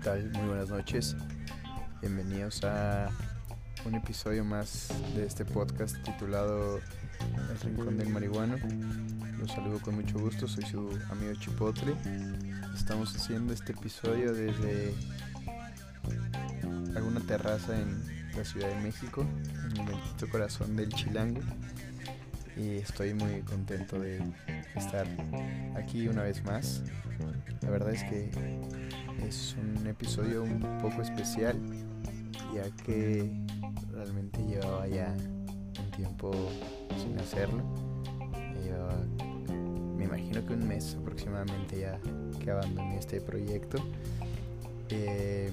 tal? 0.00 0.30
Muy 0.30 0.48
buenas 0.48 0.70
noches. 0.70 1.14
Bienvenidos 2.00 2.64
a 2.64 3.10
un 3.84 3.94
episodio 3.94 4.44
más 4.44 4.88
de 5.14 5.26
este 5.26 5.44
podcast 5.44 5.94
titulado 6.02 6.80
El 7.50 7.60
Rincón 7.60 7.98
del 7.98 8.08
Marihuano. 8.08 8.56
Los 9.38 9.52
saludo 9.52 9.78
con 9.80 9.96
mucho 9.96 10.18
gusto, 10.18 10.48
soy 10.48 10.64
su 10.64 10.98
amigo 11.10 11.34
Chipotle. 11.34 11.94
Estamos 12.74 13.14
haciendo 13.14 13.52
este 13.52 13.72
episodio 13.72 14.32
desde 14.32 14.94
alguna 16.96 17.20
terraza 17.20 17.78
en 17.78 18.02
la 18.34 18.44
Ciudad 18.44 18.68
de 18.68 18.80
México, 18.80 19.20
en 19.20 19.80
el 19.80 19.86
bendito 19.86 20.30
corazón 20.30 20.76
del 20.76 20.88
Chilango. 20.94 21.42
Y 22.56 22.76
estoy 22.76 23.12
muy 23.12 23.42
contento 23.42 23.98
de 23.98 24.22
estar 24.76 25.06
aquí 25.76 26.08
una 26.08 26.22
vez 26.22 26.42
más. 26.44 26.82
La 27.60 27.68
verdad 27.68 27.92
es 27.92 28.02
que 28.04 28.30
es 29.26 29.56
un 29.58 29.86
episodio 29.86 30.42
un 30.42 30.60
poco 30.80 31.02
especial, 31.02 31.56
ya 32.54 32.70
que 32.84 33.30
realmente 33.92 34.42
llevaba 34.44 34.86
ya 34.88 35.14
un 35.78 35.90
tiempo 35.92 36.32
sin 37.00 37.18
hacerlo. 37.18 37.62
me 39.96 40.04
imagino 40.04 40.44
que 40.46 40.54
un 40.54 40.66
mes 40.66 40.96
aproximadamente 41.00 41.80
ya 41.80 42.00
que 42.42 42.50
abandoné 42.50 42.98
este 42.98 43.20
proyecto. 43.20 43.78
Eh, 44.88 45.50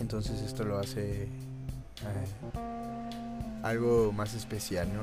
entonces 0.00 0.42
esto 0.42 0.64
lo 0.64 0.78
hace 0.78 1.24
eh, 1.24 1.28
algo 3.62 4.12
más 4.12 4.34
especial, 4.34 4.88
¿no? 4.92 5.02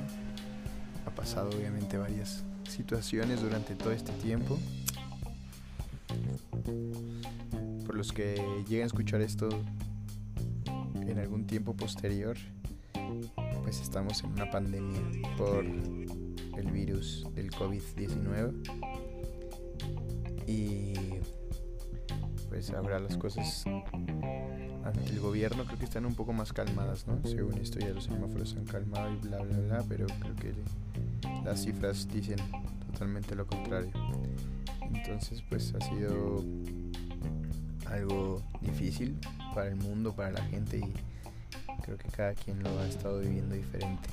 Ha 1.05 1.15
pasado 1.15 1.49
obviamente 1.49 1.97
varias 1.97 2.43
situaciones 2.69 3.41
durante 3.41 3.75
todo 3.75 3.91
este 3.91 4.11
tiempo. 4.13 4.57
Los 8.01 8.13
que 8.13 8.43
lleguen 8.67 8.81
a 8.81 8.87
escuchar 8.87 9.21
esto 9.21 9.47
en 11.05 11.19
algún 11.19 11.45
tiempo 11.45 11.75
posterior, 11.75 12.35
pues 13.61 13.79
estamos 13.79 14.23
en 14.23 14.31
una 14.31 14.49
pandemia 14.49 14.99
por 15.37 15.63
el 15.63 16.71
virus 16.71 17.27
del 17.35 17.51
COVID-19. 17.51 18.53
Y 20.47 20.93
pues 22.49 22.71
ahora 22.71 22.97
las 22.97 23.17
cosas 23.17 23.65
el 25.05 25.19
gobierno 25.19 25.63
creo 25.65 25.77
que 25.77 25.85
están 25.85 26.07
un 26.07 26.15
poco 26.15 26.33
más 26.33 26.51
calmadas, 26.53 27.05
¿no? 27.05 27.19
Según 27.23 27.59
esto 27.59 27.77
ya 27.77 27.89
los 27.89 28.05
semáforos 28.05 28.49
se 28.49 28.57
han 28.57 28.65
calmado 28.65 29.13
y 29.13 29.17
bla 29.17 29.43
bla 29.43 29.59
bla, 29.59 29.85
pero 29.87 30.07
creo 30.07 30.35
que 30.37 30.53
las 31.45 31.61
cifras 31.65 32.07
dicen 32.11 32.39
totalmente 32.91 33.35
lo 33.35 33.45
contrario. 33.45 33.91
Entonces 34.91 35.43
pues 35.47 35.75
ha 35.75 35.81
sido 35.81 36.43
algo 37.91 38.41
difícil 38.61 39.17
para 39.53 39.67
el 39.67 39.75
mundo, 39.75 40.13
para 40.13 40.31
la 40.31 40.43
gente 40.45 40.77
y 40.77 40.93
creo 41.81 41.97
que 41.97 42.09
cada 42.09 42.33
quien 42.33 42.61
lo 42.63 42.79
ha 42.79 42.87
estado 42.87 43.19
viviendo 43.19 43.55
diferente. 43.55 44.09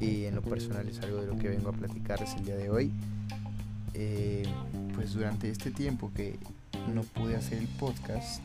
Y 0.00 0.24
en 0.24 0.34
lo 0.34 0.42
personal 0.42 0.88
es 0.88 1.00
algo 1.00 1.20
de 1.20 1.26
lo 1.26 1.36
que 1.36 1.48
vengo 1.48 1.70
a 1.70 1.72
platicarles 1.72 2.34
el 2.34 2.44
día 2.44 2.56
de 2.56 2.70
hoy. 2.70 2.92
Eh, 3.94 4.44
pues 4.94 5.14
durante 5.14 5.48
este 5.50 5.70
tiempo 5.70 6.10
que 6.14 6.38
no 6.92 7.02
pude 7.02 7.36
hacer 7.36 7.58
el 7.58 7.68
podcast, 7.68 8.42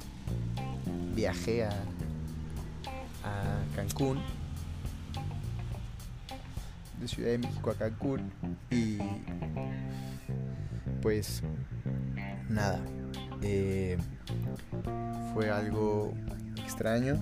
viajé 1.15 1.65
a, 1.65 1.69
a 3.23 3.75
Cancún 3.75 4.19
de 6.99 7.07
Ciudad 7.07 7.29
de 7.29 7.37
México 7.37 7.71
a 7.71 7.75
Cancún 7.75 8.31
y 8.69 8.97
pues 11.01 11.41
nada, 12.49 12.79
eh, 13.41 13.97
fue 15.33 15.49
algo 15.49 16.13
extraño. 16.57 17.13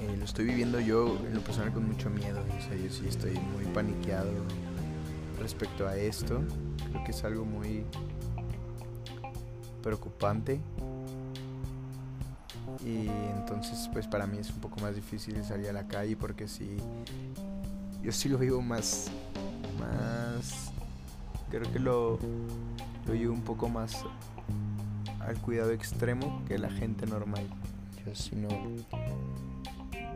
Eh, 0.00 0.16
lo 0.18 0.24
estoy 0.24 0.46
viviendo 0.46 0.80
yo 0.80 1.18
en 1.26 1.34
lo 1.34 1.40
personal 1.40 1.72
con 1.72 1.86
mucho 1.86 2.10
miedo, 2.10 2.40
o 2.40 2.62
sea, 2.62 2.76
yo 2.76 2.90
sí 2.90 3.06
estoy 3.08 3.32
muy 3.32 3.64
paniqueado 3.72 4.30
respecto 5.38 5.86
a 5.86 5.96
esto. 5.96 6.42
Creo 6.90 7.04
que 7.04 7.10
es 7.12 7.24
algo 7.24 7.44
muy 7.44 7.84
preocupante 9.82 10.60
y 12.84 13.08
entonces 13.36 13.88
pues 13.92 14.06
para 14.06 14.26
mí 14.26 14.38
es 14.38 14.50
un 14.50 14.60
poco 14.60 14.80
más 14.80 14.94
difícil 14.94 15.42
salir 15.44 15.68
a 15.68 15.72
la 15.72 15.86
calle 15.86 16.16
porque 16.16 16.48
si 16.48 16.76
yo 18.02 18.12
sí 18.12 18.28
lo 18.28 18.38
vivo 18.38 18.62
más 18.62 19.10
más 19.78 20.72
creo 21.50 21.70
que 21.72 21.78
lo 21.78 22.18
lo 23.06 23.14
llevo 23.14 23.32
un 23.32 23.42
poco 23.42 23.68
más 23.68 24.04
al 25.20 25.38
cuidado 25.38 25.72
extremo 25.72 26.42
que 26.46 26.58
la 26.58 26.70
gente 26.70 27.06
normal. 27.06 27.46
Yo 28.04 28.14
sí 28.14 28.36
no. 28.36 28.48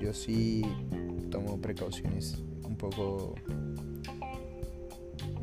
Yo 0.01 0.13
sí 0.13 0.63
tomo 1.31 1.61
precauciones 1.61 2.39
un 2.65 2.77
poco 2.77 3.35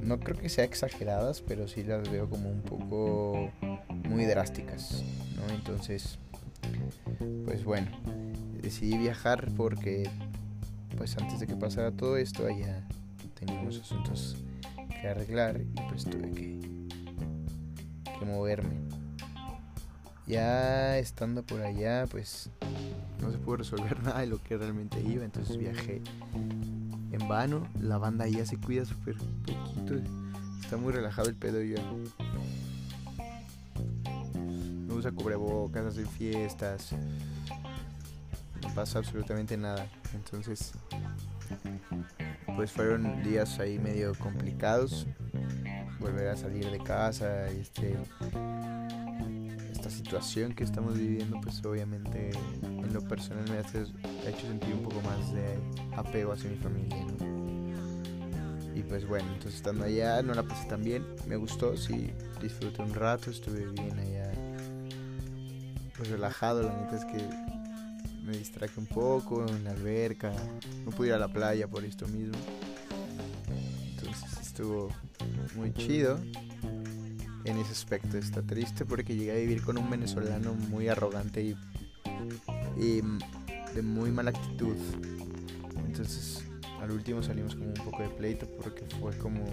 no 0.01 0.19
creo 0.19 0.37
que 0.37 0.49
sea 0.49 0.65
exageradas 0.65 1.41
pero 1.41 1.67
sí 1.67 1.83
las 1.83 2.09
veo 2.09 2.29
como 2.29 2.49
un 2.49 2.61
poco 2.61 3.51
muy 4.03 4.25
drásticas 4.25 5.03
no 5.35 5.53
entonces 5.53 6.19
pues 7.45 7.63
bueno, 7.63 7.87
decidí 8.61 8.97
viajar 8.97 9.51
porque 9.55 10.09
pues 10.97 11.17
antes 11.17 11.39
de 11.39 11.47
que 11.47 11.55
pasara 11.55 11.91
todo 11.91 12.17
esto 12.17 12.45
allá 12.45 12.83
teníamos 13.35 13.79
asuntos 13.79 14.37
que 15.01 15.07
arreglar 15.07 15.61
y 15.61 15.81
pues 15.89 16.05
tuve 16.05 16.31
que, 16.31 16.59
moverme. 18.25 18.75
Ya 20.25 20.97
estando 20.97 21.43
por 21.43 21.61
allá 21.61 22.05
pues 22.09 22.49
no 23.21 23.31
se 23.31 23.37
pudo 23.37 23.57
resolver 23.57 24.01
nada 24.03 24.21
de 24.21 24.27
lo 24.27 24.41
que 24.41 24.57
realmente 24.57 25.01
iba, 25.01 25.23
entonces 25.25 25.57
viajé 25.57 26.01
en 27.11 27.27
vano. 27.27 27.67
La 27.79 27.97
banda 27.97 28.27
ya 28.27 28.45
se 28.45 28.57
cuida 28.57 28.85
súper 28.85 29.15
poquito, 29.17 29.95
está 30.61 30.77
muy 30.77 30.93
relajado 30.93 31.29
el 31.29 31.35
pedo 31.35 31.61
ya 31.61 31.81
usa 34.93 35.11
cubrebocas, 35.11 35.85
hace 35.85 36.05
fiestas, 36.05 36.91
no 38.61 38.73
pasa 38.73 38.99
absolutamente 38.99 39.57
nada. 39.57 39.87
Entonces, 40.13 40.73
pues 42.55 42.71
fueron 42.71 43.23
días 43.23 43.59
ahí 43.59 43.79
medio 43.79 44.13
complicados. 44.15 45.07
Volver 46.03 46.27
a 46.27 46.35
salir 46.35 46.69
de 46.69 46.79
casa 46.79 47.47
este 47.47 47.97
esta 49.71 49.89
situación 49.89 50.53
que 50.53 50.65
estamos 50.65 50.97
viviendo, 50.97 51.39
pues 51.41 51.63
obviamente 51.63 52.31
en 52.61 52.93
lo 52.93 53.01
personal 53.01 53.45
me 53.49 53.57
ha 53.57 53.61
hecho 53.61 54.47
sentir 54.47 54.73
un 54.73 54.83
poco 54.83 55.01
más 55.01 55.33
de 55.33 55.57
apego 55.95 56.33
hacia 56.33 56.49
mi 56.49 56.57
familia, 56.57 57.05
Y 58.75 58.81
pues 58.83 59.07
bueno, 59.07 59.27
entonces 59.29 59.55
estando 59.55 59.85
allá 59.85 60.21
no 60.21 60.33
la 60.33 60.43
pasé 60.43 60.67
tan 60.67 60.83
bien, 60.83 61.05
me 61.25 61.37
gustó, 61.37 61.77
sí, 61.77 62.11
disfruté 62.41 62.81
un 62.81 62.93
rato, 62.93 63.31
estuve 63.31 63.65
bien 63.65 63.97
allá 63.97 64.31
pues 65.95 66.09
relajado, 66.09 66.63
la 66.63 66.75
neta 66.81 66.97
es 66.97 67.05
que 67.05 67.29
me 68.23 68.37
distraje 68.37 68.77
un 68.77 68.87
poco 68.87 69.45
en 69.47 69.63
la 69.63 69.71
alberca, 69.71 70.33
no 70.83 70.91
pude 70.91 71.07
ir 71.07 71.13
a 71.13 71.19
la 71.19 71.27
playa 71.27 71.67
por 71.67 71.85
esto 71.85 72.07
mismo. 72.07 72.37
Entonces 73.95 74.41
estuvo 74.41 74.89
muy 75.55 75.73
chido. 75.73 76.19
En 77.45 77.57
ese 77.57 77.71
aspecto 77.71 78.17
está 78.17 78.41
triste 78.41 78.85
porque 78.85 79.15
llegué 79.15 79.31
a 79.31 79.35
vivir 79.35 79.63
con 79.63 79.77
un 79.77 79.89
venezolano 79.89 80.53
muy 80.53 80.87
arrogante 80.87 81.41
y, 81.43 81.57
y 82.77 83.01
de 83.75 83.81
muy 83.81 84.11
mala 84.11 84.29
actitud. 84.29 84.77
Entonces 85.85 86.43
al 86.81 86.91
último 86.91 87.23
salimos 87.23 87.55
como 87.55 87.67
un 87.67 87.73
poco 87.73 88.03
de 88.03 88.09
pleito 88.09 88.45
porque 88.61 88.85
fue 88.99 89.17
como, 89.17 89.45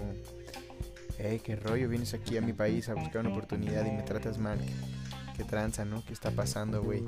hey, 1.17 1.41
qué 1.43 1.55
rollo, 1.55 1.87
vienes 1.87 2.13
aquí 2.13 2.37
a 2.37 2.41
mi 2.41 2.53
país 2.53 2.89
a 2.89 2.93
buscar 2.93 3.21
una 3.21 3.29
oportunidad 3.29 3.85
y 3.85 3.91
me 3.91 4.03
tratas 4.03 4.37
mal 4.37 4.59
qué 5.37 5.43
tranza, 5.45 5.85
¿no? 5.85 6.03
¿Qué 6.05 6.13
está 6.13 6.31
pasando, 6.31 6.83
güey? 6.83 7.03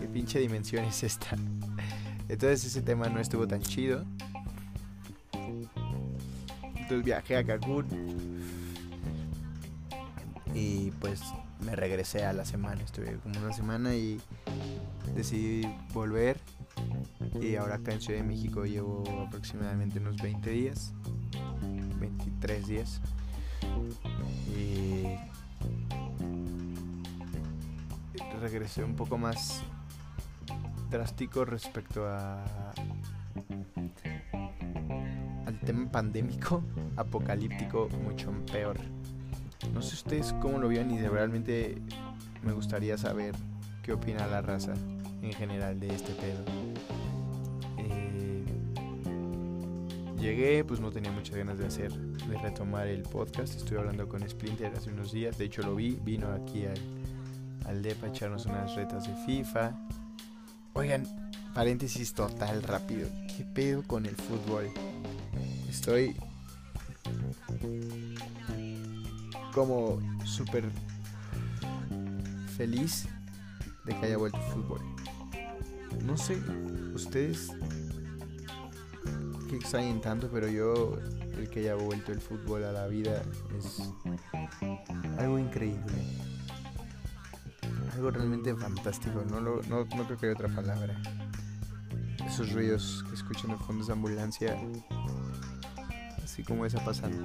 ¿Qué 0.00 0.06
pinche 0.08 0.38
dimensión 0.38 0.84
es 0.84 1.02
esta? 1.02 1.36
Entonces 2.28 2.64
ese 2.64 2.82
tema 2.82 3.08
no 3.08 3.20
estuvo 3.20 3.46
tan 3.46 3.62
chido. 3.62 4.04
Entonces 6.84 7.06
viajé 7.06 7.38
a 7.38 7.44
Cancún. 7.44 7.86
Y 10.54 10.90
pues 11.00 11.22
me 11.60 11.74
regresé 11.74 12.26
a 12.26 12.34
la 12.34 12.44
semana. 12.44 12.82
Estuve 12.82 13.16
como 13.22 13.40
una 13.40 13.54
semana 13.54 13.94
y 13.94 14.20
decidí 15.14 15.66
volver. 15.94 16.38
Y 17.40 17.56
ahora 17.56 17.76
acá 17.76 17.94
en 17.94 18.02
Ciudad 18.02 18.20
de 18.20 18.26
México 18.26 18.66
llevo 18.66 19.02
aproximadamente 19.26 19.98
unos 19.98 20.16
20 20.20 20.50
días. 20.50 20.92
23 21.98 22.66
días. 22.66 23.00
Y 24.54 25.04
regresé 28.42 28.84
un 28.84 28.94
poco 28.94 29.16
más 29.16 29.62
drástico 30.90 31.46
respecto 31.46 32.06
a 32.06 32.44
tema 35.64 35.90
pandémico, 35.90 36.62
apocalíptico, 36.96 37.88
mucho 38.02 38.32
peor. 38.52 38.76
No 39.72 39.82
sé 39.82 39.94
ustedes 39.94 40.34
cómo 40.40 40.58
lo 40.58 40.68
vieron 40.68 40.90
y 40.90 40.98
de 40.98 41.08
realmente 41.08 41.76
me 42.42 42.52
gustaría 42.52 42.98
saber 42.98 43.34
qué 43.82 43.92
opina 43.92 44.26
la 44.26 44.42
raza 44.42 44.74
en 45.22 45.32
general 45.32 45.80
de 45.80 45.88
este 45.88 46.12
pedo. 46.14 46.44
Eh, 47.78 48.44
llegué, 50.18 50.64
pues 50.64 50.80
no 50.80 50.90
tenía 50.90 51.10
muchas 51.10 51.36
ganas 51.36 51.58
de 51.58 51.66
hacer, 51.66 51.92
de 51.92 52.38
retomar 52.38 52.86
el 52.86 53.02
podcast. 53.02 53.54
Estuve 53.54 53.78
hablando 53.78 54.08
con 54.08 54.28
Splinter 54.28 54.72
hace 54.76 54.90
unos 54.90 55.12
días, 55.12 55.38
de 55.38 55.46
hecho 55.46 55.62
lo 55.62 55.74
vi, 55.74 55.98
vino 56.04 56.28
aquí 56.32 56.66
al, 56.66 56.78
al 57.66 57.82
DEPA 57.82 58.06
a 58.06 58.10
echarnos 58.10 58.46
unas 58.46 58.74
retas 58.74 59.06
de 59.06 59.14
FIFA. 59.24 59.72
Oigan, 60.74 61.04
paréntesis 61.54 62.12
total 62.12 62.62
rápido, 62.62 63.08
¿qué 63.36 63.44
pedo 63.44 63.82
con 63.82 64.06
el 64.06 64.16
fútbol? 64.16 64.70
Estoy 65.74 66.16
como 69.52 69.98
súper 70.24 70.70
feliz 72.56 73.08
de 73.84 73.98
que 73.98 74.06
haya 74.06 74.16
vuelto 74.16 74.38
el 74.38 74.52
fútbol. 74.52 74.80
No 76.04 76.16
sé, 76.16 76.40
ustedes 76.94 77.50
que 79.50 79.56
extrañen 79.56 80.00
tanto, 80.00 80.30
pero 80.32 80.48
yo 80.48 80.96
el 81.36 81.50
que 81.50 81.60
haya 81.60 81.74
vuelto 81.74 82.12
el 82.12 82.20
fútbol 82.20 82.64
a 82.64 82.72
la 82.72 82.86
vida 82.86 83.22
es 83.58 83.82
algo 85.18 85.40
increíble. 85.40 85.92
Algo 87.94 88.12
realmente 88.12 88.54
fantástico, 88.54 89.24
no, 89.28 89.40
no, 89.40 89.60
no 89.60 89.86
creo 89.86 90.18
que 90.18 90.26
haya 90.26 90.34
otra 90.34 90.54
palabra. 90.54 91.02
Esos 92.24 92.52
ruidos 92.52 93.04
que 93.08 93.16
escuchan 93.16 93.50
de 93.50 93.56
fondo 93.58 93.84
de 93.84 93.92
ambulancia, 93.92 94.56
así 96.34 96.42
como 96.42 96.66
esa 96.66 96.84
pasando. 96.84 97.16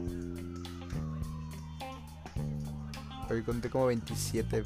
Hoy 3.27 3.41
conté 3.41 3.67
como 3.71 3.88
27 3.88 4.63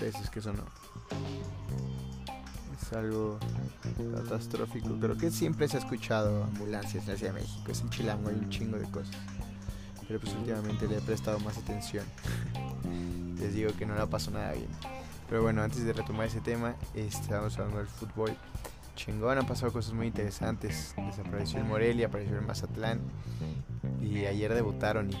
veces 0.00 0.30
que 0.30 0.40
sonó. 0.40 0.64
Es 2.80 2.92
algo 2.94 3.38
catastrófico. 4.14 4.88
Creo 4.98 5.18
que 5.18 5.30
siempre 5.30 5.68
se 5.68 5.76
ha 5.76 5.80
escuchado 5.80 6.44
ambulancias 6.44 7.06
en 7.08 7.18
de 7.18 7.32
México. 7.34 7.72
Es 7.72 7.82
en 7.82 7.90
Chilango, 7.90 8.30
hay 8.30 8.36
un 8.36 8.48
chingo 8.48 8.78
de 8.78 8.90
cosas. 8.90 9.16
Pero 10.08 10.18
pues 10.18 10.32
últimamente 10.34 10.88
le 10.88 10.96
he 10.96 11.00
prestado 11.02 11.38
más 11.40 11.58
atención. 11.58 12.06
Les 13.38 13.52
digo 13.52 13.70
que 13.76 13.84
no 13.84 13.94
la 13.96 14.06
pasó 14.06 14.30
nada 14.30 14.52
bien. 14.52 14.68
Pero 15.28 15.42
bueno, 15.42 15.62
antes 15.62 15.84
de 15.84 15.92
retomar 15.92 16.28
ese 16.28 16.40
tema, 16.40 16.74
estamos 16.94 17.58
hablando 17.58 17.80
del 17.80 17.88
fútbol. 17.88 18.34
Chingón, 18.96 19.36
han 19.36 19.46
pasado 19.46 19.72
cosas 19.72 19.92
muy 19.92 20.06
interesantes. 20.06 20.94
Desapareció 20.96 21.58
el 21.58 21.66
Morelia, 21.66 22.06
apareció 22.06 22.38
el 22.38 22.46
Mazatlán. 22.46 23.00
Y 24.04 24.26
ayer 24.26 24.54
debutaron 24.54 25.10
y 25.10 25.16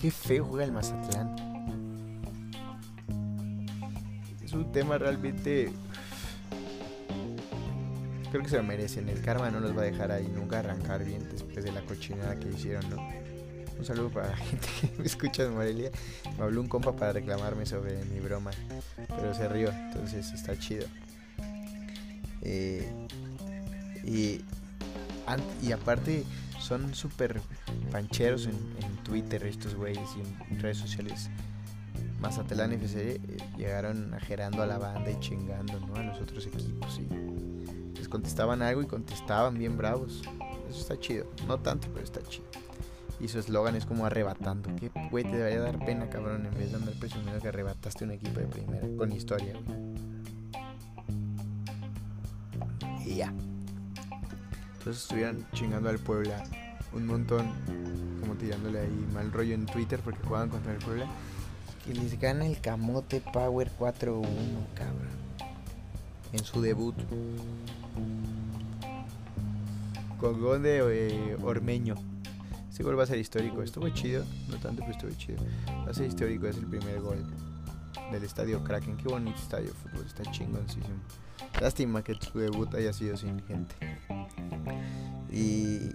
qué 0.00 0.10
feo 0.10 0.44
juega 0.44 0.64
el 0.64 0.72
Mazatlán 0.72 1.52
un 4.54 4.70
tema 4.72 4.98
realmente 4.98 5.72
creo 8.30 8.42
que 8.42 8.48
se 8.48 8.56
lo 8.56 8.62
merecen. 8.62 9.08
El 9.08 9.20
karma 9.20 9.50
no 9.50 9.60
los 9.60 9.76
va 9.76 9.82
a 9.82 9.84
dejar 9.84 10.10
ahí 10.10 10.28
nunca 10.28 10.60
arrancar 10.60 11.04
bien 11.04 11.28
después 11.30 11.64
de 11.64 11.72
la 11.72 11.82
cochinada 11.82 12.38
que 12.38 12.48
hicieron, 12.48 12.88
¿no? 12.88 12.96
Un 13.78 13.84
saludo 13.84 14.10
para 14.10 14.28
la 14.28 14.36
gente 14.48 14.68
que 14.80 14.90
me 14.98 15.04
escucha 15.04 15.44
de 15.44 15.50
Morelia. 15.50 15.90
Me 16.38 16.44
habló 16.44 16.60
un 16.60 16.68
compa 16.68 16.94
para 16.94 17.12
reclamarme 17.12 17.66
sobre 17.66 18.04
mi 18.06 18.20
broma, 18.20 18.50
pero 19.08 19.34
se 19.34 19.48
rió, 19.48 19.70
entonces 19.70 20.32
está 20.32 20.58
chido. 20.58 20.86
Eh, 22.42 22.90
y, 24.04 24.40
y 25.62 25.72
aparte 25.72 26.24
son 26.62 26.94
súper 26.94 27.40
pancheros 27.90 28.46
en, 28.46 28.54
en 28.82 28.96
Twitter 29.04 29.44
estos 29.44 29.74
güeyes 29.74 30.08
y 30.16 30.52
en 30.54 30.60
redes 30.60 30.78
sociales. 30.78 31.28
Mazatlán 32.20 32.72
FC 32.72 33.16
eh, 33.16 33.20
llegaron 33.56 34.14
ajerando 34.14 34.62
a 34.62 34.66
la 34.66 34.78
banda 34.78 35.10
y 35.10 35.18
chingando 35.18 35.80
a 35.96 36.02
los 36.04 36.20
otros 36.20 36.46
equipos 36.46 37.00
y 37.00 37.96
les 37.98 38.08
contestaban 38.08 38.62
algo 38.62 38.80
y 38.80 38.86
contestaban 38.86 39.58
bien 39.58 39.76
bravos. 39.76 40.22
Eso 40.70 40.80
está 40.80 40.98
chido, 40.98 41.26
no 41.48 41.58
tanto, 41.58 41.88
pero 41.92 42.04
está 42.04 42.22
chido. 42.22 42.46
Y 43.18 43.28
su 43.28 43.38
eslogan 43.40 43.74
es 43.74 43.86
como 43.86 44.06
arrebatando. 44.06 44.74
Que 44.76 44.90
güey, 45.10 45.24
te 45.24 45.36
debería 45.36 45.60
dar 45.60 45.84
pena, 45.84 46.08
cabrón, 46.08 46.46
en 46.46 46.54
vez 46.54 46.70
de 46.70 46.76
andar 46.76 46.94
presumiendo 46.94 47.40
que 47.40 47.48
arrebataste 47.48 48.04
un 48.04 48.12
equipo 48.12 48.38
de 48.40 48.46
primera 48.46 48.86
con 48.96 49.12
historia, 49.12 49.54
Y 53.04 53.16
ya. 53.16 53.32
Entonces 54.82 55.04
estuvieron 55.04 55.46
chingando 55.52 55.88
al 55.88 56.00
Puebla 56.00 56.42
un 56.92 57.06
montón, 57.06 57.46
como 58.20 58.34
tirándole 58.34 58.80
ahí 58.80 59.06
mal 59.14 59.30
rollo 59.30 59.54
en 59.54 59.64
Twitter 59.64 60.00
porque 60.02 60.18
jugaban 60.24 60.48
contra 60.48 60.72
el 60.72 60.78
Puebla 60.78 61.06
que 61.84 61.94
les 61.94 62.18
gana 62.18 62.46
el 62.46 62.60
Camote 62.60 63.20
Power 63.32 63.70
4-1, 63.78 64.24
cabrón. 64.74 65.22
En 66.32 66.44
su 66.44 66.60
debut. 66.60 66.94
Con 70.18 70.40
gol 70.40 70.62
de 70.62 70.78
eh, 70.78 71.36
Ormeño. 71.42 71.94
Ese 72.70 72.82
gol 72.82 72.98
va 72.98 73.02
a 73.02 73.06
ser 73.06 73.18
histórico. 73.18 73.62
Estuvo 73.62 73.88
chido. 73.90 74.24
No 74.48 74.56
tanto, 74.56 74.82
pero 74.82 74.92
estuvo 74.92 75.10
chido. 75.12 75.44
Va 75.86 75.90
a 75.90 75.94
ser 75.94 76.06
histórico. 76.06 76.46
Es 76.46 76.56
el 76.56 76.66
primer 76.66 77.00
gol 77.00 77.18
del 78.10 78.24
estadio 78.24 78.62
Kraken. 78.64 78.96
Qué 78.96 79.08
bonito 79.08 79.36
estadio 79.36 79.68
de 79.68 79.74
fútbol. 79.74 80.06
Está 80.06 80.22
chingoncísimo. 80.30 80.96
Lástima 81.60 82.02
que 82.02 82.14
su 82.14 82.38
debut 82.38 82.74
haya 82.74 82.92
sido 82.92 83.16
sin 83.16 83.40
gente. 83.46 83.74
Y 85.30 85.90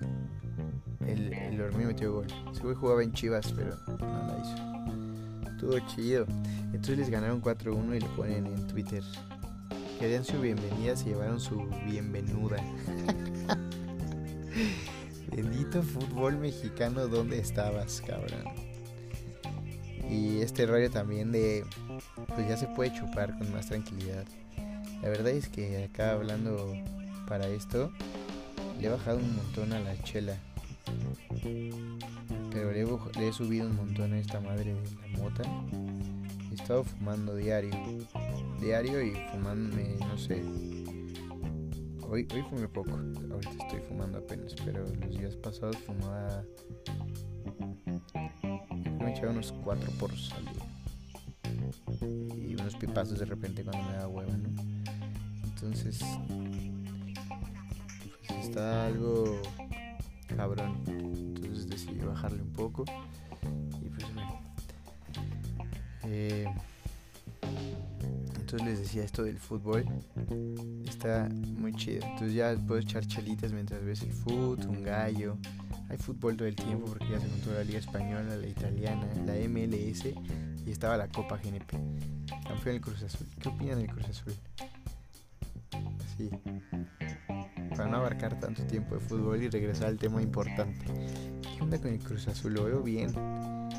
el, 1.06 1.34
el 1.34 1.76
metió 1.78 2.14
gol. 2.14 2.28
Ese 2.52 2.62
güey 2.62 2.76
jugaba 2.76 3.04
en 3.04 3.14
Chivas, 3.14 3.54
pero 3.54 3.76
no 3.88 4.28
la 4.28 4.40
hizo. 4.40 5.52
Estuvo 5.52 5.80
chido. 5.88 6.26
Entonces 6.66 6.98
les 6.98 7.10
ganaron 7.10 7.42
4-1 7.42 7.98
y 7.98 8.00
le 8.00 8.08
ponen 8.10 8.46
en 8.48 8.68
Twitter. 8.68 9.04
Querían 10.00 10.24
su 10.24 10.40
bienvenida, 10.40 10.96
se 10.96 11.06
llevaron 11.06 11.40
su 11.40 11.68
bienvenuda. 11.88 12.58
Bendito 15.32 15.82
fútbol 15.82 16.38
mexicano, 16.38 17.08
¿dónde 17.08 17.40
estabas, 17.40 18.02
cabrón? 18.02 18.44
Y 20.10 20.42
este 20.42 20.66
rollo 20.66 20.90
también 20.90 21.32
de, 21.32 21.66
pues 22.28 22.48
ya 22.48 22.58
se 22.58 22.68
puede 22.68 22.94
chupar 22.94 23.38
con 23.38 23.52
más 23.54 23.68
tranquilidad. 23.68 24.26
La 25.02 25.10
verdad 25.10 25.30
es 25.30 25.48
que 25.48 25.84
acá 25.84 26.14
hablando 26.14 26.74
para 27.28 27.48
esto, 27.48 27.92
le 28.80 28.88
he 28.88 28.90
bajado 28.90 29.18
un 29.18 29.36
montón 29.36 29.74
a 29.74 29.80
la 29.80 30.02
chela. 30.04 30.38
Pero 32.52 32.72
le 32.72 33.28
he, 33.28 33.34
subido 33.34 33.68
un 33.68 33.76
montón 33.76 34.14
a 34.14 34.20
esta 34.20 34.40
madre 34.40 34.74
de 34.74 34.92
la 34.92 35.18
mota. 35.20 35.44
He 36.52 36.56
estado 36.56 36.84
fumando 36.84 37.36
diario. 37.36 37.72
Diario 38.60 39.02
y 39.02 39.14
fumándome, 39.32 39.98
no 40.00 40.18
sé. 40.18 40.42
Hoy, 42.10 42.28
hoy 42.34 42.42
fumé 42.50 42.68
poco. 42.68 42.92
Ahorita 42.92 43.64
estoy 43.66 43.82
fumando 43.88 44.20
apenas. 44.20 44.56
Pero 44.66 44.80
los 44.80 45.18
días 45.18 45.36
pasados 45.36 45.78
fumaba. 45.78 46.44
Me 49.00 49.12
echaba 49.12 49.32
unos 49.32 49.52
cuatro 49.64 49.92
por 50.00 50.18
salir. 50.18 50.57
Y 52.36 52.56
unos 52.56 52.76
pipazos 52.76 53.20
de 53.20 53.26
repente 53.26 53.64
cuando 53.64 53.84
me 53.90 53.98
da 53.98 54.08
huevo, 54.08 54.32
¿no? 54.32 54.50
Entonces. 55.44 56.00
Pues 58.28 58.46
está 58.46 58.88
algo 58.88 59.42
cabrón. 60.36 60.78
Entonces 60.88 61.68
decidí 61.68 62.00
bajarle 62.00 62.42
un 62.42 62.54
poco. 62.54 62.86
Y 63.82 63.90
pues 63.90 64.06
eh, 66.06 66.46
entonces 68.40 68.68
les 68.68 68.80
decía 68.80 69.04
esto 69.04 69.24
del 69.24 69.38
fútbol. 69.38 69.86
Está 70.86 71.30
muy 71.58 71.74
chido. 71.74 72.06
Entonces 72.06 72.34
ya 72.34 72.56
puedes 72.68 72.86
echar 72.86 73.06
chelitas 73.06 73.52
mientras 73.52 73.84
ves 73.84 74.02
el 74.04 74.14
fútbol, 74.14 74.60
un 74.68 74.84
gallo. 74.84 75.38
Hay 75.90 75.98
fútbol 75.98 76.38
todo 76.38 76.48
el 76.48 76.56
tiempo 76.56 76.86
porque 76.86 77.10
ya 77.10 77.20
se 77.20 77.28
contó 77.28 77.54
la 77.54 77.64
Liga 77.64 77.80
Española, 77.80 78.36
la 78.36 78.48
Italiana, 78.48 79.08
la 79.26 79.34
MLS 79.48 80.06
y 80.68 80.72
estaba 80.72 80.98
la 80.98 81.08
Copa 81.08 81.38
GNP. 81.38 81.72
Campeón 82.48 82.76
el 82.76 82.82
Cruz 82.82 83.02
Azul. 83.02 83.28
¿Qué 83.42 83.50
opinan 83.50 83.80
del 83.80 83.88
Cruz 83.88 84.10
Azul? 84.10 84.36
Sí 86.18 86.30
para 87.78 87.90
no 87.90 87.98
abarcar 87.98 88.40
tanto 88.40 88.64
tiempo 88.64 88.96
de 88.96 89.02
fútbol 89.02 89.42
y 89.44 89.50
regresar 89.50 89.88
al 89.88 89.98
tema 89.98 90.22
importante. 90.22 90.86
¿Qué 91.42 91.62
onda 91.62 91.78
con 91.78 91.92
el 91.92 92.00
Cruz 92.00 92.28
Azul? 92.28 92.56
Lo 92.56 92.66
veo 92.66 92.82
bien. 92.82 93.14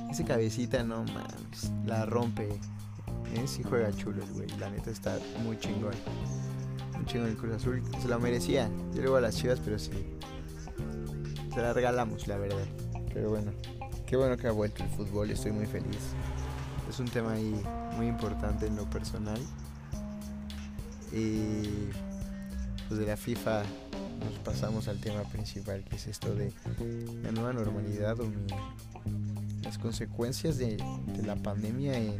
Ese 0.09 0.25
cabecita, 0.25 0.85
no 0.85 1.02
mames, 1.02 1.73
la 1.85 2.07
rompe. 2.07 2.49
¿Eh? 3.35 3.47
Sí 3.47 3.62
juega 3.62 3.92
chulo 3.92 4.23
el 4.23 4.33
güey, 4.33 4.49
la 4.59 4.71
neta 4.71 4.90
está 4.90 5.18
muy 5.42 5.59
chingón. 5.59 5.95
Muy 6.97 7.04
chingón 7.07 7.28
el 7.28 7.37
Cruz 7.37 7.57
Azul, 7.57 7.83
se 8.00 8.09
la 8.09 8.18
merecía. 8.18 8.71
Yo 8.95 9.02
luego 9.02 9.16
a 9.16 9.21
las 9.21 9.37
chivas, 9.37 9.61
pero 9.61 9.78
sí. 9.78 9.90
Se 11.52 11.61
la 11.61 11.73
regalamos, 11.73 12.28
la 12.28 12.37
verdad. 12.37 12.66
Pero 13.12 13.30
bueno, 13.30 13.50
qué 14.07 14.16
bueno 14.16 14.37
que 14.37 14.47
ha 14.47 14.52
vuelto 14.52 14.85
el 14.85 14.90
fútbol, 14.90 15.30
estoy 15.30 15.50
muy 15.50 15.66
feliz. 15.66 16.14
Es 16.88 16.99
un 17.00 17.09
tema 17.09 17.33
ahí 17.33 17.54
muy 17.97 18.07
importante 18.07 18.66
en 18.66 18.76
lo 18.76 18.88
personal. 18.88 19.40
Y 21.12 21.90
pues 22.88 23.00
de 23.00 23.07
la 23.07 23.16
FIFA 23.16 23.62
nos 24.21 24.38
pasamos 24.40 24.88
al 24.88 25.00
tema 25.00 25.23
principal, 25.25 25.85
que 25.85 25.97
es 25.97 26.07
esto 26.07 26.35
de 26.35 26.52
la 27.23 27.33
nueva 27.33 27.52
normalidad 27.52 28.18
o 28.21 28.25
las 29.62 29.78
consecuencias 29.78 30.59
de, 30.59 30.76
la 31.25 31.37
pandemia 31.37 31.97
en, 31.99 32.14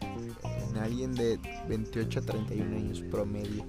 en 0.00 0.76
alguien 0.78 1.14
de 1.14 1.38
28 1.68 2.20
a 2.20 2.22
31 2.22 2.76
años 2.76 3.00
promedio. 3.10 3.64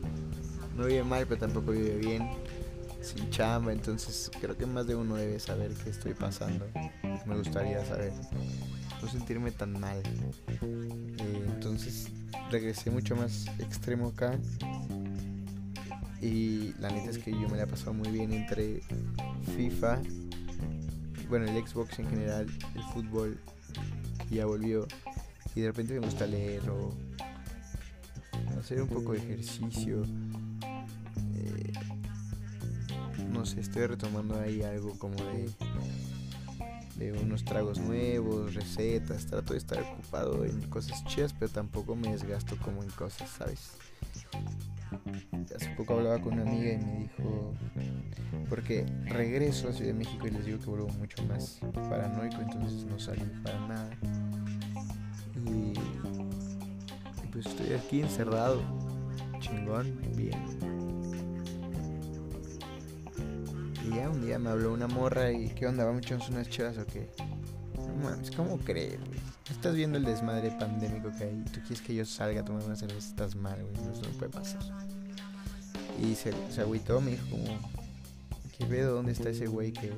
No 0.78 0.86
vive 0.86 1.04
mal, 1.04 1.26
pero 1.28 1.40
tampoco 1.40 1.72
vive 1.72 1.98
bien, 1.98 2.30
sin 3.04 3.30
chamba, 3.30 3.74
entonces 3.74 4.32
creo 4.40 4.58
que 4.58 4.66
más 4.66 4.88
de 4.88 4.96
uno 4.96 5.16
debe 5.16 5.40
saber 5.40 5.72
qué 5.84 5.90
estoy 5.90 6.14
pasando. 6.14 6.66
Me 7.26 7.36
gustaría 7.38 7.86
saber, 7.86 8.14
no 9.02 9.08
sentirme 9.08 9.52
tan 9.52 9.80
mal. 9.80 10.02
Eh, 10.62 11.46
entonces 11.46 12.08
regresé 12.50 12.90
mucho 12.90 13.16
más 13.16 13.48
extremo 13.60 14.08
acá. 14.08 14.38
Y 16.22 16.74
la 16.80 16.90
neta 16.90 17.10
es 17.10 17.18
que 17.18 17.32
yo 17.32 17.50
me 17.50 17.58
la 17.58 17.64
he 17.64 17.68
pasado 17.68 17.94
muy 17.94 18.10
bien 18.10 18.32
entre 18.32 18.82
FIFA, 19.58 20.00
bueno, 21.28 21.46
el 21.48 21.68
Xbox 21.68 22.00
en 22.00 22.10
general, 22.10 22.48
el 22.76 22.84
fútbol, 22.94 23.40
que 24.30 24.36
ya 24.36 24.46
volvió. 24.46 24.88
Y 25.56 25.62
de 25.62 25.68
repente 25.68 25.94
me 25.94 26.00
gusta 26.06 26.26
leer 26.28 26.62
o 26.70 26.94
hacer 28.60 28.82
un 28.82 28.88
poco 28.88 29.14
de 29.14 29.20
ejercicio. 29.20 30.04
Estoy 33.44 33.88
retomando 33.88 34.40
ahí 34.40 34.62
algo 34.62 34.98
como 34.98 35.16
de, 35.16 35.50
de 36.96 37.12
unos 37.12 37.44
tragos 37.44 37.80
nuevos, 37.80 38.54
recetas. 38.54 39.26
Trato 39.26 39.54
de 39.54 39.60
estar 39.60 39.82
ocupado 39.82 40.46
en 40.46 40.62
cosas 40.70 41.04
chidas, 41.06 41.34
pero 41.34 41.52
tampoco 41.52 41.96
me 41.96 42.12
desgasto 42.12 42.58
como 42.58 42.84
en 42.84 42.90
cosas, 42.92 43.30
¿sabes? 43.30 43.78
Hace 45.56 45.70
poco 45.76 45.96
hablaba 45.96 46.20
con 46.22 46.34
una 46.34 46.44
amiga 46.44 46.74
y 46.74 46.78
me 46.78 47.00
dijo, 47.00 47.54
porque 48.50 48.86
regreso 49.06 49.68
a 49.70 49.74
Ciudad 49.74 49.88
de 49.88 49.94
México 49.94 50.28
y 50.28 50.32
les 50.32 50.46
digo 50.46 50.60
que 50.60 50.66
vuelvo 50.66 50.90
mucho 50.90 51.24
más 51.26 51.60
paranoico, 51.74 52.42
entonces 52.42 52.86
no 52.86 53.00
salí 53.00 53.24
para 53.44 53.60
nada. 53.68 53.90
Y, 55.48 55.74
pues 57.32 57.48
estoy 57.48 57.74
aquí 57.74 58.02
encerrado, 58.02 58.62
chingón, 59.40 60.00
bien. 60.16 60.73
Un 63.94 64.26
día 64.26 64.40
me 64.40 64.50
habló 64.50 64.74
una 64.74 64.88
morra 64.88 65.32
y 65.32 65.50
¿qué 65.50 65.68
onda? 65.68 65.86
¿Vamos 65.86 66.02
a 66.02 66.06
echarnos 66.06 66.30
unas 66.30 66.50
chivas 66.50 66.78
o 66.80 66.86
qué? 66.88 67.12
No 67.78 67.96
mames, 68.04 68.32
¿cómo 68.32 68.58
crees, 68.58 68.98
Estás 69.50 69.76
viendo 69.76 70.00
el 70.00 70.06
desmadre 70.06 70.50
pandémico 70.60 71.12
que 71.16 71.26
hay. 71.26 71.44
¿Tú 71.46 71.60
quieres 71.62 71.82
que 71.82 71.94
yo 71.94 72.04
salga 72.04 72.42
a 72.42 72.46
tomar 72.46 72.64
una 72.64 72.76
cerveza? 72.76 73.08
Estás 73.08 73.36
mal, 73.36 73.64
güey. 73.64 73.76
Eso 73.92 74.02
no 74.02 74.18
puede 74.18 74.32
pasar. 74.32 74.62
Y 76.02 76.16
se, 76.16 76.34
se 76.52 76.62
agüitó, 76.62 77.02
me 77.02 77.12
dijo 77.12 77.30
como... 77.30 77.60
¿Qué 78.58 78.66
pedo? 78.66 78.96
¿Dónde 78.96 79.12
está 79.12 79.30
ese 79.30 79.46
güey 79.46 79.72
que... 79.72 79.94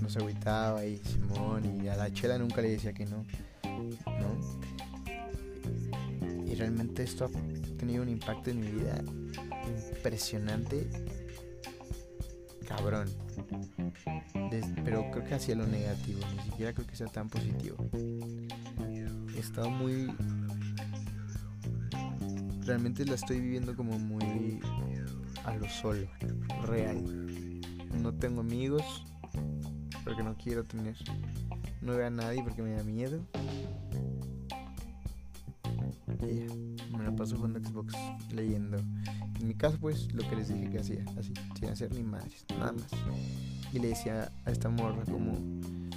No 0.00 0.10
se 0.10 0.18
agüitaba 0.18 0.84
y 0.84 0.98
Simón 0.98 1.80
y 1.80 1.88
a 1.88 1.94
la 1.94 2.12
chela 2.12 2.38
nunca 2.38 2.60
le 2.60 2.70
decía 2.70 2.92
que 2.92 3.06
no. 3.06 3.24
¿No? 3.62 4.60
Y 6.44 6.56
realmente 6.56 7.04
esto 7.04 7.26
ha 7.26 7.30
tenido 7.78 8.02
un 8.02 8.08
impacto 8.08 8.50
en 8.50 8.60
mi 8.60 8.66
vida 8.66 9.00
impresionante. 9.94 10.88
Cabrón 12.70 13.08
pero 14.84 15.10
creo 15.10 15.24
que 15.24 15.34
hacia 15.34 15.54
lo 15.54 15.66
negativo, 15.66 16.20
ni 16.36 16.42
siquiera 16.42 16.72
creo 16.72 16.86
que 16.86 16.96
sea 16.96 17.06
tan 17.06 17.28
positivo. 17.28 17.76
He 17.92 19.38
estado 19.38 19.70
muy... 19.70 20.12
Realmente 22.64 23.04
la 23.04 23.14
estoy 23.14 23.40
viviendo 23.40 23.74
como 23.74 23.98
muy 23.98 24.60
a 25.44 25.54
lo 25.54 25.68
solo, 25.68 26.06
real. 26.62 27.02
No 28.00 28.12
tengo 28.14 28.40
amigos 28.40 29.04
porque 30.04 30.22
no 30.22 30.36
quiero 30.36 30.64
tener. 30.64 30.96
No 31.80 31.96
veo 31.96 32.06
a 32.06 32.10
nadie 32.10 32.42
porque 32.42 32.62
me 32.62 32.72
da 32.72 32.84
miedo. 32.84 33.20
Y 36.22 36.96
me 36.96 37.04
la 37.04 37.16
paso 37.16 37.36
jugando 37.36 37.58
Xbox 37.60 37.94
leyendo. 38.32 38.78
En 39.40 39.48
mi 39.48 39.54
caso, 39.54 39.78
pues 39.80 40.12
lo 40.12 40.28
que 40.28 40.36
les 40.36 40.48
dije 40.48 40.68
que 40.68 40.80
hacía, 40.80 41.02
así, 41.18 41.32
sin 41.58 41.70
hacer 41.70 41.94
ni 41.94 42.02
madres, 42.02 42.44
nada 42.50 42.72
más. 42.72 42.88
Y 43.72 43.78
le 43.78 43.88
decía 43.88 44.30
a 44.44 44.50
esta 44.50 44.68
morra 44.68 45.02
como, 45.06 45.32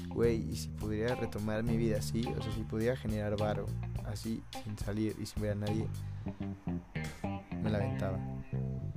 güey, 0.10 0.50
y 0.50 0.56
si 0.56 0.70
pudiera 0.70 1.16
retomar 1.16 1.62
mi 1.62 1.76
vida 1.76 1.98
así, 1.98 2.24
o 2.38 2.42
sea, 2.42 2.54
si 2.54 2.64
pudiera 2.64 2.96
generar 2.96 3.36
varo 3.38 3.66
así, 4.06 4.42
sin 4.64 4.78
salir 4.78 5.14
y 5.22 5.26
sin 5.26 5.42
ver 5.42 5.52
a 5.52 5.56
nadie, 5.56 5.88
me 7.62 7.70
la 7.70 7.80
aventaba, 7.80 8.18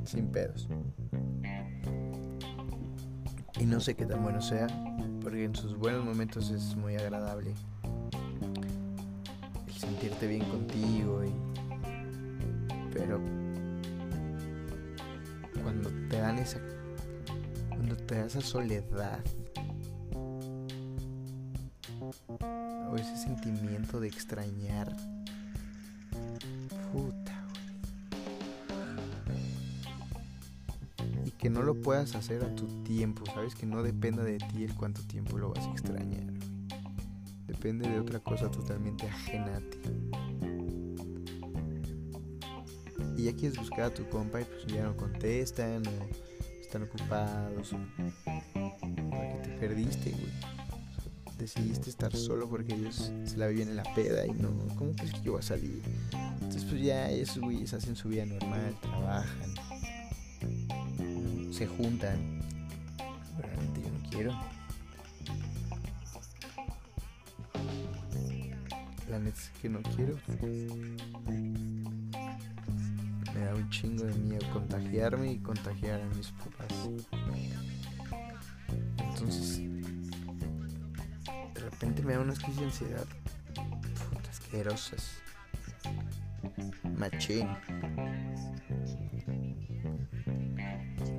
sin 0.05 0.29
pedos. 0.29 0.69
Y 3.59 3.65
no 3.65 3.81
sé 3.81 3.97
qué 3.97 4.07
tan 4.07 4.23
bueno 4.23 4.41
sea, 4.41 4.69
porque 5.23 5.43
en 5.43 5.57
sus 5.57 5.77
buenos 5.77 6.05
momentos 6.05 6.51
es 6.51 6.77
muy 6.77 6.95
agradable. 6.95 7.53
El 9.67 9.75
sentirte 9.75 10.29
bien 10.29 10.45
contigo 10.45 11.25
y... 11.25 11.33
Pero 12.93 13.21
cuando 17.69 17.97
te 17.97 18.17
da 18.17 18.27
esa 18.27 18.41
soledad 18.41 19.21
o 22.91 22.97
ese 22.97 23.17
sentimiento 23.17 24.01
de 24.01 24.09
extrañar, 24.09 24.95
puta, 26.93 27.33
Y 31.25 31.31
que 31.33 31.51
no 31.51 31.63
lo 31.63 31.81
puedas 31.81 32.15
hacer 32.15 32.43
a 32.45 32.55
tu 32.55 32.67
tiempo, 32.83 33.25
¿sabes? 33.27 33.55
Que 33.55 33.67
no 33.67 33.83
dependa 33.83 34.23
de 34.23 34.39
ti 34.39 34.65
el 34.65 34.75
cuánto 34.75 35.03
tiempo 35.03 35.39
lo 35.39 35.51
vas 35.51 35.65
a 35.65 35.71
extrañar. 35.71 36.25
Depende 37.47 37.89
de 37.89 38.01
otra 38.01 38.21
cosa 38.21 38.51
totalmente 38.51 39.09
ajena 39.09 39.57
a 39.57 39.61
ti. 39.61 39.79
Y 43.17 43.25
ya 43.25 43.33
quieres 43.33 43.59
buscar 43.59 43.83
a 43.83 43.95
tu 43.95 44.09
compa 44.09 44.41
y 44.41 44.45
pues 44.45 44.67
ya 44.67 44.85
no 44.85 44.97
contestan 44.97 45.83
o 45.87 46.61
están 46.61 46.83
ocupados 46.83 47.73
o 47.73 47.79
que 47.95 49.39
te 49.43 49.49
perdiste, 49.59 50.11
güey. 50.11 50.33
Decidiste 51.39 51.91
estar 51.91 52.15
solo 52.17 52.49
porque 52.49 52.75
ellos 52.75 53.13
se 53.25 53.37
la 53.37 53.47
viven 53.49 53.69
en 53.69 53.77
la 53.77 53.95
peda 53.95 54.27
y 54.27 54.31
no, 54.33 54.49
¿cómo 54.77 54.93
crees 54.93 55.13
que 55.13 55.21
yo 55.23 55.33
voy 55.33 55.41
a 55.41 55.43
salir? 55.43 55.83
Entonces 56.35 56.65
pues 56.65 56.83
ya 56.83 57.11
esos 57.11 57.41
güeyes 57.41 57.75
hacen 57.75 57.95
su 57.95 58.09
vida 58.09 58.25
normal, 58.25 58.75
trabajan, 58.81 59.55
se 61.53 61.67
juntan. 61.67 62.41
Realmente 63.39 63.83
yo 63.83 63.91
no 63.91 64.11
quiero. 64.11 64.33
La 69.11 69.19
neta 69.19 69.39
es 69.39 69.51
que 69.61 69.69
no 69.69 69.81
quiero 69.95 70.17
me 73.37 73.45
da 73.45 73.55
un 73.55 73.69
chingo 73.71 74.05
de 74.05 74.15
miedo 74.15 74.47
contagiarme 74.53 75.33
y 75.33 75.39
contagiar 75.39 76.01
a 76.01 76.07
mis 76.17 76.31
papás. 76.33 76.89
Entonces, 78.99 79.59
de 81.55 81.61
repente 81.61 82.03
me 82.03 82.15
da 82.15 82.21
unas 82.21 82.39
crisis 82.39 82.59
de 82.59 82.65
ansiedad 82.65 83.07
puta, 83.55 84.31
asquerosas. 84.31 85.19
Machín. 86.97 87.49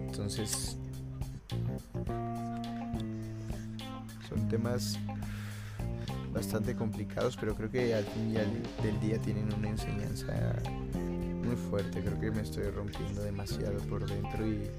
Entonces, 0.07 0.77
son 4.27 4.47
temas 4.49 4.97
bastante 6.33 6.75
complicados, 6.75 7.37
pero 7.37 7.55
creo 7.55 7.69
que 7.69 7.93
al 7.93 8.03
fin 8.05 8.33
y 8.33 8.37
al 8.37 8.63
del 8.81 8.99
día 8.99 9.19
tienen 9.19 9.53
una 9.53 9.69
enseñanza 9.69 10.55
muy 11.47 11.55
fuerte, 11.55 12.01
creo 12.01 12.19
que 12.19 12.31
me 12.31 12.41
estoy 12.41 12.69
rompiendo 12.69 13.21
demasiado 13.21 13.79
por 13.89 14.05
dentro 14.05 14.45
y 14.45 14.69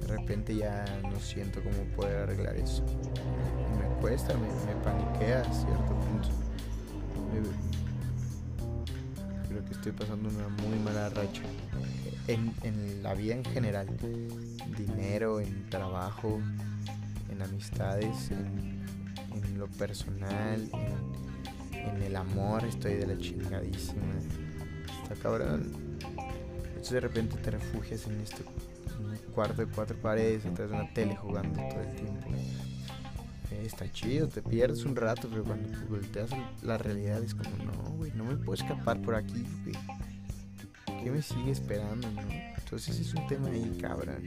de 0.00 0.06
repente 0.06 0.54
ya 0.54 0.84
no 1.02 1.18
siento 1.18 1.60
cómo 1.62 1.96
poder 1.96 2.22
arreglar 2.22 2.56
eso. 2.56 2.84
Me 3.78 4.00
cuesta, 4.00 4.34
me, 4.34 4.48
paniquea 4.84 5.40
a 5.40 5.52
cierto 5.52 5.98
punto. 5.98 6.28
creo 9.48 9.64
que 9.64 9.72
estoy 9.72 9.92
pasando 9.92 10.28
una 10.28 10.48
muy 10.48 10.78
mala 10.78 11.08
racha 11.10 11.42
en, 12.28 12.52
en 12.62 13.02
la 13.02 13.14
vida 13.14 13.34
en 13.34 13.44
general. 13.44 13.88
Dinero, 14.76 15.40
en 15.40 15.68
trabajo, 15.68 16.40
en 17.28 17.42
amistades, 17.42 18.30
en, 18.30 18.84
en 19.32 19.58
lo 19.58 19.66
personal, 19.66 20.68
en, 21.72 21.78
en 21.78 22.02
el 22.02 22.14
amor, 22.14 22.64
estoy 22.64 22.94
de 22.94 23.06
la 23.08 23.18
chingadísima. 23.18 24.14
Está 25.02 25.16
cabrón 25.16 25.87
entonces 26.88 27.02
de 27.02 27.08
repente 27.08 27.36
te 27.36 27.50
refugias 27.50 28.06
en 28.06 28.20
este 28.20 28.42
cuarto 29.34 29.60
de 29.60 29.70
cuatro 29.70 29.94
paredes, 29.98 30.46
atrás 30.46 30.70
de 30.70 30.76
una 30.76 30.94
tele 30.94 31.16
jugando 31.16 31.60
todo 31.68 31.82
el 31.82 31.94
tiempo. 31.96 32.28
Eh, 33.50 33.62
está 33.66 33.90
chido, 33.92 34.26
te 34.26 34.40
pierdes 34.40 34.84
un 34.84 34.96
rato, 34.96 35.28
pero 35.28 35.44
cuando 35.44 35.68
volteas 35.90 36.30
la 36.62 36.78
realidad 36.78 37.22
es 37.22 37.34
como, 37.34 37.56
no, 37.58 37.72
güey, 37.96 38.10
no 38.12 38.24
me 38.24 38.36
puedo 38.36 38.54
escapar 38.54 39.02
por 39.02 39.16
aquí, 39.16 39.44
güey. 39.64 39.76
¿Qué 41.04 41.10
me 41.10 41.20
sigue 41.20 41.50
esperando? 41.50 42.08
Entonces 42.56 42.98
es 42.98 43.12
un 43.12 43.26
tema 43.26 43.48
ahí, 43.48 43.78
cabrón. 43.78 44.26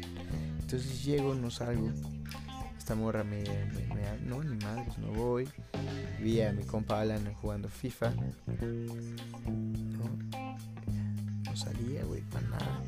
Entonces 0.59 1.03
llego, 1.03 1.33
no 1.33 1.49
salgo. 1.49 1.89
esta 2.77 2.93
morra 2.93 3.23
me, 3.23 3.41
me, 3.41 4.19
no, 4.23 4.43
ni 4.43 4.55
madres, 4.63 4.99
no 4.99 5.07
voy. 5.13 5.49
Vi 6.21 6.41
a 6.41 6.51
mi 6.51 6.63
compa 6.63 7.01
Alan 7.01 7.33
jugando 7.33 7.69
FIFA. 7.69 8.13
No, 11.51 11.57
salía, 11.57 12.03
güey, 12.05 12.21
para 12.21 12.47
nada. 12.47 12.83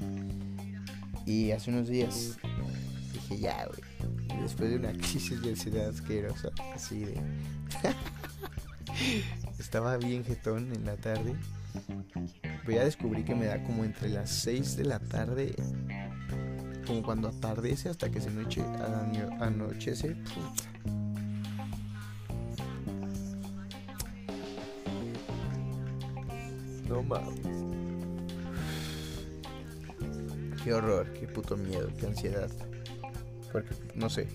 Y 1.26 1.52
hace 1.52 1.70
unos 1.70 1.90
días 1.90 2.38
dije, 3.12 3.40
ya, 3.40 3.66
güey. 3.66 4.42
Después 4.42 4.70
de 4.70 4.78
una 4.78 4.94
crisis 4.98 5.42
de 5.42 5.50
ansiedad 5.50 5.90
asquerosa, 5.90 6.50
así 6.74 7.00
de. 7.00 7.22
Estaba 9.60 9.98
bien 9.98 10.24
jetón 10.24 10.72
en 10.74 10.86
la 10.86 10.96
tarde. 10.96 11.36
Pero 12.42 12.72
ya 12.72 12.86
descubrí 12.86 13.24
que 13.24 13.36
me 13.36 13.46
da 13.46 13.62
como 13.64 13.84
entre 13.84 14.10
las 14.10 14.30
6 14.30 14.78
de 14.78 14.86
la 14.86 15.00
tarde 15.00 15.56
como 16.86 17.02
cuando 17.02 17.28
atardece 17.28 17.90
hasta 17.90 18.10
que 18.10 18.22
se 18.22 18.30
noche, 18.30 18.64
anochece. 19.40 20.16
No 26.88 27.02
mames. 27.04 27.63
Qué 30.64 30.74
horror, 30.74 31.12
qué 31.14 31.28
puto 31.28 31.58
miedo, 31.58 31.90
qué 32.00 32.08
ansiedad. 32.08 32.50
Porque, 33.52 33.70
no 33.96 34.10
sé. 34.10 34.28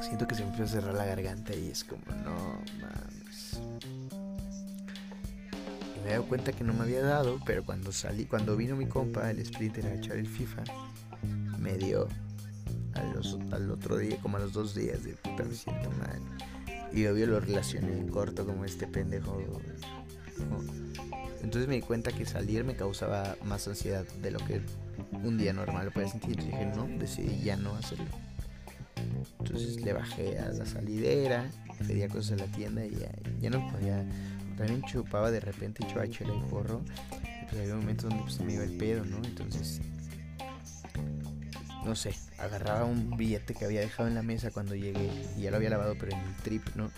Siento 0.00 0.26
que 0.26 0.34
se 0.34 0.42
me 0.42 0.50
empieza 0.50 0.78
a 0.78 0.80
cerrar 0.80 0.94
la 0.94 1.04
garganta 1.04 1.54
y 1.54 1.68
es 1.68 1.84
como, 1.84 2.02
no 2.24 2.62
mames 2.80 3.60
me 6.08 6.10
he 6.10 6.12
dado 6.12 6.24
cuenta 6.24 6.52
que 6.52 6.64
no 6.64 6.72
me 6.72 6.84
había 6.84 7.02
dado, 7.02 7.38
pero 7.44 7.64
cuando 7.64 7.92
salí, 7.92 8.24
cuando 8.24 8.56
vino 8.56 8.76
mi 8.76 8.86
compa, 8.86 9.30
el 9.30 9.44
Splinter, 9.44 9.86
a 9.86 9.94
echar 9.94 10.16
el 10.16 10.26
FIFA, 10.26 10.64
me 11.58 11.76
dio 11.76 12.08
al 13.52 13.70
otro 13.70 13.98
día, 13.98 14.16
como 14.22 14.38
a 14.38 14.40
los 14.40 14.52
dos 14.52 14.74
días 14.74 15.04
de 15.04 15.12
puta 15.12 15.44
me 15.44 15.54
siento 15.54 15.90
mal. 15.90 16.20
Y 16.92 17.06
obvio 17.06 17.26
lo 17.26 17.40
relacioné 17.40 17.98
en 17.98 18.08
corto 18.08 18.46
como 18.46 18.64
este 18.64 18.86
pendejo. 18.86 19.38
Entonces 21.42 21.68
me 21.68 21.76
di 21.76 21.82
cuenta 21.82 22.10
que 22.12 22.26
salir 22.26 22.64
me 22.64 22.74
causaba 22.74 23.36
más 23.44 23.66
ansiedad 23.68 24.04
de 24.22 24.30
lo 24.30 24.38
que 24.40 24.60
un 25.12 25.38
día 25.38 25.52
normal 25.52 25.86
lo 25.86 25.92
podía 25.92 26.08
sentir. 26.08 26.36
Dije, 26.36 26.66
no, 26.74 26.86
decidí 26.98 27.42
ya 27.44 27.56
no 27.56 27.74
hacerlo. 27.74 28.06
Entonces 29.38 29.80
le 29.80 29.92
bajé 29.92 30.38
a 30.38 30.50
la 30.50 30.66
salidera, 30.66 31.50
pedía 31.86 32.08
cosas 32.08 32.40
a 32.40 32.46
la 32.46 32.52
tienda 32.52 32.84
y 32.84 32.96
ya, 33.40 33.50
no 33.50 33.70
podía 33.70 34.04
también 34.56 34.82
chupaba 34.82 35.30
de 35.30 35.40
repente 35.40 35.86
chela 35.86 36.06
y 36.06 36.50
porro. 36.50 36.82
Y 37.12 37.46
pues 37.46 37.60
había 37.62 37.76
momentos 37.76 38.10
donde 38.10 38.24
pues, 38.24 38.40
me 38.40 38.54
iba 38.54 38.64
el 38.64 38.76
pedo, 38.76 39.04
¿no? 39.04 39.18
Entonces, 39.18 39.80
no 41.84 41.94
sé, 41.94 42.12
agarraba 42.38 42.84
un 42.84 43.16
billete 43.16 43.54
que 43.54 43.64
había 43.64 43.80
dejado 43.80 44.08
en 44.08 44.14
la 44.14 44.22
mesa 44.22 44.50
cuando 44.50 44.74
llegué 44.74 45.10
y 45.36 45.42
ya 45.42 45.50
lo 45.50 45.56
había 45.56 45.70
lavado, 45.70 45.94
pero 45.98 46.12
en 46.12 46.20
el 46.20 46.34
trip, 46.36 46.64
¿no? 46.74 46.90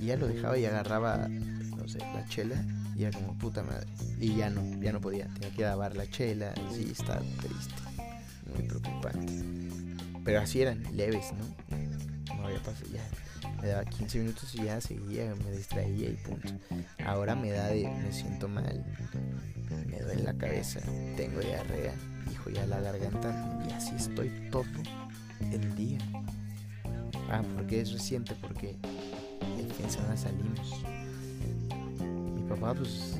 Y 0.00 0.06
ya 0.06 0.16
lo 0.16 0.26
dejaba 0.26 0.58
y 0.58 0.66
agarraba, 0.66 1.28
no 1.28 1.88
sé, 1.88 1.98
la 1.98 2.24
chela 2.28 2.64
y 2.96 3.04
era 3.04 3.18
como 3.18 3.36
puta 3.38 3.62
madre. 3.62 3.86
Y 4.18 4.36
ya 4.36 4.50
no, 4.50 4.62
ya 4.80 4.92
no 4.92 5.00
podía, 5.00 5.26
tenía 5.34 5.50
que 5.50 5.62
lavar 5.62 5.96
la 5.96 6.08
chela, 6.08 6.54
sí, 6.72 6.90
estaba 6.92 7.20
triste, 7.20 7.74
muy 8.54 8.68
preocupante. 8.68 9.42
Pero 10.24 10.40
así 10.40 10.62
eran 10.62 10.82
leves, 10.96 11.32
¿no? 11.32 12.36
No 12.36 12.46
había 12.46 12.62
pasado 12.62 12.86
ya 12.92 13.02
me 13.60 13.68
daba 13.68 13.84
15 13.84 14.18
minutos 14.18 14.54
y 14.54 14.64
ya 14.64 14.80
seguía, 14.80 15.34
me 15.36 15.50
distraía 15.52 16.10
y 16.10 16.16
punto. 16.16 16.52
Ahora 17.04 17.34
me 17.34 17.50
da 17.50 17.68
de, 17.68 17.88
me 17.88 18.12
siento 18.12 18.46
mal, 18.46 18.84
me 19.86 20.00
duele 20.00 20.22
la 20.22 20.34
cabeza, 20.34 20.80
tengo 21.16 21.40
diarrea, 21.40 21.94
hijo 22.32 22.50
ya 22.50 22.66
la 22.66 22.80
garganta 22.80 23.62
y 23.68 23.72
así 23.72 23.94
estoy 23.96 24.30
todo 24.50 24.64
el 25.40 25.74
día. 25.76 25.98
Ah, 27.30 27.42
porque 27.54 27.80
es 27.80 27.92
reciente, 27.92 28.34
porque 28.40 28.76
el 29.58 29.72
fin 29.72 29.86
de 29.86 29.92
semana 29.92 30.16
salimos. 30.16 30.82
Mi 32.34 32.42
papá, 32.48 32.74
pues, 32.74 33.18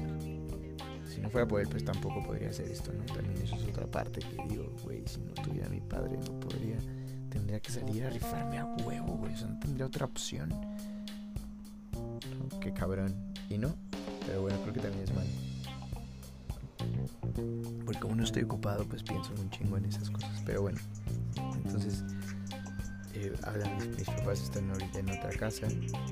si 1.13 1.21
no 1.21 1.31
fuera 1.31 1.47
por 1.47 1.61
él, 1.61 1.69
pues 1.69 1.85
tampoco 1.85 2.23
podría 2.23 2.51
hacer 2.51 2.69
esto, 2.69 2.93
¿no? 2.93 3.05
También 3.05 3.43
eso 3.43 3.57
es 3.57 3.65
otra 3.65 3.87
parte 3.87 4.21
que 4.21 4.37
digo, 4.49 4.71
güey, 4.85 5.03
si 5.07 5.21
no 5.21 5.33
tuviera 5.35 5.69
mi 5.69 5.81
padre, 5.81 6.17
no 6.19 6.41
podría 6.41 6.77
tendría 7.35 7.61
que 7.61 7.73
salir 7.73 8.05
a 8.05 8.11
rifarme 8.11 8.59
a 8.59 8.65
huevo, 8.65 9.17
güey. 9.19 9.35
Eso 9.35 9.49
no 9.49 9.59
tendría 9.59 9.87
otra 9.87 10.07
opción. 10.07 10.55
Qué 12.61 12.73
cabrón. 12.73 13.15
Y 13.51 13.59
no, 13.59 13.75
pero 14.27 14.43
bueno, 14.43 14.59
creo 14.63 14.73
que 14.73 14.81
también 14.81 15.05
es 15.05 15.15
malo. 15.15 15.54
Porque 17.85 18.01
como 18.01 18.15
no 18.15 18.25
estoy 18.25 18.43
ocupado, 18.43 18.85
pues 18.85 19.03
pienso 19.03 19.33
un 19.41 19.51
chingo 19.51 19.77
en 19.77 19.87
esas 19.87 20.11
cosas. 20.11 20.43
Pero 20.45 20.63
bueno, 20.63 20.79
entonces, 21.65 22.05
eh, 23.15 23.33
hablan, 23.43 23.77
mis, 23.97 24.07
papás 24.07 24.43
están 24.43 24.71
ahorita 24.71 24.99
en 24.99 25.11
otra 25.11 25.31
casa. 25.31 25.67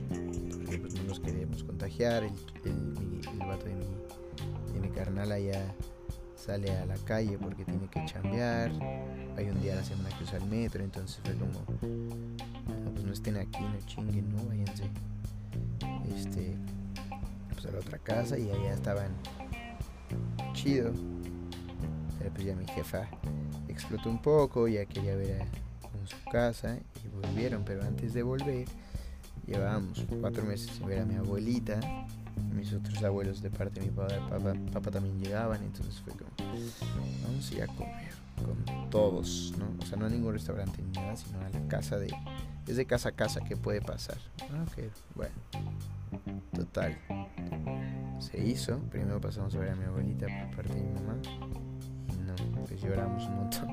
Porque 0.08 0.78
pues 0.78 0.94
no 0.94 1.04
nos 1.04 1.20
queremos 1.20 1.62
contagiar. 1.64 2.24
El, 2.24 2.32
el, 2.64 3.20
el 3.32 3.38
vato 3.38 3.66
de 3.66 3.74
mi, 3.74 4.80
de 4.80 4.90
carnal 4.90 5.32
allá 5.32 5.74
sale 6.42 6.70
a 6.76 6.86
la 6.86 6.96
calle 6.96 7.38
porque 7.38 7.64
tiene 7.64 7.88
que 7.88 8.04
chambear. 8.04 8.72
Hay 9.36 9.48
un 9.48 9.60
día 9.62 9.74
a 9.74 9.76
la 9.76 9.84
semana 9.84 10.08
que 10.16 10.24
usa 10.24 10.38
el 10.38 10.46
metro, 10.46 10.82
entonces 10.82 11.20
fue 11.24 11.34
como, 11.34 11.64
pues 12.92 13.04
no 13.04 13.12
estén 13.12 13.36
aquí, 13.36 13.60
no 13.60 13.86
chinguen, 13.86 14.34
no, 14.34 14.44
váyanse. 14.46 14.84
Este, 16.16 16.56
pues 17.52 17.66
a 17.66 17.70
la 17.70 17.78
otra 17.78 17.98
casa 17.98 18.38
y 18.38 18.50
allá 18.50 18.74
estaban 18.74 19.12
chido. 20.62 20.92
Ya 22.44 22.56
mi 22.56 22.66
jefa 22.66 23.06
explotó 23.68 24.10
un 24.10 24.20
poco, 24.20 24.66
ya 24.66 24.84
quería 24.86 25.14
ver 25.14 25.42
a, 25.42 25.44
en 25.44 26.06
su 26.06 26.16
casa 26.30 26.76
y 27.04 27.08
volvieron, 27.08 27.62
pero 27.64 27.84
antes 27.84 28.14
de 28.14 28.22
volver 28.22 28.66
llevábamos 29.46 30.04
cuatro 30.20 30.42
meses 30.44 30.70
sin 30.76 30.86
ver 30.86 31.00
a 31.00 31.04
mi 31.04 31.14
abuelita 31.14 31.78
mis 32.54 32.72
otros 32.72 33.02
abuelos 33.02 33.42
de 33.42 33.50
parte 33.50 33.80
de 33.80 33.86
mi 33.86 33.92
padre, 33.92 34.18
papá, 34.28 34.54
papá 34.72 34.90
también 34.90 35.18
llegaban, 35.20 35.62
entonces 35.62 36.00
fue 36.00 36.12
como, 36.12 36.30
vamos 37.24 37.50
a 37.50 37.54
ir 37.54 37.62
a 37.62 37.66
comer 37.66 38.12
con 38.36 38.90
todos, 38.90 39.52
¿no? 39.58 39.66
O 39.80 39.86
sea, 39.86 39.98
no 39.98 40.06
a 40.06 40.08
ningún 40.08 40.32
restaurante 40.32 40.82
ni 40.82 40.92
nada, 40.92 41.16
sino 41.16 41.40
a 41.40 41.48
la 41.48 41.68
casa 41.68 41.98
de, 41.98 42.12
es 42.66 42.76
de 42.76 42.86
casa 42.86 43.10
a 43.10 43.12
casa 43.12 43.40
que 43.40 43.56
puede 43.56 43.80
pasar. 43.80 44.18
Ah, 44.42 44.64
bueno, 45.14 45.34
total. 46.54 46.96
Se 48.18 48.38
hizo, 48.44 48.78
primero 48.90 49.20
pasamos 49.20 49.54
a 49.54 49.58
ver 49.58 49.70
a 49.70 49.76
mi 49.76 49.84
abuelita 49.84 50.26
por 50.26 50.56
parte 50.56 50.74
de 50.74 50.82
mi 50.82 50.92
mamá, 51.00 51.16
y 52.08 52.18
no, 52.22 52.64
pues 52.66 52.80
lloramos 52.80 53.26
un 53.26 53.36
montón. 53.36 53.68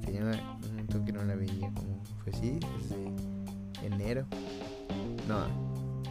Tenía 0.04 0.22
un 0.22 0.76
montón 0.76 1.04
que 1.04 1.12
no 1.12 1.24
la 1.24 1.34
veía, 1.34 1.70
como 1.74 2.02
fue 2.22 2.32
así, 2.32 2.58
desde 2.78 3.86
enero, 3.86 4.26
no, 5.26 5.46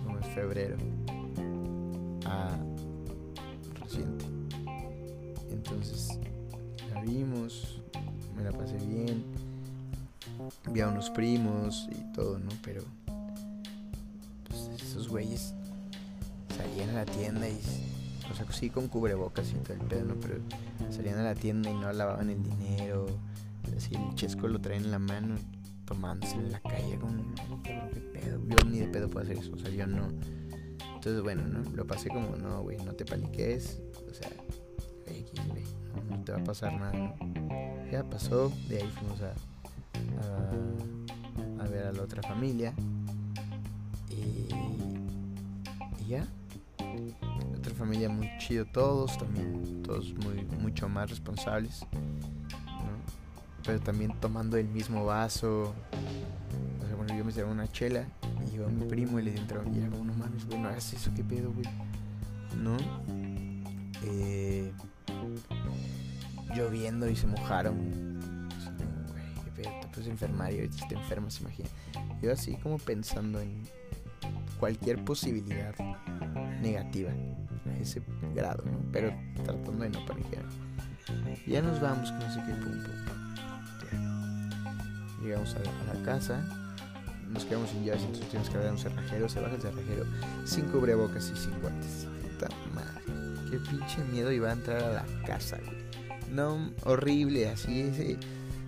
como 0.04 0.20
es 0.20 0.28
febrero 0.28 0.78
reciente. 3.82 4.26
Entonces 5.50 6.20
la 6.94 7.02
vimos, 7.02 7.82
me 8.36 8.44
la 8.44 8.52
pasé 8.52 8.78
bien, 8.78 9.24
vi 10.72 10.82
a 10.82 10.88
unos 10.90 11.10
primos 11.10 11.88
y 11.92 12.14
todo, 12.14 12.40
¿no? 12.40 12.50
Pero 12.64 12.82
pues 12.82 12.97
esos 14.98 15.10
güeyes 15.10 15.54
salían 16.56 16.90
a 16.90 16.94
la 16.94 17.06
tienda 17.06 17.48
y, 17.48 17.60
o 18.32 18.36
sea, 18.36 18.46
sí 18.52 18.70
con 18.70 18.88
cubrebocas 18.88 19.52
y 19.52 19.56
todo 19.56 19.74
el 19.74 19.82
pedo, 19.82 20.06
¿no? 20.06 20.16
Pero 20.16 20.40
salían 20.90 21.20
a 21.20 21.24
la 21.24 21.36
tienda 21.36 21.70
y 21.70 21.74
no 21.74 21.92
lavaban 21.92 22.30
el 22.30 22.44
dinero, 22.44 23.08
así 23.76 23.96
el 23.96 24.16
chesco 24.16 24.48
lo 24.48 24.60
traen 24.60 24.86
en 24.86 24.92
la 24.92 25.00
mano 25.00 25.36
tomándose 25.86 26.36
en 26.36 26.52
la 26.52 26.60
calle 26.60 26.98
como, 27.00 27.24
¿qué 27.64 28.02
pedo? 28.14 28.42
Yo 28.48 28.70
ni 28.70 28.80
de 28.80 28.88
pedo 28.88 29.10
puedo 29.10 29.26
hacer 29.26 29.38
eso, 29.38 29.54
o 29.54 29.58
sea, 29.58 29.70
yo 29.70 29.88
no 29.88 30.10
entonces, 31.08 31.24
bueno, 31.24 31.44
¿no? 31.48 31.64
Lo 31.76 31.88
pasé 31.88 32.10
como, 32.10 32.36
no, 32.36 32.64
güey, 32.64 32.78
no 32.84 32.92
te 32.92 33.06
paniques. 33.06 33.80
O 34.10 34.14
sea, 34.14 34.30
no, 36.10 36.24
te 36.24 36.32
va 36.34 36.40
a 36.40 36.44
pasar 36.44 36.74
nada. 36.74 37.16
Ya 37.90 38.04
pasó, 38.04 38.52
de 38.68 38.82
ahí 38.82 38.90
fuimos 38.90 39.22
a, 39.22 39.34
a, 41.64 41.68
ver 41.70 41.86
a 41.86 41.94
la 41.94 42.02
otra 42.02 42.22
familia. 42.24 42.74
Y, 44.18 46.04
y 46.04 46.08
ya. 46.08 46.28
otra 47.58 47.74
familia 47.76 48.10
muy 48.10 48.30
chido 48.40 48.66
todos, 48.66 49.18
también 49.18 49.84
todos 49.84 50.14
muy 50.16 50.44
mucho 50.60 50.90
más 50.90 51.10
responsables. 51.10 51.86
Pero 53.64 53.80
también 53.80 54.14
tomando 54.20 54.58
el 54.58 54.68
mismo 54.68 55.06
vaso. 55.06 55.74
O 56.82 56.88
sea, 56.88 56.96
bueno, 56.96 57.16
yo 57.16 57.24
me 57.24 57.32
serví 57.32 57.52
una 57.52 57.68
chela 57.68 58.08
a 58.66 58.70
mi 58.70 58.86
primo 58.86 59.20
y 59.20 59.24
le 59.24 59.36
entraron 59.36 59.74
y 59.74 59.80
era 59.80 59.90
como, 59.90 60.06
no 60.06 60.14
mames, 60.14 60.46
güey, 60.46 60.60
no 60.60 60.70
hagas 60.70 60.94
eso, 60.94 61.12
qué 61.16 61.24
pedo, 61.24 61.52
güey. 61.52 61.68
¿No? 62.58 62.78
Eh, 64.04 64.72
lloviendo 66.56 67.10
y 67.10 67.16
se 67.16 67.28
mojaron. 67.28 68.20
Pedo, 69.56 69.70
te 69.82 69.88
puedes 69.88 70.08
enfermar 70.08 70.54
y 70.54 70.58
ahorita 70.58 70.88
te 70.88 70.96
enfermas, 70.96 71.40
imagina. 71.42 71.70
Yo 72.22 72.32
así 72.32 72.56
como 72.58 72.78
pensando 72.78 73.40
en 73.42 73.64
cualquier 74.60 75.04
posibilidad 75.04 75.76
negativa 76.62 77.12
a 77.12 77.78
ese 77.80 78.02
grado, 78.36 78.64
¿no? 78.66 78.80
Pero 78.92 79.14
tratando 79.44 79.84
de 79.84 79.90
no 79.90 80.06
paniquear. 80.06 80.46
Ya 81.46 81.62
nos 81.62 81.80
vamos, 81.80 82.12
que 82.12 82.18
no 82.18 82.34
sé 82.34 82.42
pum, 82.42 82.60
pum. 82.60 82.84
llegamos 85.24 85.56
a, 85.56 85.94
la 85.94 86.04
casa, 86.04 86.42
nos 87.30 87.46
quedamos 87.46 87.70
sin 87.70 87.86
llaves, 87.86 88.02
entonces 88.02 88.28
tuvimos 88.28 88.50
que 88.50 88.58
hablar 88.58 88.72
un 88.74 88.78
cerrajero, 88.78 89.30
se 89.30 89.40
baja 89.40 89.56
el 89.56 89.62
cerrajero, 89.62 90.06
sin 90.46 90.66
cubrebocas 90.66 91.32
y 91.34 91.38
sin 91.38 91.60
guantes. 91.62 92.08
Puta 92.22 92.48
qué 93.50 93.58
pinche 93.60 94.04
miedo 94.12 94.32
iba 94.32 94.50
a 94.50 94.54
entrar 94.54 94.84
a 94.84 94.92
la 94.92 95.06
casa, 95.26 95.58
No, 96.32 96.72
horrible, 96.84 97.50
así, 97.50 97.82
ese, 97.82 98.18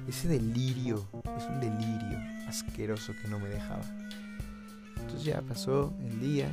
ese 0.08 0.28
delirio, 0.28 1.06
es 1.38 1.44
un 1.46 1.60
delirio 1.60 2.20
asqueroso 2.48 3.14
que 3.22 3.28
no 3.28 3.40
me 3.40 3.50
dejaba. 3.50 3.84
Entonces 5.02 5.24
ya 5.24 5.42
pasó 5.42 5.94
el 6.02 6.20
día, 6.20 6.52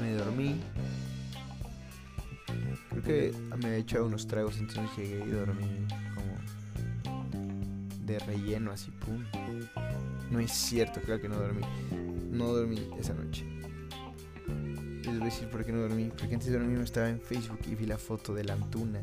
me 0.00 0.14
dormí. 0.14 0.60
Creo 2.90 3.02
que 3.02 3.34
me 3.58 3.66
había 3.66 3.78
echado 3.78 4.06
unos 4.06 4.26
tragos, 4.26 4.58
entonces 4.58 4.88
llegué 4.96 5.24
y 5.24 5.30
dormí 5.30 5.86
como 6.14 7.24
de 8.06 8.18
relleno, 8.20 8.70
así, 8.70 8.90
pum. 8.90 9.24
No 10.30 10.40
es 10.40 10.52
cierto, 10.52 11.00
claro 11.00 11.20
que 11.20 11.28
no 11.28 11.36
dormí. 11.36 11.62
No 12.30 12.46
dormí 12.48 12.88
esa 12.98 13.14
noche. 13.14 13.44
Les 15.04 15.06
voy 15.06 15.22
a 15.22 15.24
decir 15.24 15.48
por 15.48 15.64
qué 15.64 15.72
no 15.72 15.80
dormí. 15.80 16.10
Porque 16.16 16.34
antes 16.34 16.50
de 16.50 16.58
dormir 16.58 16.78
estaba 16.80 17.08
en 17.08 17.20
Facebook 17.20 17.60
y 17.70 17.74
vi 17.74 17.86
la 17.86 17.98
foto 17.98 18.34
de 18.34 18.50
Antuna, 18.50 19.00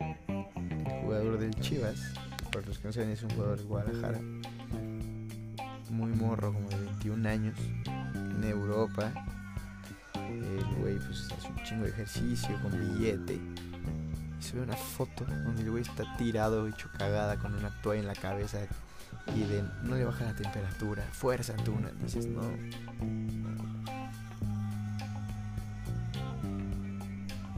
el 0.00 1.00
jugador 1.02 1.38
del 1.38 1.54
Chivas. 1.56 2.12
Por 2.50 2.66
los 2.66 2.78
que 2.78 2.88
no 2.88 2.92
saben, 2.92 3.10
es 3.10 3.22
un 3.22 3.30
jugador 3.30 3.58
de 3.58 3.64
Guadalajara. 3.64 4.20
Muy 5.90 6.12
morro, 6.12 6.52
como 6.52 6.68
de 6.68 6.77
21 6.98 7.28
años 7.28 7.56
en 7.86 8.44
Europa. 8.44 9.12
El 10.14 10.64
güey 10.80 10.98
pues 10.98 11.30
hace 11.32 11.48
un 11.48 11.62
chingo 11.64 11.84
de 11.84 11.90
ejercicio 11.90 12.60
con 12.60 12.72
billete. 12.72 13.34
Y 13.34 14.42
se 14.42 14.56
ve 14.56 14.62
una 14.62 14.76
foto 14.76 15.24
donde 15.24 15.62
el 15.62 15.70
güey 15.70 15.82
está 15.82 16.04
tirado, 16.16 16.66
hecho 16.66 16.88
cagada 16.98 17.36
con 17.36 17.54
una 17.54 17.70
toalla 17.82 18.00
en 18.00 18.06
la 18.08 18.14
cabeza. 18.14 18.58
Y 19.34 19.44
de 19.44 19.62
no 19.84 19.94
le 19.94 20.04
baja 20.04 20.24
la 20.24 20.34
temperatura. 20.34 21.04
Fuerza, 21.12 21.54
Antuna. 21.56 21.90
Dices, 22.02 22.26
no. 22.26 22.42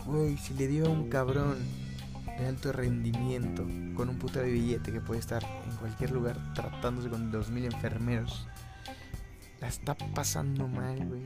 Güey, 0.04 0.36
si 0.36 0.54
le 0.54 0.66
dio 0.66 0.86
a 0.86 0.90
un 0.90 1.08
cabrón 1.08 1.56
de 2.38 2.46
alto 2.46 2.72
rendimiento 2.72 3.66
con 3.94 4.08
un 4.08 4.18
puto 4.18 4.40
de 4.40 4.50
billete 4.50 4.92
que 4.92 5.00
puede 5.00 5.20
estar 5.20 5.42
en 5.42 5.76
cualquier 5.76 6.10
lugar 6.10 6.36
tratándose 6.54 7.08
con 7.08 7.30
2000 7.30 7.66
enfermeros 7.66 8.46
la 9.60 9.68
está 9.68 9.94
pasando 10.14 10.66
mal, 10.66 11.06
güey. 11.06 11.22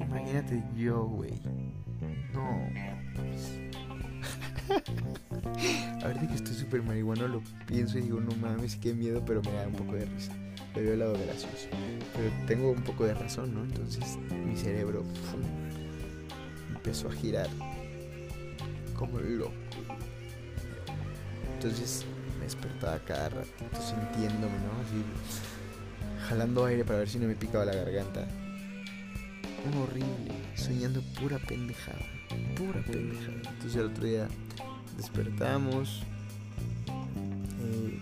Imagínate 0.00 0.62
yo, 0.76 1.04
güey. 1.04 1.40
No, 2.32 2.68
Ahorita 6.02 6.26
que 6.28 6.34
estoy 6.34 6.54
súper 6.54 6.82
marihuano 6.82 7.28
lo 7.28 7.42
pienso 7.66 7.98
y 7.98 8.02
digo, 8.02 8.20
no 8.20 8.34
mames, 8.36 8.76
qué 8.76 8.94
miedo, 8.94 9.22
pero 9.24 9.42
me 9.42 9.52
da 9.52 9.66
un 9.66 9.74
poco 9.74 9.94
de 9.94 10.06
risa. 10.06 10.32
Le 10.74 10.82
veo 10.82 10.92
el 10.94 10.98
lado 11.00 11.12
gracioso. 11.12 11.68
Pero 12.14 12.30
tengo 12.46 12.70
un 12.70 12.82
poco 12.82 13.04
de 13.04 13.14
razón, 13.14 13.54
¿no? 13.54 13.62
Entonces 13.62 14.18
mi 14.30 14.56
cerebro 14.56 15.04
empezó 16.74 17.08
a 17.08 17.12
girar 17.12 17.48
como 18.96 19.20
loco. 19.20 19.52
Entonces 21.54 22.04
me 22.38 22.44
despertaba 22.44 22.98
cada 23.00 23.28
ratito 23.28 23.80
sintiéndome, 23.80 24.58
¿no? 24.58 24.80
Así 24.82 25.04
jalando 26.28 26.64
aire 26.64 26.84
para 26.84 27.00
ver 27.00 27.08
si 27.08 27.18
no 27.18 27.26
me 27.26 27.34
picaba 27.34 27.64
la 27.64 27.74
garganta. 27.74 28.26
Horrible, 29.80 30.32
soñando 30.54 31.00
pura 31.20 31.38
pendejada, 31.38 32.04
pura 32.56 32.82
pendejada. 32.82 33.50
Entonces 33.50 33.76
el 33.76 33.86
otro 33.86 34.04
día 34.04 34.28
despertamos. 34.96 36.02
Eh, 37.60 38.00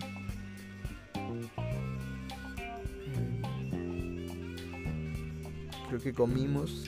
creo 5.87 6.01
que 6.01 6.13
comimos. 6.13 6.85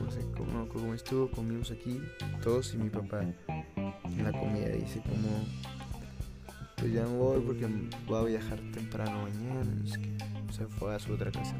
No, 0.00 0.10
sé 0.10 0.20
cómo, 0.36 0.68
cómo, 0.68 0.94
estuvo. 0.94 1.30
Comimos 1.30 1.70
aquí 1.70 2.00
todos 2.42 2.72
y 2.74 2.78
mi 2.78 2.88
papá 2.88 3.22
en 3.22 4.24
la 4.24 4.32
comida 4.32 4.68
dice 4.68 5.02
como 5.02 5.44
pues 6.82 6.94
ya 6.94 7.02
me 7.04 7.16
voy 7.16 7.40
porque 7.42 7.68
voy 8.08 8.18
a 8.18 8.24
viajar 8.24 8.58
temprano 8.74 9.22
mañana. 9.22 9.70
Es 9.86 9.96
que 9.96 10.10
se 10.52 10.66
fue 10.66 10.92
a 10.92 10.98
su 10.98 11.12
otra 11.12 11.30
casa. 11.30 11.54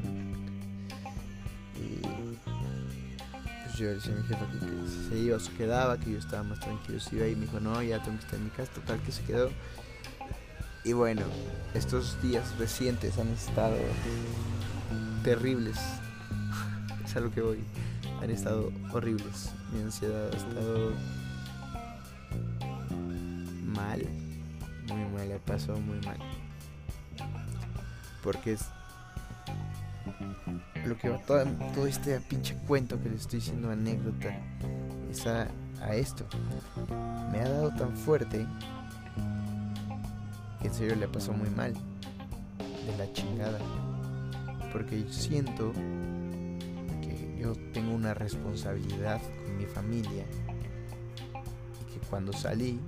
Y 1.77 2.01
pues 2.01 3.77
yo 3.77 3.85
le 3.85 3.93
decía 3.93 4.13
a 4.13 4.17
mi 4.17 4.23
jefa 4.23 4.45
que, 4.51 5.09
se 5.09 5.17
iba 5.17 5.39
se 5.39 5.51
quedaba, 5.53 5.97
que 5.97 6.11
yo 6.11 6.17
estaba 6.17 6.43
más 6.43 6.59
tranquilo 6.59 6.99
si 6.99 7.15
iba 7.15 7.25
y 7.25 7.37
me 7.37 7.45
dijo, 7.45 7.61
no, 7.61 7.81
ya 7.81 8.03
tengo 8.03 8.17
que 8.17 8.25
estar 8.25 8.37
en 8.37 8.43
mi 8.43 8.49
casa, 8.49 8.73
total 8.73 8.99
que 9.01 9.13
se 9.13 9.23
quedó. 9.23 9.49
Y 10.83 10.91
bueno, 10.91 11.21
estos 11.73 12.21
días 12.21 12.57
recientes 12.57 13.17
han 13.17 13.29
estado 13.29 13.77
terribles. 15.23 15.77
es 17.05 17.15
a 17.15 17.21
lo 17.21 17.31
que 17.31 17.39
voy. 17.39 17.59
Han 18.21 18.29
estado 18.29 18.73
horribles. 18.91 19.53
Mi 19.73 19.83
ansiedad 19.83 20.33
ha 20.33 20.35
estado 20.35 20.91
mal 23.73 24.05
pasó 25.45 25.75
muy 25.79 25.99
mal. 26.05 26.17
Porque 28.23 28.53
es 28.53 28.65
lo 30.85 30.97
que 30.97 31.09
va 31.09 31.17
todo, 31.19 31.45
todo 31.73 31.87
este 31.87 32.19
pinche 32.21 32.55
cuento 32.67 33.01
que 33.01 33.09
le 33.09 33.15
estoy 33.15 33.39
diciendo 33.39 33.69
anécdota 33.69 34.35
es 35.09 35.25
a, 35.27 35.47
a 35.81 35.95
esto. 35.95 36.25
Me 37.31 37.39
ha 37.39 37.49
dado 37.49 37.69
tan 37.75 37.95
fuerte 37.95 38.45
que 40.61 40.67
en 40.67 40.73
serio 40.73 40.95
le 40.95 41.07
pasó 41.07 41.33
muy 41.33 41.49
mal. 41.49 41.73
De 41.73 42.97
la 42.97 43.11
chingada. 43.13 43.59
Porque 44.71 45.03
yo 45.03 45.11
siento 45.11 45.71
que 47.01 47.37
yo 47.39 47.53
tengo 47.71 47.93
una 47.93 48.13
responsabilidad 48.13 49.21
con 49.21 49.57
mi 49.57 49.65
familia. 49.65 50.25
Y 51.81 51.93
que 51.93 51.99
cuando 52.09 52.33
salí 52.33 52.79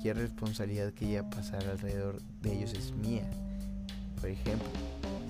Cualquier 0.00 0.28
responsabilidad 0.28 0.94
que 0.94 1.04
llegue 1.04 1.18
a 1.18 1.28
pasar 1.28 1.62
alrededor 1.68 2.22
de 2.40 2.56
ellos 2.56 2.72
es 2.72 2.90
mía. 2.92 3.28
Por 4.18 4.30
ejemplo, 4.30 4.66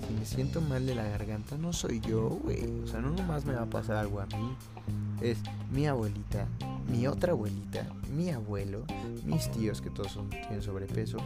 si 0.07 0.13
me 0.13 0.23
siento 0.23 0.61
mal 0.61 0.85
de 0.85 0.95
la 0.95 1.03
garganta, 1.03 1.57
no 1.57 1.73
soy 1.73 1.99
yo, 1.99 2.29
güey. 2.29 2.63
O 2.81 2.87
sea, 2.87 3.01
no 3.01 3.09
nomás 3.09 3.43
me 3.43 3.51
va 3.51 3.63
a 3.63 3.69
pasar 3.69 3.97
algo 3.97 4.21
a 4.21 4.27
mí. 4.27 4.55
Es 5.19 5.39
mi 5.73 5.87
abuelita, 5.87 6.47
mi 6.89 7.05
otra 7.05 7.33
abuelita, 7.33 7.85
mi 8.15 8.29
abuelo, 8.29 8.85
mis 9.25 9.51
tíos 9.51 9.81
que 9.81 9.89
todos 9.89 10.13
son, 10.13 10.29
tienen 10.29 10.61
sobrepeso, 10.61 11.17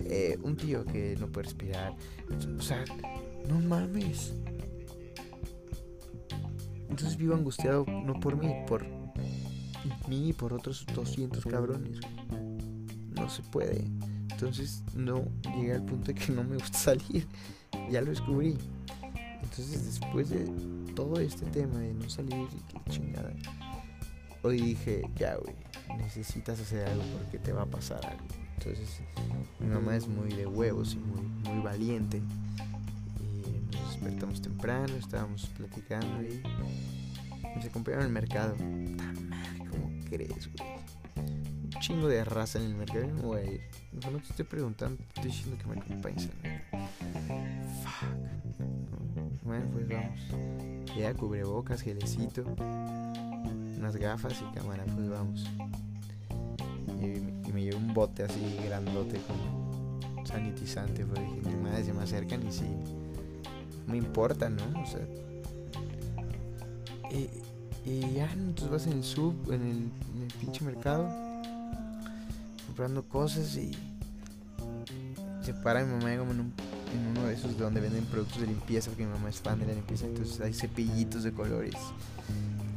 eh, 0.00 0.36
un 0.42 0.56
tío 0.56 0.84
que 0.84 1.16
no 1.20 1.28
puede 1.28 1.44
respirar. 1.44 1.94
O 2.58 2.60
sea, 2.60 2.84
no 3.48 3.60
mames. 3.60 4.34
Entonces 6.90 7.16
vivo 7.16 7.36
angustiado 7.36 7.84
no 7.86 8.18
por 8.18 8.36
mí, 8.36 8.52
por 8.66 8.84
mí 10.08 10.30
y 10.30 10.32
por 10.32 10.52
otros 10.52 10.84
200 10.92 11.44
cabrones. 11.44 12.00
No 13.18 13.28
se 13.28 13.42
puede. 13.42 13.84
Entonces 14.30 14.82
no 14.94 15.24
llegué 15.56 15.74
al 15.74 15.84
punto 15.84 16.12
de 16.12 16.14
que 16.14 16.32
no 16.32 16.44
me 16.44 16.56
gusta 16.56 16.78
salir. 16.78 17.26
Ya 17.90 18.00
lo 18.00 18.10
descubrí. 18.10 18.56
Entonces 19.42 19.86
después 19.86 20.30
de 20.30 20.46
todo 20.94 21.18
este 21.20 21.46
tema 21.46 21.78
de 21.78 21.94
no 21.94 22.08
salir 22.08 22.34
y 22.34 22.72
que 22.72 22.90
chingada. 22.90 23.32
Hoy 24.42 24.60
dije, 24.60 25.02
ya 25.16 25.36
güey, 25.36 25.54
necesitas 25.96 26.60
hacer 26.60 26.86
algo 26.88 27.02
porque 27.18 27.38
te 27.38 27.52
va 27.52 27.62
a 27.62 27.66
pasar 27.66 28.04
algo. 28.06 28.24
Entonces 28.58 29.00
mi 29.58 29.68
mamá 29.68 29.96
es 29.96 30.06
muy 30.06 30.30
de 30.30 30.46
huevos 30.46 30.94
y 30.94 30.98
muy, 30.98 31.22
muy 31.22 31.62
valiente. 31.62 32.18
Y 33.20 33.76
nos 33.76 33.92
despertamos 33.92 34.42
temprano, 34.42 34.94
estábamos 34.94 35.46
platicando 35.56 36.22
y 36.22 36.42
nos 37.56 37.64
acompañaron 37.64 38.06
al 38.06 38.12
mercado 38.12 38.54
crees, 40.08 40.50
güey? 40.52 40.68
Chingo 41.80 42.08
de 42.08 42.24
raza 42.24 42.58
en 42.58 42.66
el 42.66 42.74
mercado 42.74 43.04
y 43.04 43.08
no. 43.08 44.10
No, 44.10 44.18
te 44.18 44.28
estoy 44.30 44.44
preguntando, 44.44 44.96
te 44.96 45.04
estoy 45.20 45.30
diciendo 45.30 45.56
que 45.58 45.66
me 45.66 45.80
acompañes 45.80 46.28
Fuck. 47.82 48.38
Bueno, 49.44 49.66
pues 49.72 49.88
vamos. 49.88 50.20
Ya, 50.96 51.14
cubrebocas, 51.14 51.80
gelecito, 51.80 52.44
unas 53.78 53.96
gafas 53.96 54.42
y 54.42 54.58
cámara, 54.58 54.84
pues 54.84 55.08
vamos. 55.08 55.44
Y, 57.00 57.52
me 57.52 57.62
llevo 57.62 57.78
un 57.78 57.94
bote 57.94 58.24
así 58.24 58.58
grandote 58.66 59.18
con 59.22 60.26
sanitizante, 60.26 61.04
porque 61.06 61.22
dije, 61.22 61.40
mi 61.48 61.62
madre 61.62 61.84
se 61.84 61.92
me 61.92 62.02
acercan 62.02 62.46
y 62.46 62.52
sí, 62.52 62.66
me 63.86 63.96
importa, 63.96 64.50
¿no? 64.50 64.82
O 64.82 64.86
sea, 64.86 65.06
y, 67.10 68.14
ya, 68.14 68.30
entonces 68.32 68.70
vas 68.70 68.86
en 68.86 68.92
el 68.98 69.04
sub, 69.04 69.34
en 69.50 69.62
el, 69.62 69.90
pinche 70.38 70.62
mercado, 70.64 71.08
comprando 72.78 73.02
cosas 73.08 73.56
y 73.56 73.72
se 75.42 75.52
para 75.52 75.84
mi 75.84 75.90
mamá 75.90 76.16
como 76.16 76.30
en, 76.30 76.52
uno 77.10 77.26
de 77.26 77.34
esos 77.34 77.58
donde 77.58 77.80
venden 77.80 78.04
productos 78.04 78.40
de 78.40 78.46
limpieza, 78.46 78.90
porque 78.90 79.04
mi 79.04 79.10
mamá 79.10 79.30
es 79.30 79.40
fan 79.40 79.58
de 79.58 79.66
la 79.66 79.72
limpieza, 79.72 80.06
entonces 80.06 80.40
hay 80.40 80.54
cepillitos 80.54 81.24
de 81.24 81.32
colores. 81.32 81.74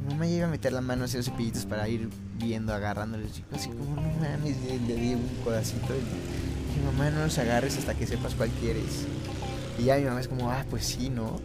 Mi 0.02 0.12
mamá 0.12 0.26
iba 0.26 0.48
a 0.48 0.50
meter 0.50 0.72
la 0.72 0.80
mano 0.80 1.04
hacia 1.04 1.18
los 1.18 1.26
cepillitos 1.26 1.66
para 1.66 1.88
ir 1.88 2.08
viendo, 2.36 2.74
agarrándoles. 2.74 3.44
Así 3.52 3.68
como, 3.68 3.94
no 3.94 4.02
mames, 4.18 4.60
le, 4.64 4.80
le 4.80 4.96
di 4.96 5.14
un 5.14 5.28
codacito. 5.44 5.94
Y 5.94 6.80
mi 6.80 6.84
mamá, 6.84 7.08
no 7.10 7.22
los 7.24 7.38
agarres 7.38 7.78
hasta 7.78 7.94
que 7.94 8.04
sepas 8.04 8.34
cuál 8.34 8.50
quieres. 8.60 9.06
Y 9.78 9.84
ya 9.84 9.98
mi 9.98 10.06
mamá 10.06 10.20
es 10.20 10.26
como, 10.26 10.50
ah, 10.50 10.66
pues 10.68 10.84
sí, 10.84 11.10
¿no? 11.10 11.40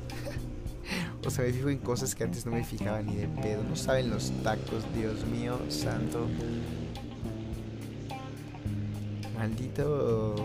o 1.23 1.29
sea, 1.29 1.45
me 1.45 1.53
fijo 1.53 1.69
en 1.69 1.77
cosas 1.77 2.15
que 2.15 2.23
antes 2.23 2.47
no 2.47 2.53
me 2.53 2.63
fijaba 2.63 3.03
ni 3.03 3.17
de 3.17 3.27
pedo. 3.27 3.63
No 3.63 3.75
saben 3.75 4.09
los 4.09 4.31
tacos, 4.41 4.83
Dios 4.95 5.27
mío, 5.27 5.59
santo. 5.69 6.27
Maldito 9.37 10.35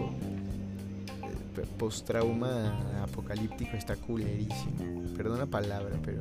eh, 1.57 1.67
post-trauma 1.79 3.03
apocalíptico 3.03 3.77
está 3.77 3.97
culerísimo. 3.97 5.03
Perdón 5.17 5.39
la 5.39 5.47
palabra, 5.47 5.99
pero. 6.05 6.21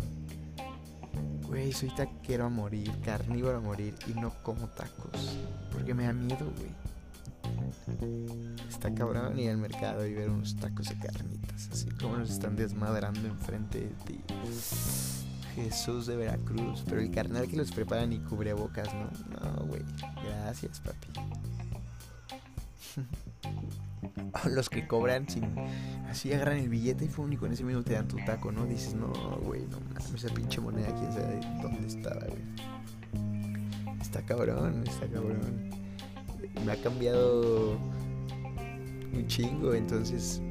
Güey, 1.47 1.73
soy 1.73 1.89
taquero 1.89 2.45
a 2.45 2.49
morir, 2.49 2.89
carnívoro 3.03 3.57
a 3.57 3.61
morir 3.61 3.93
y 4.07 4.17
no 4.17 4.33
como 4.41 4.67
tacos. 4.69 5.37
Porque 5.71 5.93
me 5.93 6.05
da 6.05 6.13
miedo, 6.13 6.49
güey. 6.57 6.71
Está 8.69 8.93
cabrón 8.93 9.37
ir 9.37 9.49
al 9.49 9.57
mercado 9.57 10.05
y 10.05 10.13
ver 10.13 10.29
unos 10.29 10.55
tacos 10.55 10.87
de 10.87 10.97
carnitas, 10.97 11.69
así 11.71 11.89
como 11.89 12.17
nos 12.17 12.29
están 12.29 12.55
desmadrando 12.55 13.27
enfrente 13.27 13.81
de 13.81 13.89
ti. 14.05 14.21
Jesús 15.55 16.07
de 16.07 16.15
Veracruz, 16.15 16.83
pero 16.87 17.01
el 17.01 17.11
carnal 17.11 17.47
que 17.47 17.57
los 17.57 17.71
prepara 17.71 18.05
ni 18.05 18.19
cubrebocas, 18.19 18.87
¿no? 18.93 19.09
No, 19.31 19.65
güey. 19.65 19.83
Gracias, 20.23 20.79
papi. 20.79 21.07
los 24.49 24.69
que 24.69 24.87
cobran 24.87 25.27
sin. 25.29 25.43
Así 26.09 26.33
agarran 26.33 26.57
el 26.57 26.69
billete 26.69 27.05
y 27.05 27.07
fue 27.07 27.25
único 27.25 27.45
en 27.45 27.53
ese 27.53 27.63
minuto 27.63 27.85
te 27.85 27.93
dan 27.93 28.07
tu 28.07 28.17
taco, 28.25 28.51
¿no? 28.51 28.65
Dices, 28.65 28.95
no, 28.95 29.11
güey, 29.43 29.65
no 29.67 29.79
mames, 29.79 30.13
esa 30.13 30.33
pinche 30.33 30.59
moneda, 30.59 30.87
quién 30.87 31.11
sabe 31.13 31.39
dónde 31.61 31.87
estaba, 31.87 32.25
güey. 32.25 32.41
Está 34.01 34.21
cabrón, 34.23 34.83
está 34.87 35.07
cabrón. 35.07 35.69
Me 36.65 36.71
ha 36.71 36.81
cambiado 36.81 37.77
un 39.13 39.27
chingo, 39.27 39.73
entonces. 39.73 40.41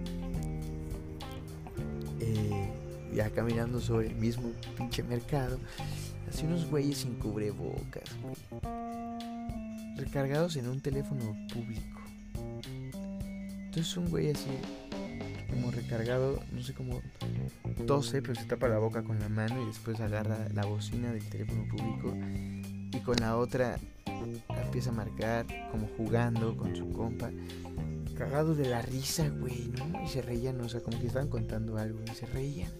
Eh, 2.20 2.70
ya 3.14 3.30
caminando 3.30 3.80
sobre 3.80 4.08
el 4.08 4.14
mismo 4.14 4.52
pinche 4.76 5.02
mercado, 5.02 5.58
así 6.28 6.46
unos 6.46 6.68
güeyes 6.70 6.98
sin 6.98 7.14
cubrebocas. 7.14 8.04
Recargados 9.96 10.56
en 10.56 10.68
un 10.68 10.80
teléfono 10.80 11.36
público. 11.52 11.99
Entonces 13.70 13.96
un 13.98 14.10
güey 14.10 14.32
así, 14.32 14.50
como 15.48 15.70
recargado, 15.70 16.42
no 16.50 16.60
sé 16.60 16.74
cómo 16.74 17.00
tose, 17.86 18.20
pero 18.20 18.34
se 18.34 18.44
tapa 18.46 18.66
la 18.66 18.78
boca 18.78 19.04
con 19.04 19.20
la 19.20 19.28
mano 19.28 19.62
y 19.62 19.66
después 19.66 20.00
agarra 20.00 20.48
la 20.52 20.66
bocina 20.66 21.12
del 21.12 21.24
teléfono 21.28 21.68
público 21.68 22.12
y 22.92 22.98
con 22.98 23.14
la 23.20 23.36
otra 23.36 23.78
empieza 24.64 24.90
a 24.90 24.92
marcar, 24.92 25.46
como 25.70 25.86
jugando 25.96 26.56
con 26.56 26.74
su 26.74 26.90
compa. 26.90 27.30
Cagado 28.18 28.56
de 28.56 28.68
la 28.68 28.82
risa, 28.82 29.28
güey, 29.28 29.68
¿no? 29.68 30.02
Y 30.02 30.08
se 30.08 30.20
reían, 30.20 30.60
o 30.60 30.68
sea, 30.68 30.80
como 30.80 30.98
que 30.98 31.06
estaban 31.06 31.28
contando 31.28 31.78
algo 31.78 32.00
y 32.04 32.14
se 32.16 32.26
reían. 32.26 32.72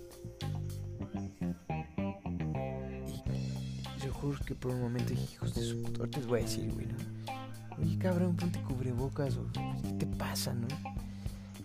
Y 3.96 4.04
yo 4.04 4.12
juro 4.12 4.40
que 4.44 4.56
por 4.56 4.72
un 4.72 4.80
momento 4.80 5.10
dije, 5.10 5.34
hijos 5.34 5.54
de 5.54 5.62
su 5.62 5.80
puta, 5.84 6.18
les 6.18 6.26
voy 6.26 6.40
a 6.40 6.42
decir, 6.42 6.68
güey, 6.72 6.86
¿no? 6.86 7.39
Oye 7.80 7.98
cabrón, 7.98 8.36
ponte 8.36 8.60
cubrebocas 8.62 9.36
o 9.36 9.46
¿qué 9.52 9.92
te 9.98 10.06
pasa, 10.06 10.54
no? 10.54 10.68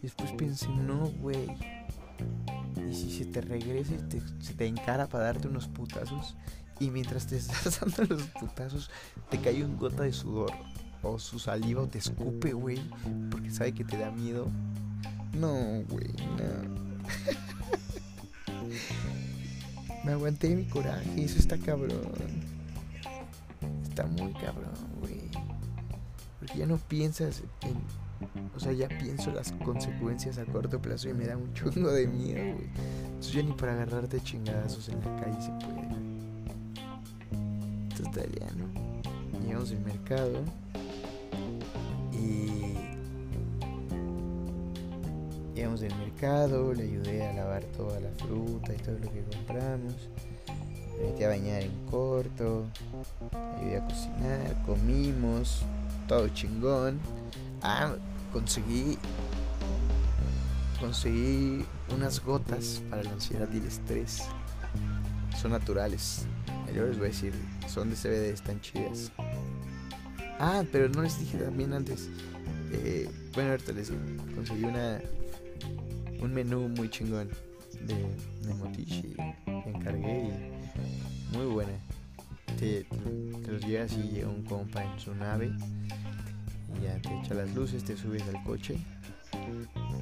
Después 0.01 0.31
pensé, 0.33 0.69
no, 0.69 1.07
güey. 1.21 1.47
Y 2.89 2.93
si 2.93 3.11
se 3.11 3.25
te 3.25 3.41
regresa 3.41 3.93
y 3.93 3.97
te, 4.09 4.21
se 4.39 4.53
te 4.53 4.67
encara 4.67 5.07
para 5.07 5.25
darte 5.25 5.47
unos 5.47 5.67
putazos 5.67 6.35
y 6.79 6.91
mientras 6.91 7.27
te 7.27 7.37
estás 7.37 7.79
dando 7.79 8.15
los 8.15 8.27
putazos 8.27 8.89
te 9.29 9.39
cae 9.39 9.63
un 9.63 9.77
gota 9.77 10.03
de 10.03 10.13
sudor 10.13 10.51
o 11.01 11.19
su 11.19 11.39
saliva 11.39 11.83
o 11.83 11.87
te 11.87 11.99
escupe, 11.99 12.53
güey, 12.53 12.81
porque 13.29 13.51
sabe 13.51 13.73
que 13.73 13.83
te 13.83 13.97
da 13.97 14.11
miedo. 14.11 14.47
No, 15.33 15.83
güey, 15.89 16.11
no. 16.37 16.85
Me 20.03 20.11
aguanté 20.11 20.55
mi 20.55 20.65
coraje, 20.65 21.23
eso 21.23 21.37
está 21.37 21.57
cabrón. 21.57 22.01
Está 23.83 24.05
muy 24.07 24.33
cabrón, 24.33 24.74
güey 26.45 26.59
ya 26.59 26.65
no 26.65 26.77
piensas 26.77 27.43
en. 27.61 28.05
O 28.55 28.59
sea, 28.59 28.71
ya 28.71 28.87
pienso 28.87 29.31
las 29.31 29.51
consecuencias 29.51 30.37
a 30.37 30.45
corto 30.45 30.81
plazo 30.81 31.09
y 31.09 31.13
me 31.13 31.25
da 31.25 31.35
un 31.35 31.53
chungo 31.53 31.91
de 31.91 32.07
miedo, 32.07 32.55
güey. 32.55 32.69
Entonces 33.05 33.33
ya 33.33 33.43
ni 33.43 33.51
para 33.51 33.73
agarrarte 33.73 34.21
chingadazos 34.21 34.89
en 34.89 34.99
la 35.01 35.21
calle 35.21 35.41
se 35.41 35.51
puede. 35.51 35.85
Entonces 37.91 38.29
ya, 38.39 38.47
¿no? 38.55 38.65
Llegamos 39.45 39.71
al 39.71 39.79
mercado 39.79 40.39
y. 42.13 42.75
Llegamos 45.53 45.81
al 45.83 45.97
mercado, 45.99 46.73
le 46.73 46.83
ayudé 46.83 47.27
a 47.27 47.33
lavar 47.33 47.63
toda 47.77 47.99
la 47.99 48.11
fruta 48.11 48.73
y 48.73 48.77
todo 48.77 48.97
lo 48.99 49.11
que 49.11 49.23
compramos. 49.23 50.09
Me 50.97 51.11
metí 51.11 51.23
a 51.23 51.29
bañar 51.29 51.61
en 51.61 51.85
corto, 51.89 52.65
ayudé 53.57 53.77
a 53.77 53.85
cocinar, 53.85 54.63
comimos, 54.65 55.65
todo 56.07 56.27
chingón. 56.29 56.99
Ah, 57.61 57.95
conseguí. 58.31 58.97
Conseguí 60.79 61.65
unas 61.95 62.23
gotas 62.23 62.81
para 62.89 63.03
la 63.03 63.11
ansiedad 63.11 63.47
y 63.53 63.57
el 63.57 63.65
estrés. 63.65 64.23
Son 65.41 65.51
naturales. 65.51 66.25
Yo 66.73 66.85
les 66.85 66.97
voy 66.97 67.07
a 67.07 67.09
decir, 67.09 67.33
son 67.67 67.89
de 67.89 67.95
CBD, 67.95 68.33
están 68.33 68.59
chidas. 68.59 69.11
Ah, 70.39 70.63
pero 70.71 70.89
no 70.89 71.01
les 71.01 71.19
dije 71.19 71.37
también 71.37 71.73
antes. 71.73 72.09
Eh, 72.71 73.09
bueno, 73.33 73.51
ahorita 73.51 73.71
les 73.71 73.89
digo. 73.89 74.01
Conseguí 74.35 74.65
una 74.65 74.99
un 76.19 76.33
menú 76.33 76.67
muy 76.69 76.89
chingón 76.89 77.29
de, 77.81 77.95
de 78.47 78.53
Motichi. 78.55 79.15
encargué 79.45 80.29
y 80.29 81.35
muy 81.37 81.45
buena 81.45 81.73
te, 82.55 82.85
te 83.43 83.51
los 83.51 83.65
llevas 83.65 83.93
y 83.93 84.09
llega 84.09 84.29
un 84.29 84.43
compa 84.43 84.83
en 84.83 84.99
su 84.99 85.13
nave 85.13 85.51
y 86.77 86.83
ya 86.83 86.99
te 87.01 87.19
echa 87.19 87.33
las 87.33 87.53
luces, 87.53 87.83
te 87.83 87.95
subes 87.95 88.23
al 88.23 88.43
coche. 88.43 88.77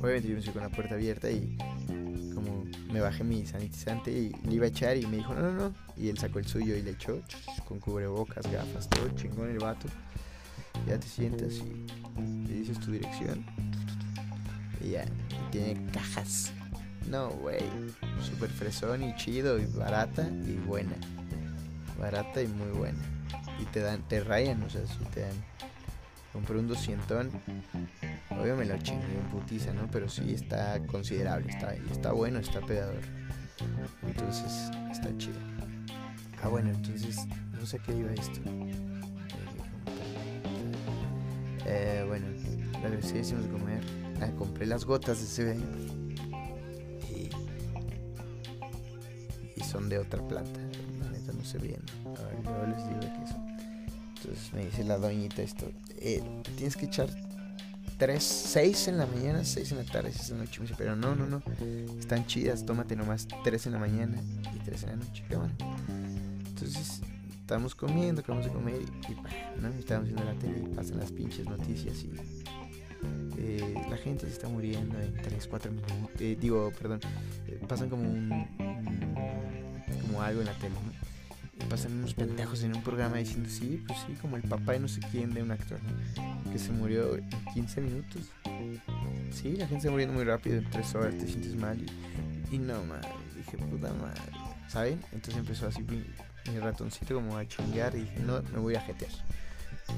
Obviamente 0.01 0.27
yo 0.29 0.35
me 0.35 0.41
subí 0.41 0.53
con 0.53 0.63
la 0.63 0.69
puerta 0.69 0.95
abierta 0.95 1.29
y 1.29 1.57
como 2.33 2.65
me 2.91 2.99
bajé 2.99 3.23
mi 3.23 3.45
sanitizante 3.45 4.11
y 4.11 4.31
le 4.47 4.55
iba 4.55 4.65
a 4.65 4.69
echar 4.69 4.97
y 4.97 5.05
me 5.05 5.17
dijo 5.17 5.33
no, 5.33 5.41
no, 5.41 5.51
no. 5.51 5.75
Y 5.97 6.09
él 6.09 6.17
sacó 6.17 6.39
el 6.39 6.45
suyo 6.45 6.75
y 6.75 6.81
le 6.81 6.91
echó 6.91 7.21
con 7.67 7.79
cubrebocas, 7.79 8.49
gafas, 8.51 8.89
todo 8.89 9.09
chingón 9.15 9.49
el 9.49 9.59
vato. 9.59 9.87
Ya 10.87 10.99
te 10.99 11.07
sientas 11.07 11.53
y 12.17 12.47
le 12.47 12.53
dices 12.53 12.79
tu 12.79 12.91
dirección. 12.91 13.45
Y 14.83 14.91
ya, 14.91 15.05
tiene 15.51 15.85
cajas. 15.91 16.51
No, 17.09 17.29
güey. 17.29 17.61
Super 18.21 18.49
fresón 18.49 19.03
y 19.03 19.15
chido 19.15 19.59
y 19.59 19.65
barata 19.65 20.27
y 20.27 20.53
buena 20.65 20.95
barata 21.97 22.41
y 22.41 22.47
muy 22.47 22.69
buena. 22.69 22.99
Y 23.59 23.65
te 23.65 23.79
dan, 23.79 24.01
te 24.07 24.23
rayan, 24.23 24.61
o 24.63 24.69
sea, 24.69 24.85
si 24.85 25.03
te 25.05 25.21
dan. 25.21 25.35
Compré 26.31 26.57
un 26.57 26.67
200, 26.67 27.27
obvio 28.31 28.55
me 28.55 28.65
lo 28.65 28.75
chingué 28.79 29.05
en 29.05 29.29
putiza, 29.29 29.71
¿no? 29.71 29.87
Pero 29.91 30.09
sí 30.09 30.33
está 30.33 30.79
considerable, 30.87 31.51
está, 31.51 31.75
está 31.75 32.11
bueno, 32.11 32.39
está 32.39 32.59
pedador. 32.61 33.01
Entonces, 34.01 34.71
está 34.91 35.15
chido. 35.19 35.37
Ah, 36.41 36.47
bueno, 36.47 36.71
entonces, 36.71 37.27
no 37.51 37.63
sé 37.67 37.77
qué 37.85 37.95
iba 37.95 38.11
esto. 38.13 38.39
Eh, 41.67 42.03
bueno, 42.07 42.25
regresé, 42.81 43.19
hicimos 43.19 43.45
comer. 43.45 43.83
Ah, 44.19 44.31
compré 44.35 44.65
las 44.65 44.85
gotas 44.85 45.19
de 45.21 45.27
CBD. 45.27 45.63
Y, 47.11 47.29
y 49.55 49.63
son 49.63 49.87
de 49.87 49.99
otra 49.99 50.27
planta 50.27 50.59
sé 51.43 51.57
bien. 51.57 51.81
A 52.05 52.23
ver, 52.23 52.43
yo 52.43 52.67
les 52.67 52.87
digo 52.87 52.99
que 52.99 53.23
eso. 53.23 53.35
Entonces 54.17 54.53
me 54.53 54.65
dice 54.65 54.83
la 54.83 54.97
doñita 54.97 55.41
esto. 55.41 55.69
Eh, 55.97 56.23
tienes 56.55 56.77
que 56.77 56.85
echar 56.85 57.09
3, 57.97 58.23
6 58.23 58.87
en 58.89 58.97
la 58.97 59.05
mañana, 59.05 59.43
6 59.43 59.71
en 59.71 59.77
la 59.77 59.83
tarde, 59.85 60.11
6 60.11 60.29
en 60.31 60.37
la 60.37 60.43
noche. 60.45 60.59
Me 60.59 60.67
dice, 60.67 60.75
pero 60.77 60.95
no, 60.95 61.15
no, 61.15 61.27
no. 61.27 61.43
Están 61.99 62.25
chidas, 62.25 62.65
tómate 62.65 62.95
nomás 62.95 63.27
3 63.43 63.67
en 63.67 63.73
la 63.73 63.79
mañana 63.79 64.21
y 64.55 64.59
3 64.59 64.83
en 64.83 64.89
la 64.89 64.95
noche. 64.97 65.23
Entonces 66.47 67.01
estamos 67.41 67.75
comiendo, 67.75 68.21
acabamos 68.21 68.45
de 68.45 68.53
comer 68.53 68.81
y, 68.81 69.61
¿no? 69.61 69.67
estábamos 69.69 70.09
viendo 70.09 70.23
la 70.23 70.37
tele 70.39 70.59
y 70.59 70.75
pasan 70.75 70.97
las 70.97 71.11
pinches 71.11 71.45
noticias 71.45 72.03
y 72.03 72.11
eh, 73.37 73.75
la 73.89 73.97
gente 73.97 74.25
se 74.25 74.31
está 74.31 74.47
muriendo 74.47 74.99
en 74.99 75.13
3, 75.13 75.47
4 75.47 75.71
minutos. 75.71 75.93
Eh, 76.19 76.37
digo, 76.39 76.71
perdón, 76.79 77.01
eh, 77.47 77.59
pasan 77.67 77.89
como 77.89 78.03
un, 78.03 78.31
un, 78.31 79.15
como 80.01 80.21
algo 80.21 80.39
en 80.41 80.47
la 80.47 80.53
tele, 80.53 80.75
¿no? 80.75 80.92
Pasan 81.73 81.93
unos 81.93 82.13
pendejos 82.13 82.61
en 82.61 82.75
un 82.75 82.83
programa 82.83 83.17
diciendo, 83.17 83.49
sí, 83.49 83.83
pues 83.87 83.97
sí, 84.05 84.13
como 84.21 84.37
el 84.37 84.43
papá 84.43 84.73
de 84.73 84.81
no 84.81 84.87
sé 84.87 84.99
quién 85.11 85.33
de 85.33 85.41
un 85.41 85.49
actor, 85.49 85.79
que 86.51 86.59
se 86.59 86.71
murió 86.71 87.15
en 87.15 87.27
15 87.51 87.81
minutos. 87.81 88.29
Sí, 89.31 89.55
la 89.55 89.65
gente 89.65 89.81
se 89.81 89.89
muriendo 89.89 90.13
muy 90.13 90.23
rápido, 90.23 90.59
en 90.59 90.69
3 90.69 90.93
horas 90.93 91.17
te 91.17 91.25
sientes 91.25 91.55
mal. 91.55 91.83
Y, 92.51 92.59
no, 92.59 92.85
madre, 92.85 93.09
dije, 93.35 93.57
puta 93.57 93.91
madre, 93.91 94.21
¿saben? 94.67 95.01
Entonces 95.13 95.37
empezó 95.37 95.65
así, 95.65 95.81
mi 95.81 96.59
ratoncito 96.59 97.15
como 97.15 97.37
a 97.37 97.47
chingar 97.47 97.95
y 97.95 98.01
dije, 98.01 98.19
no, 98.19 98.43
me 98.53 98.59
voy 98.59 98.75
a 98.75 98.81
jetear. 98.81 99.09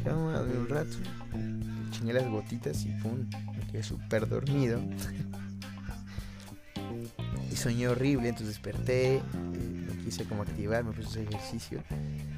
Vamos 0.05 0.33
a 0.33 0.39
dormir 0.39 0.59
un 0.59 0.69
rato. 0.69 0.95
Chingué 1.91 2.13
las 2.13 2.29
gotitas 2.29 2.85
y 2.85 2.91
pum, 3.01 3.29
me 3.51 3.67
quedé 3.69 3.83
súper 3.83 4.29
dormido. 4.29 4.79
y 7.51 7.55
soñé 7.57 7.89
horrible, 7.89 8.29
entonces 8.29 8.55
desperté, 8.55 9.21
me 9.33 9.74
quise 10.05 10.23
como 10.25 10.43
activar, 10.43 10.83
me 10.83 10.91
puse 10.91 11.07
a 11.07 11.09
hacer 11.09 11.27
ejercicio. 11.27 11.83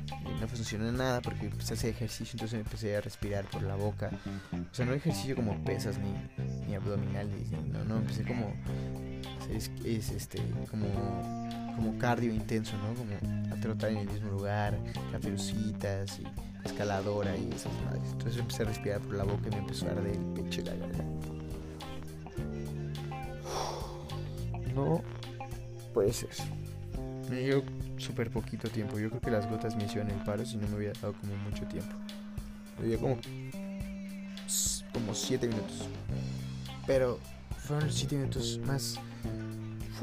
Y 0.10 0.42
no 0.42 0.48
funcionó 0.48 0.92
nada 0.92 1.22
porque 1.22 1.48
empecé 1.48 1.74
a 1.74 1.78
hacer 1.78 1.90
ejercicio, 1.92 2.34
entonces 2.34 2.60
empecé 2.60 2.96
a 2.96 3.02
respirar 3.02 3.46
por 3.46 3.62
la 3.62 3.76
boca. 3.76 4.10
O 4.54 4.74
sea, 4.74 4.86
no 4.86 4.94
ejercicio 4.94 5.36
como 5.36 5.64
pesas 5.64 5.98
ni, 6.00 6.66
ni 6.68 6.76
abdominales, 6.76 7.52
no, 7.72 7.84
no, 7.84 7.98
empecé 7.98 8.24
como 8.24 8.54
es, 9.52 9.70
es 9.86 10.12
este 10.12 10.42
como 10.70 10.88
como 11.76 11.98
cardio 12.00 12.34
intenso, 12.34 12.76
¿no? 12.78 12.94
Como 12.96 13.54
a 13.54 13.60
trotar 13.60 13.92
en 13.92 13.98
el 13.98 14.10
mismo 14.10 14.32
lugar, 14.32 14.76
caperucitas 15.12 16.20
y 16.20 16.24
escaladora 16.66 17.38
y 17.38 17.52
esas 17.52 17.72
madres. 17.86 18.12
Entonces 18.14 18.40
empecé 18.40 18.64
a 18.64 18.66
respirar 18.66 19.00
por 19.02 19.14
la 19.14 19.24
boca 19.24 19.48
y 19.48 19.52
me 19.52 19.58
empezó 19.58 19.88
a 19.88 19.92
arder 19.92 20.16
el 20.16 20.26
pecho 20.34 20.62
y 20.62 20.64
la 20.64 20.74
garganta. 20.74 21.28
No 24.74 25.02
puede 25.94 26.14
ser. 26.14 26.30
Me 27.30 27.40
dio 27.42 27.64
súper 27.98 28.30
poquito 28.30 28.70
tiempo. 28.70 29.00
Yo 29.00 29.10
creo 29.10 29.22
que 29.22 29.32
las 29.32 29.50
gotas 29.50 29.76
me 29.76 29.86
hicieron 29.86 30.10
el 30.10 30.24
paro 30.24 30.46
si 30.46 30.58
no 30.58 30.68
me 30.68 30.78
hubiera 30.78 30.94
dado 31.00 31.14
como 31.14 31.36
mucho 31.38 31.66
tiempo. 31.66 31.96
Me 32.80 32.88
dio 32.88 33.00
como 33.00 33.18
como 34.94 35.14
7 35.14 35.48
minutos. 35.48 35.88
Pero 36.86 37.20
fueron 37.58 37.88
los 37.88 37.96
7 37.96 38.16
minutos 38.16 38.60
más 38.66 39.00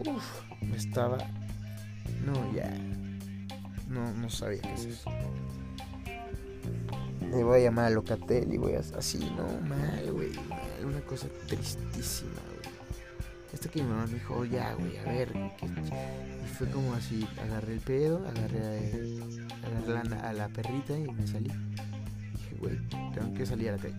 Uf, 0.07 0.43
me 0.61 0.77
estaba 0.77 1.19
no, 2.25 2.55
ya. 2.55 2.71
No, 3.89 4.13
no 4.15 4.31
sabía 4.31 4.63
qué 4.63 4.73
eso. 4.75 5.11
Le 7.31 7.45
voy 7.45 7.61
a 7.61 7.65
llamar 7.65 7.87
a 7.87 7.91
Locatel 7.91 8.53
y 8.53 8.59
voy 8.59 8.75
a. 8.75 8.81
Así, 8.97 9.19
no, 9.37 9.47
mal, 9.69 10.13
güey. 10.13 10.33
Una 10.85 11.01
cosa 11.03 11.27
tristísima, 11.47 12.41
güey. 12.49 12.75
Hasta 13.55 13.69
que 13.71 13.83
mi 13.83 13.89
mamá 13.89 14.07
me 14.07 14.15
dijo, 14.15 14.45
ya, 14.45 14.75
güey, 14.75 14.99
a 14.99 15.05
ver. 15.05 15.33
Y 15.35 16.49
fue 16.55 16.69
como 16.69 16.93
así: 16.95 17.27
agarré 17.43 17.75
el 17.75 17.81
pedo, 17.81 18.27
agarré, 18.29 19.19
a, 20.23 20.33
la 20.33 20.49
perrita 20.49 20.99
y 20.99 21.11
me 21.11 21.27
salí. 21.27 21.51
dije, 22.33 22.57
güey, 22.59 22.77
tengo 23.15 23.33
que 23.33 23.47
salir 23.47 23.71
a 23.71 23.73
la 23.73 23.79
calle. 23.79 23.95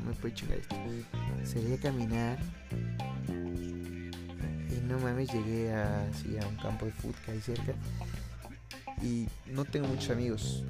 No 0.00 0.06
me 0.06 0.14
puede 0.14 0.34
chingar 0.34 0.58
esto. 0.58 0.76
Salí 1.44 1.74
a 1.74 1.78
caminar 1.78 2.38
no 4.88 4.98
mames, 4.98 5.32
llegué 5.32 5.72
a, 5.72 6.04
a 6.04 6.48
un 6.48 6.56
campo 6.56 6.86
de 6.86 6.92
fútbol 6.92 7.14
que 7.24 7.32
hay 7.32 7.40
cerca. 7.40 7.74
Y 9.02 9.26
no 9.46 9.64
tengo 9.64 9.88
muchos 9.88 10.10
amigos. 10.10 10.64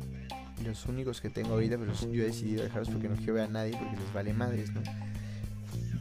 Los 0.65 0.87
únicos 0.87 1.21
que 1.21 1.31
tengo 1.31 1.53
ahorita, 1.53 1.77
pero 1.79 1.93
yo 1.93 2.23
he 2.23 2.27
decidido 2.27 2.63
dejarlos 2.63 2.89
porque 2.91 3.09
no 3.09 3.17
quiero 3.17 3.35
ver 3.35 3.45
a 3.45 3.49
nadie, 3.49 3.77
porque 3.77 3.97
les 3.97 4.13
vale 4.13 4.33
madres, 4.33 4.73
¿no? 4.73 4.83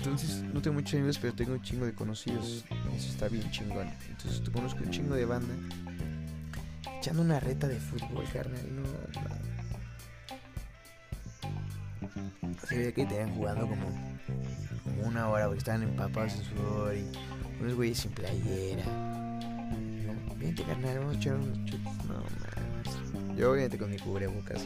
Entonces, 0.03 0.43
no 0.53 0.61
tengo 0.61 0.73
muchos 0.73 0.95
amigos, 0.95 1.17
pero 1.17 1.33
tengo 1.33 1.53
un 1.53 1.61
chingo 1.61 1.85
de 1.85 1.93
conocidos. 1.93 2.65
Eso 2.93 3.09
está 3.09 3.29
bien 3.29 3.49
chingón. 3.51 3.87
Entonces, 4.09 4.41
conozco 4.49 4.83
un 4.83 4.91
chingo 4.91 5.15
de 5.15 5.23
banda. 5.23 5.55
Echando 6.97 7.21
una 7.21 7.39
reta 7.39 7.69
de 7.69 7.79
fútbol, 7.79 8.25
carnal. 8.33 8.59
No, 8.75 8.83
Se 12.67 12.77
ve 12.77 12.93
que 12.93 13.05
te 13.05 13.15
habían 13.15 13.33
jugando 13.33 13.65
como, 13.65 13.85
como 14.83 15.07
una 15.07 15.29
hora, 15.29 15.45
porque 15.45 15.59
estaban 15.59 15.83
empapados 15.83 16.33
en 16.33 16.43
sudor 16.43 16.97
y 16.97 17.05
unos 17.61 17.73
güeyes 17.75 17.99
sin 17.99 18.11
playera. 18.11 18.83
No, 18.83 20.35
vente 20.35 20.63
carnal, 20.63 20.99
vamos 20.99 21.15
a 21.15 21.17
echar 21.17 21.35
unos 21.35 21.63
chutos. 21.63 21.93
No 22.07 22.15
mames. 22.15 23.37
Yo 23.37 23.51
obviamente 23.53 23.77
con 23.77 23.89
mi 23.89 23.97
cubrebocas 23.99 24.65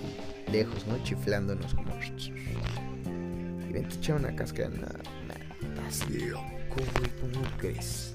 lejos, 0.51 0.87
¿no? 0.87 0.97
Chiflándonos 1.03 1.75
como. 1.75 1.93
Y 1.93 3.71
vente 3.71 3.95
echar 3.97 4.15
una 4.15 4.35
cascada. 4.35 4.71
¿Cómo 5.89 7.57
crees? 7.57 8.13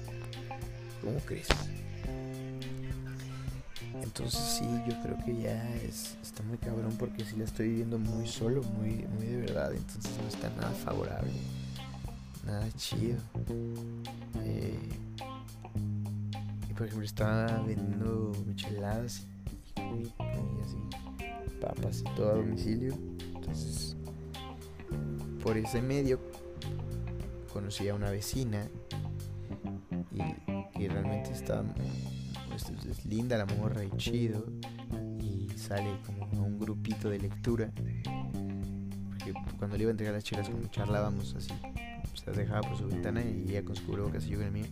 ¿Cómo 1.01 1.17
crees? 1.25 1.47
Entonces 4.01 4.39
sí, 4.59 4.65
yo 4.87 5.01
creo 5.01 5.17
que 5.25 5.41
ya 5.41 5.75
es, 5.75 6.15
está 6.21 6.43
muy 6.43 6.57
cabrón 6.57 6.95
porque 6.99 7.25
sí 7.25 7.35
la 7.35 7.45
estoy 7.45 7.69
viviendo 7.69 7.97
muy 7.97 8.27
solo, 8.27 8.61
muy, 8.63 9.05
muy 9.15 9.25
de 9.25 9.37
verdad. 9.37 9.73
Entonces 9.73 10.11
no 10.21 10.27
está 10.27 10.49
nada 10.51 10.71
favorable 10.71 11.31
nada 12.45 12.67
chido. 12.77 13.17
Eh, 14.43 14.77
y 16.69 16.73
por 16.73 16.87
ejemplo 16.87 17.05
estaba 17.05 17.47
vendiendo 17.63 18.31
micheladas 18.45 19.25
y, 19.77 20.07
así 20.61 20.77
papas 21.59 22.01
y 22.01 22.15
todo 22.15 22.31
a 22.31 22.35
domicilio. 22.35 22.93
Entonces 23.35 23.95
por 25.41 25.57
ese 25.57 25.81
medio 25.81 26.19
conocí 27.53 27.87
a 27.87 27.95
una 27.95 28.09
vecina 28.09 28.67
y 30.11 30.77
que 30.77 30.89
realmente 30.89 31.31
está 31.31 31.63
pues, 32.49 32.69
es 32.89 33.05
linda 33.05 33.37
la 33.37 33.45
morra 33.45 33.83
y 33.83 33.91
chido 33.97 34.45
y 35.19 35.47
sale 35.55 35.99
como 36.05 36.45
un 36.45 36.59
grupito 36.59 37.09
de 37.09 37.19
lectura 37.19 37.71
porque 39.07 39.33
cuando 39.57 39.77
le 39.77 39.83
iba 39.83 39.89
a 39.89 39.93
entregar 39.93 40.15
las 40.15 40.23
chelas 40.23 40.49
como 40.49 40.67
charlábamos 40.67 41.35
así 41.35 41.53
se 42.23 42.31
dejaba 42.31 42.61
por 42.61 42.77
su 42.77 42.87
ventana 42.87 43.21
y 43.21 43.45
ella 43.49 43.63
con 43.63 43.75
su 43.75 43.85
cubrebocas 43.85 44.25
y 44.25 44.29
yo 44.29 44.37
con 44.37 44.47
el 44.47 44.53
mío. 44.53 44.65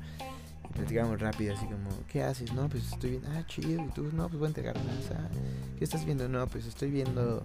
Y 0.71 0.73
platicábamos 0.73 1.19
rápido, 1.19 1.53
así 1.53 1.65
como, 1.65 1.89
¿qué 2.07 2.23
haces? 2.23 2.53
No, 2.53 2.69
pues 2.69 2.93
estoy 2.93 3.12
viendo, 3.12 3.29
ah, 3.31 3.45
chido, 3.45 3.84
y 3.84 3.89
tú, 3.89 4.03
no, 4.13 4.29
pues 4.29 4.39
voy 4.39 4.45
a 4.45 4.47
entregar 4.47 4.77
más. 4.77 5.12
¿Qué 5.77 5.84
estás 5.84 6.05
viendo? 6.05 6.29
No, 6.29 6.47
pues 6.47 6.65
estoy 6.65 6.89
viendo 6.89 7.43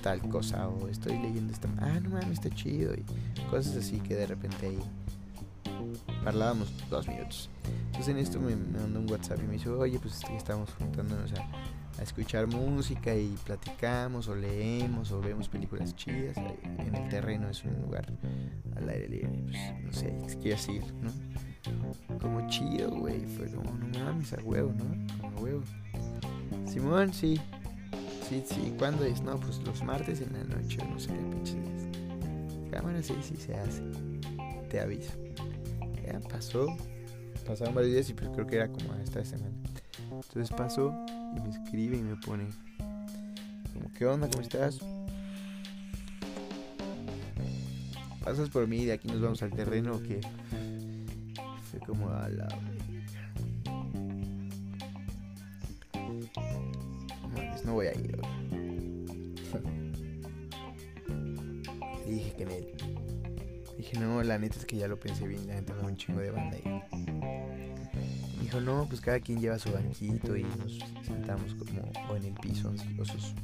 tal 0.00 0.20
cosa, 0.28 0.68
o 0.68 0.86
estoy 0.86 1.18
leyendo 1.18 1.52
esta, 1.52 1.68
ah, 1.80 1.98
no 2.00 2.10
mames, 2.10 2.38
está 2.38 2.50
chido, 2.50 2.94
y 2.94 3.04
cosas 3.50 3.76
así 3.76 3.98
que 3.98 4.14
de 4.14 4.26
repente 4.26 4.66
ahí 4.66 4.78
hablábamos 6.24 6.72
dos 6.88 7.08
minutos. 7.08 7.50
Entonces 7.86 8.08
en 8.08 8.18
esto 8.18 8.40
me, 8.40 8.54
mandó 8.54 9.00
un 9.00 9.10
WhatsApp 9.10 9.40
y 9.42 9.46
me 9.46 9.54
dijo, 9.54 9.76
oye, 9.76 9.98
pues 9.98 10.22
estamos 10.36 10.70
juntándonos 10.78 11.32
a 11.32 11.46
a 11.98 12.02
escuchar 12.02 12.46
música 12.46 13.14
y 13.14 13.34
platicamos 13.44 14.28
o 14.28 14.34
leemos 14.34 15.12
o 15.12 15.20
vemos 15.20 15.48
películas 15.48 15.94
chidas. 15.96 16.36
En 16.36 16.94
el 16.94 17.08
terreno 17.08 17.48
es 17.48 17.64
un 17.64 17.80
lugar 17.82 18.06
al 18.76 18.88
aire 18.88 19.08
libre, 19.08 19.44
pues, 19.44 19.84
no 19.84 19.92
sé, 19.92 20.38
quieres 20.40 20.68
ir, 20.68 20.82
¿no? 20.94 21.10
Como 22.20 22.48
chido, 22.48 22.90
güey. 22.90 23.24
Fue 23.26 23.50
como, 23.50 23.72
no 23.72 23.98
mames, 24.04 24.32
a 24.32 24.42
huevo, 24.42 24.72
¿no? 24.72 25.20
Como 25.20 25.40
huevo. 25.40 25.62
Simón, 26.66 27.12
sí. 27.12 27.40
Sí, 28.28 28.42
sí. 28.46 28.74
¿Cuándo 28.78 29.04
es? 29.04 29.22
No, 29.22 29.38
pues 29.38 29.58
los 29.64 29.82
martes 29.82 30.20
en 30.20 30.32
la 30.32 30.44
noche, 30.44 30.78
no 30.90 30.98
sé 30.98 31.08
qué 31.08 31.20
pinche 31.20 31.54
Cámara, 32.70 33.02
sí, 33.02 33.14
sí 33.22 33.36
se 33.36 33.54
hace. 33.54 33.82
Te 34.68 34.80
aviso. 34.80 35.12
Ya 36.04 36.20
pasó. 36.20 36.66
Pasaron 37.46 37.74
varios 37.74 37.94
días 37.94 38.10
y 38.10 38.14
pues 38.14 38.28
creo 38.30 38.46
que 38.46 38.56
era 38.56 38.68
como 38.68 38.94
esta 38.94 39.24
semana. 39.24 39.54
Entonces 40.10 40.50
pasó 40.56 40.92
y 41.36 41.40
me 41.40 41.50
escribe 41.50 41.96
y 41.96 42.02
me 42.02 42.16
pone 42.16 42.46
como, 43.72 43.92
¿qué 43.92 44.06
onda? 44.06 44.28
¿Cómo 44.28 44.42
estás? 44.42 44.80
¿Pasas 48.24 48.50
por 48.50 48.66
mí 48.66 48.78
y 48.78 48.84
de 48.86 48.92
aquí 48.92 49.08
nos 49.08 49.20
vamos 49.20 49.42
al 49.42 49.50
terreno 49.50 49.92
o? 49.92 50.00
Como 51.80 52.08
a 52.08 52.28
la... 52.28 52.46
No, 55.94 57.64
no 57.64 57.72
voy 57.72 57.86
a 57.86 57.94
ir 57.94 58.16
dije 62.06 62.32
que 62.36 62.46
me... 62.46 62.66
Dije, 63.76 63.98
no, 63.98 64.22
la 64.22 64.38
neta 64.38 64.56
es 64.58 64.64
que 64.64 64.76
ya 64.76 64.86
lo 64.88 64.98
pensé 64.98 65.26
bien, 65.26 65.46
la 65.46 65.60
me 65.60 65.82
un 65.82 65.96
chingo 65.96 66.20
de 66.20 66.30
banda 66.30 66.56
ahí 66.56 66.62
dijo, 68.46 68.60
no, 68.60 68.86
pues 68.88 69.00
cada 69.00 69.18
quien 69.18 69.40
lleva 69.40 69.58
su 69.58 69.72
banquito 69.72 70.36
y 70.36 70.44
nos 70.44 70.78
sentamos 71.04 71.52
como 71.54 71.90
o 72.08 72.16
en 72.16 72.26
el 72.26 72.34
piso, 72.34 72.72
o 72.98 73.04
sus 73.04 73.34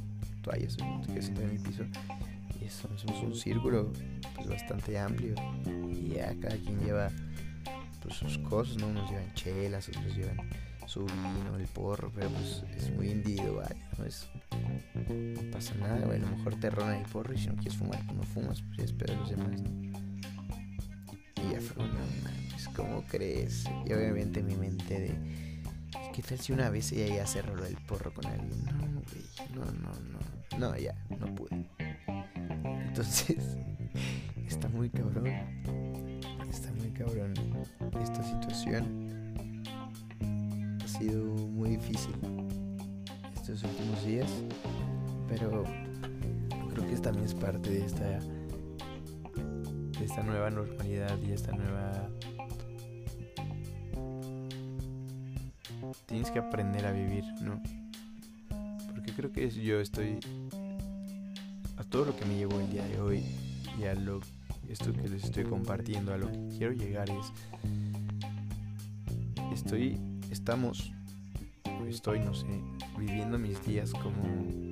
toallas, 0.41 0.77
que 1.13 1.21
sentar 1.21 1.43
en 1.43 1.49
el 1.51 1.59
piso. 1.59 1.83
Y 2.59 2.65
eso, 2.65 2.89
somos 2.97 3.21
un 3.21 3.35
círculo 3.35 3.91
pues 4.35 4.47
bastante 4.47 4.97
amplio. 4.97 5.35
Y 5.91 6.15
ya 6.15 6.33
cada 6.39 6.55
quien 6.55 6.79
lleva 6.79 7.11
pues 8.03 8.15
sus 8.15 8.37
cosas, 8.39 8.77
¿no? 8.77 8.87
Unos 8.87 9.09
llevan 9.09 9.33
chelas, 9.33 9.89
otros 9.89 10.15
llevan 10.15 10.37
su 10.85 11.05
vino, 11.05 11.55
el 11.57 11.67
porro, 11.67 12.11
pero 12.13 12.29
pues 12.29 12.63
es 12.75 12.91
muy 12.91 13.09
individual, 13.09 13.75
¿no? 13.97 14.05
Es, 14.05 14.29
no 14.51 15.51
pasa 15.51 15.73
nada, 15.75 15.95
A 15.95 16.17
lo 16.17 16.27
mejor 16.27 16.59
te 16.59 16.69
roban 16.69 16.95
el 16.95 17.05
porro 17.05 17.33
y 17.33 17.37
si 17.37 17.47
no 17.47 17.55
quieres 17.55 17.77
fumar, 17.77 18.03
pues 18.05 18.17
no 18.17 18.23
fumas, 18.23 18.63
pues 18.75 18.93
ya 18.97 19.15
los 19.15 19.29
demás, 19.29 19.61
Y 21.37 21.53
ya 21.53 21.61
fue 21.61 21.83
una 21.83 21.99
¿cómo 22.75 23.03
crees? 23.03 23.65
Y 23.85 23.93
obviamente 23.93 24.41
mi 24.41 24.55
mente 24.55 24.99
de, 24.99 25.51
¿qué 26.13 26.21
tal 26.21 26.39
si 26.39 26.53
una 26.53 26.69
vez 26.69 26.91
ella 26.91 27.15
ya 27.15 27.27
se 27.27 27.41
roló 27.41 27.65
el 27.65 27.77
porro 27.87 28.13
con 28.13 28.25
alguien? 28.25 28.65
No, 28.65 28.79
güey, 28.79 29.53
no, 29.53 29.65
no, 29.65 29.91
no, 30.11 30.59
no, 30.59 30.77
ya, 30.77 30.95
no 31.19 31.33
pude. 31.35 31.65
Entonces, 32.87 33.57
está 34.47 34.67
muy 34.69 34.89
cabrón, 34.89 35.25
está 36.53 36.71
muy 36.73 36.91
cabrón 36.91 37.33
esta 38.01 38.23
situación. 38.23 39.63
Ha 40.83 40.87
sido 40.87 41.23
muy 41.25 41.71
difícil 41.71 42.13
estos 43.35 43.63
últimos 43.63 44.05
días, 44.05 44.29
pero 45.27 45.63
creo 46.69 46.87
que 46.87 46.95
también 46.97 47.25
es 47.25 47.33
parte 47.33 47.69
de 47.69 47.85
esta 47.85 48.19
de 49.99 50.05
esta 50.05 50.21
nueva 50.23 50.49
normalidad 50.49 51.17
y 51.21 51.31
esta 51.31 51.51
nueva 51.53 52.09
tienes 56.05 56.29
que 56.29 56.39
aprender 56.39 56.85
a 56.85 56.91
vivir, 56.91 57.23
¿no? 57.41 57.61
Porque 58.93 59.11
creo 59.13 59.31
que 59.31 59.49
yo 59.49 59.79
estoy 59.79 60.19
a 61.77 61.83
todo 61.83 62.05
lo 62.05 62.15
que 62.15 62.25
me 62.25 62.37
llevó 62.37 62.59
el 62.59 62.69
día 62.69 62.85
de 62.85 63.01
hoy 63.01 63.23
y 63.79 63.85
a 63.85 63.95
lo 63.95 64.21
esto 64.69 64.93
que 64.93 65.07
les 65.07 65.23
estoy 65.23 65.43
compartiendo, 65.43 66.13
a 66.13 66.17
lo 66.17 66.31
que 66.31 66.39
quiero 66.57 66.73
llegar 66.73 67.09
es 67.09 67.31
estoy 69.53 69.99
estamos 70.31 70.91
estoy 71.87 72.19
no 72.19 72.33
sé 72.33 72.47
viviendo 72.97 73.37
mis 73.37 73.63
días 73.65 73.91
como 73.91 74.23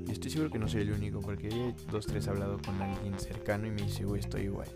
estoy 0.10 0.32
seguro 0.32 0.50
que 0.50 0.58
no 0.58 0.68
soy 0.68 0.82
el 0.82 0.92
único 0.94 1.20
porque 1.20 1.48
hay 1.48 1.76
dos 1.92 2.08
tres 2.08 2.26
he 2.26 2.30
hablado 2.30 2.58
con 2.66 2.82
alguien 2.82 3.20
cercano 3.20 3.68
y 3.68 3.72
me 3.72 3.84
dice 3.84 4.06
güey 4.06 4.22
estoy 4.22 4.44
igual 4.44 4.68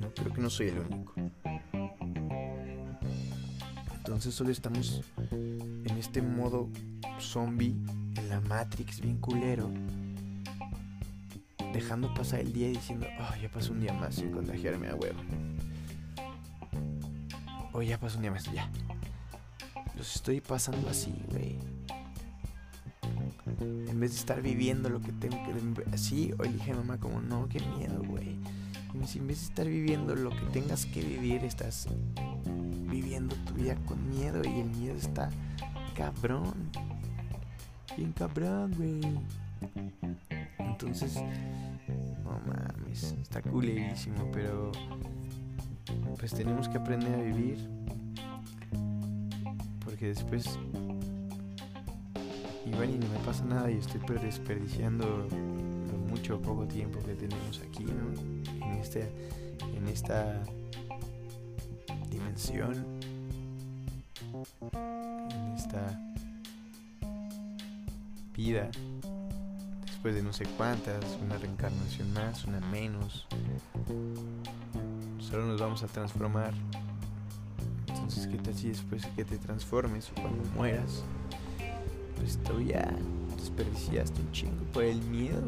no 0.00 0.10
creo 0.14 0.32
que 0.32 0.40
no 0.40 0.50
soy 0.50 0.68
el 0.68 0.78
único. 0.78 1.12
Entonces 3.96 4.34
solo 4.34 4.50
estamos 4.50 5.02
en 5.30 5.96
este 5.98 6.22
modo 6.22 6.68
zombie 7.20 7.74
en 8.16 8.28
la 8.28 8.40
Matrix 8.40 9.00
bien 9.00 9.18
culero 9.18 9.70
dejando 11.72 12.12
pasar 12.14 12.40
el 12.40 12.52
día 12.52 12.68
y 12.68 12.72
diciendo, 12.72 13.06
oh, 13.20 13.34
ya 13.40 13.50
pasó 13.50 13.72
un 13.72 13.80
día 13.80 13.92
más 13.92 14.14
sin 14.14 14.30
contagiarme 14.30 14.88
a 14.88 14.94
huevo. 14.94 15.20
Oh, 17.72 17.82
ya 17.82 17.98
pasó 17.98 18.16
un 18.16 18.22
día 18.22 18.30
más, 18.30 18.50
ya. 18.52 18.68
Los 19.96 20.16
estoy 20.16 20.40
pasando 20.40 20.88
así, 20.88 21.14
güey. 21.30 21.58
En 23.60 24.00
vez 24.00 24.12
de 24.12 24.16
estar 24.16 24.40
viviendo 24.42 24.88
lo 24.88 25.00
que 25.00 25.12
tengo 25.12 25.36
que... 25.44 25.84
Así, 25.92 26.32
hoy 26.38 26.48
dije 26.48 26.74
mamá 26.74 26.98
como, 26.98 27.20
no, 27.20 27.48
qué 27.48 27.60
miedo, 27.60 28.02
güey. 28.02 28.36
En 28.92 29.26
vez 29.26 29.38
de 29.40 29.44
estar 29.44 29.66
viviendo 29.66 30.14
lo 30.14 30.30
que 30.30 30.42
tengas 30.52 30.86
que 30.86 31.00
vivir, 31.02 31.44
estás 31.44 31.86
viviendo 32.90 33.36
tu 33.46 33.54
vida 33.54 33.76
con 33.86 34.08
miedo 34.10 34.42
y 34.44 34.60
el 34.60 34.70
miedo 34.70 34.96
está 34.96 35.30
cabrón. 35.94 36.70
Bien 37.96 38.12
cabrón, 38.12 38.74
güey. 38.76 39.00
Entonces, 40.80 41.14
no 42.24 42.40
mames, 42.46 43.14
está 43.20 43.42
culerísimo, 43.42 44.30
pero 44.32 44.72
pues 46.18 46.32
tenemos 46.32 46.68
que 46.70 46.78
aprender 46.78 47.14
a 47.14 47.22
vivir. 47.22 47.68
Porque 49.84 50.06
después 50.06 50.58
igual 52.64 52.90
y 52.90 52.98
no 52.98 53.08
me 53.08 53.18
pasa 53.26 53.44
nada 53.44 53.70
y 53.70 53.76
estoy 53.76 54.00
desperdiciando 54.22 55.04
lo 55.06 55.98
mucho 56.08 56.36
o 56.36 56.40
poco 56.40 56.66
tiempo 56.66 56.98
que 57.00 57.14
tenemos 57.14 57.60
aquí, 57.60 57.84
¿no? 57.84 58.64
En 58.64 58.72
este 58.80 59.12
en 59.76 59.86
esta 59.86 60.42
dimensión 62.08 62.86
en 64.72 65.52
esta 65.54 66.00
vida 68.34 68.70
después 70.00 70.14
de 70.14 70.22
no 70.22 70.32
sé 70.32 70.46
cuántas, 70.56 71.04
una 71.22 71.36
reencarnación 71.36 72.10
más, 72.14 72.46
una 72.46 72.58
menos. 72.58 73.26
Solo 75.18 75.44
nos 75.44 75.60
vamos 75.60 75.82
a 75.82 75.88
transformar. 75.88 76.54
Entonces, 77.86 78.26
¿qué 78.26 78.38
tal 78.38 78.54
si 78.54 78.68
después 78.68 79.04
que 79.14 79.26
te 79.26 79.36
transformes 79.36 80.10
o 80.10 80.22
cuando 80.22 80.42
mueras, 80.54 81.04
pues 82.16 82.38
tú 82.44 82.62
ya 82.62 82.90
desperdiciaste 83.36 84.22
un 84.22 84.32
chingo 84.32 84.64
por 84.72 84.84
el 84.84 85.02
miedo? 85.02 85.42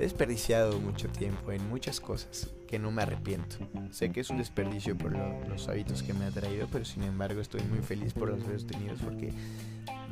He 0.00 0.02
desperdiciado 0.02 0.80
mucho 0.80 1.06
tiempo 1.08 1.52
en 1.52 1.68
muchas 1.68 2.00
cosas 2.00 2.50
que 2.66 2.80
no 2.80 2.90
me 2.90 3.02
arrepiento. 3.02 3.58
Sé 3.92 4.10
que 4.10 4.18
es 4.18 4.30
un 4.30 4.38
desperdicio 4.38 4.98
por 4.98 5.16
los 5.48 5.68
hábitos 5.68 6.02
que 6.02 6.12
me 6.12 6.24
ha 6.24 6.32
traído, 6.32 6.66
pero 6.72 6.84
sin 6.84 7.04
embargo 7.04 7.40
estoy 7.40 7.62
muy 7.62 7.82
feliz 7.82 8.14
por 8.14 8.30
los 8.30 8.40
haberlos 8.42 8.66
tenidos 8.66 9.00
porque 9.00 9.32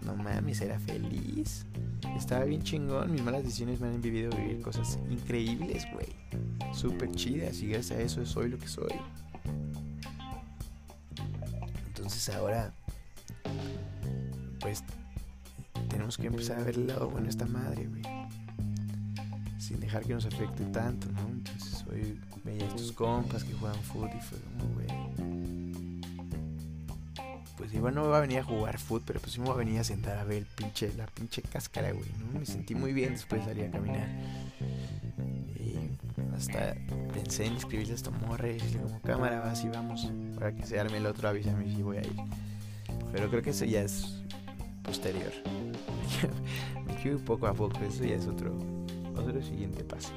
no 0.09 0.17
mames, 0.17 0.61
era 0.63 0.79
feliz. 0.79 1.67
Estaba 2.17 2.45
bien 2.45 2.63
chingón. 2.63 3.13
Mis 3.13 3.23
malas 3.23 3.43
decisiones 3.43 3.81
me 3.81 3.89
han 3.89 4.01
vivido 4.01 4.31
vivir 4.35 4.63
cosas 4.63 4.99
increíbles, 5.11 5.87
güey. 5.93 6.09
Súper 6.73 7.11
chidas. 7.13 7.61
Y 7.61 7.69
gracias 7.69 7.99
a 7.99 8.03
eso 8.03 8.25
soy 8.25 8.49
lo 8.49 8.59
que 8.59 8.69
soy. 8.69 8.93
Entonces 11.89 12.29
ahora, 12.35 12.73
pues, 14.61 14.83
tenemos 15.91 16.17
que 16.17 16.29
empezar 16.29 16.61
a 16.61 16.65
ver 16.65 16.77
el 16.77 16.87
lado 16.87 17.11
bueno 17.11 17.29
esta 17.29 17.47
madre, 17.47 17.87
güey. 17.87 18.03
Sin 19.59 19.79
dejar 19.81 20.05
que 20.05 20.15
nos 20.15 20.25
afecte 20.25 20.65
tanto, 20.67 21.13
¿no? 21.13 21.29
Entonces 21.29 21.85
hoy 21.91 22.19
veía 22.45 22.65
a 22.65 22.69
estos 22.69 22.93
compas 22.93 23.45
que 23.45 23.53
juegan 23.53 23.79
fútbol 23.83 24.11
y 24.17 24.21
fue 24.23 24.39
como, 24.39 24.73
güey 24.75 25.38
pues 27.77 27.95
no 27.95 28.03
me 28.03 28.09
va 28.09 28.19
a 28.19 28.21
venir 28.21 28.39
a 28.39 28.45
jugar 28.45 28.79
fútbol, 28.79 29.03
pero 29.07 29.21
pues 29.21 29.33
sí 29.33 29.41
me 29.41 29.47
voy 29.47 29.55
a 29.55 29.59
venir 29.59 29.81
a 29.81 29.85
sentar 29.85 30.19
a 30.19 30.25
ver 30.25 30.39
el 30.39 30.47
pinche, 30.47 30.93
la 30.97 31.07
pinche 31.07 31.43
cáscara, 31.43 31.93
güey, 31.93 32.09
¿no? 32.19 32.39
Me 32.39 32.47
sentí 32.47 32.75
muy 32.75 32.93
bien 32.93 33.13
después 33.13 33.43
de 33.43 33.49
salir 33.49 33.67
a 33.67 33.71
caminar. 33.71 34.09
Y 35.57 35.77
hasta 36.35 36.77
pensé 37.13 37.47
en 37.47 37.57
escribirle 37.57 37.93
a 37.93 37.97
esta 37.97 38.11
y 38.11 38.53
decirle 38.53 38.83
como 38.83 39.01
cámara, 39.03 39.41
va, 39.41 39.51
así 39.51 39.69
vamos, 39.69 40.11
para 40.35 40.55
que 40.55 40.65
se 40.65 40.79
arme 40.79 40.99
el 40.99 41.07
otro, 41.07 41.29
avísame 41.29 41.69
si 41.69 41.83
voy 41.83 41.99
a 41.99 42.01
ir. 42.01 42.17
Pero 43.13 43.29
creo 43.29 43.43
que 43.43 43.51
eso 43.51 43.65
ya 43.65 43.83
es 43.83 44.23
posterior. 44.83 45.33
me 46.87 46.95
quiero 46.97 47.19
poco 47.19 47.47
a 47.47 47.55
poco, 47.55 47.79
eso 47.81 48.05
ya 48.05 48.17
es 48.17 48.27
otro, 48.27 48.57
otro 49.17 49.43
siguiente 49.43 49.85
paso. 49.85 50.13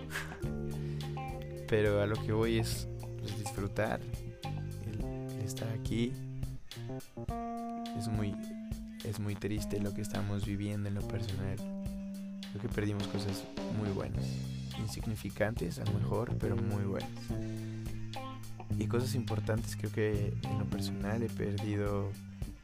Pero 1.68 2.02
a 2.02 2.06
lo 2.06 2.16
que 2.16 2.32
voy 2.32 2.60
es 2.60 2.88
pues, 3.20 3.38
disfrutar 3.38 4.00
el 4.86 5.44
estar 5.44 5.70
aquí 5.70 6.14
es 7.98 8.08
muy, 8.08 8.36
es 9.04 9.20
muy 9.20 9.36
triste 9.36 9.80
lo 9.80 9.94
que 9.94 10.02
estamos 10.02 10.46
viviendo 10.46 10.90
en 10.90 10.96
lo 10.96 11.02
personal. 11.02 11.56
Creo 11.58 12.62
que 12.62 12.70
perdimos 12.70 13.08
cosas 13.08 13.44
muy 13.78 13.90
buenas, 13.90 14.26
insignificantes 14.80 15.80
a 15.80 15.86
lo 15.86 15.94
mejor, 16.00 16.36
pero 16.38 16.56
muy 16.56 16.84
buenas. 16.84 17.10
Y 18.78 18.88
cosas 18.88 19.16
importantes, 19.16 19.76
creo 19.76 19.92
que 19.92 20.34
en 20.44 20.60
lo 20.60 20.66
personal 20.66 21.22
he 21.24 21.30
perdido 21.30 22.10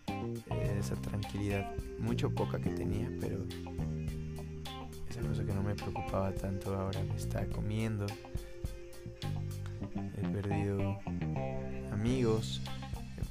eh, 0.08 0.78
esa 0.80 0.96
tranquilidad, 0.96 1.72
mucho 2.00 2.30
poca 2.32 2.60
que 2.60 2.70
tenía, 2.70 3.10
pero 3.20 3.46
esa 5.10 5.22
cosa 5.22 5.46
que 5.46 5.54
no 5.54 5.64
me 5.64 5.76
preocupaba 5.76 6.32
tanto 6.34 6.76
ahora 6.76 7.02
me 7.04 7.16
está 7.16 7.46
comiendo. 7.48 8.06
He 10.18 10.28
perdido 10.30 10.98
amigos, 11.92 12.62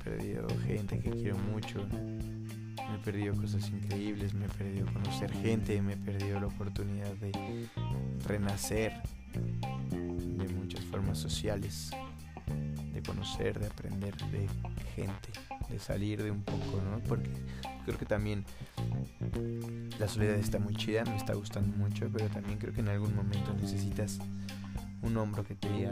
perdido 0.07 0.47
gente 0.65 1.01
que 1.01 1.11
quiero 1.11 1.37
mucho, 1.37 1.85
me 1.91 2.95
he 2.95 2.99
perdido 3.05 3.35
cosas 3.35 3.69
increíbles, 3.71 4.35
me 4.35 4.47
he 4.47 4.49
perdido 4.49 4.87
conocer 4.93 5.33
gente, 5.33 5.83
me 5.83 5.95
he 5.95 5.97
perdido 5.97 6.39
la 6.39 6.47
oportunidad 6.47 7.13
de 7.15 7.33
renacer 8.25 8.93
de 9.33 10.49
muchas 10.55 10.85
formas 10.85 11.19
sociales, 11.19 11.91
de 12.93 13.03
conocer, 13.03 13.59
de 13.59 13.67
aprender 13.67 14.17
de 14.31 14.49
gente, 14.95 15.31
de 15.69 15.79
salir 15.81 16.23
de 16.23 16.31
un 16.31 16.43
poco, 16.43 16.81
¿no? 16.89 17.01
Porque 17.01 17.31
creo 17.85 17.99
que 17.99 18.07
también 18.07 18.45
la 19.99 20.07
soledad 20.07 20.37
está 20.37 20.61
muy 20.61 20.77
chida, 20.77 21.05
me 21.05 21.17
está 21.17 21.35
gustando 21.35 21.77
mucho, 21.77 22.09
pero 22.13 22.29
también 22.29 22.59
creo 22.61 22.73
que 22.73 22.81
en 22.81 22.89
algún 22.91 23.15
momento 23.17 23.53
necesitas 23.61 24.21
un 25.03 25.17
hombro 25.17 25.43
que 25.43 25.57
te 25.57 25.69
diga, 25.73 25.91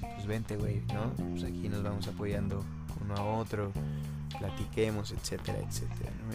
pues 0.00 0.26
vente, 0.26 0.56
güey, 0.56 0.80
¿no? 0.94 1.12
Pues 1.32 1.44
aquí 1.44 1.68
nos 1.68 1.82
vamos 1.82 2.08
apoyando 2.08 2.64
uno 3.00 3.14
a 3.14 3.24
otro, 3.24 3.72
platiquemos, 4.38 5.12
etcétera, 5.12 5.58
etcétera, 5.58 6.10
¿no? 6.26 6.32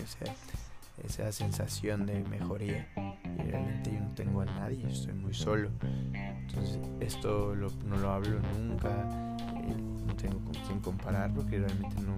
Esa, 1.05 1.32
sensación 1.32 2.05
de 2.05 2.24
mejoría. 2.26 2.88
Y 2.97 3.49
realmente 3.49 3.93
yo 3.93 3.99
no 4.01 4.12
tengo 4.16 4.41
a 4.41 4.45
nadie, 4.45 4.86
estoy 4.88 5.14
muy 5.14 5.34
solo. 5.34 5.70
Entonces 6.14 6.80
esto 6.99 7.55
no 7.55 7.97
lo 7.97 8.12
hablo 8.12 8.39
nunca, 8.57 8.89
eh, 9.64 9.76
no 10.05 10.14
tengo 10.16 10.39
con 10.39 10.53
quién 10.66 10.80
comparar 10.80 11.34
porque 11.34 11.60
realmente 11.60 11.95
no, 12.01 12.18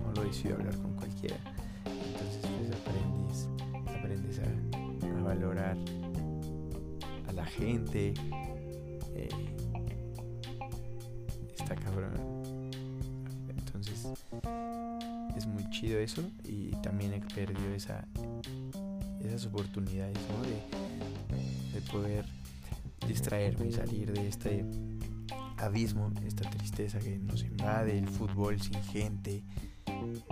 no, 0.00 0.12
lo 0.14 0.24
decido 0.24 0.56
hablar 0.56 0.74
con 0.76 0.94
cualquiera. 0.94 1.36
Entonces 1.84 2.70
aprendes, 2.80 3.48
aprendes 3.98 4.40
a, 4.40 5.18
a 5.18 5.22
valorar 5.22 5.76
a 7.28 7.32
la 7.32 7.44
gente. 7.44 8.14
Eh, 9.14 9.28
está 11.58 11.74
cabrón 11.74 12.31
es 15.36 15.46
muy 15.46 15.68
chido 15.70 15.98
eso 15.98 16.22
y 16.44 16.70
también 16.82 17.14
he 17.14 17.20
perdido 17.20 17.74
esa, 17.74 18.06
esas 19.24 19.46
oportunidades 19.46 20.16
de, 21.72 21.80
poder 21.90 22.24
distraerme 23.06 23.66
y 23.66 23.72
salir 23.72 24.12
de 24.12 24.28
este 24.28 24.64
abismo, 25.58 26.12
esta 26.24 26.48
tristeza 26.48 26.98
que 27.00 27.18
nos 27.18 27.42
invade, 27.42 27.98
el 27.98 28.08
fútbol 28.08 28.60
sin 28.60 28.80
gente, 28.84 29.42
eh, 29.86 30.22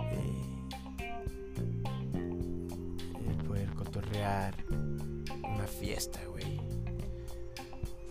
el 3.29 3.35
poder 3.45 3.69
cotorrear, 3.73 4.55
una 4.69 5.67
fiesta, 5.67 6.19
güey. 6.25 6.59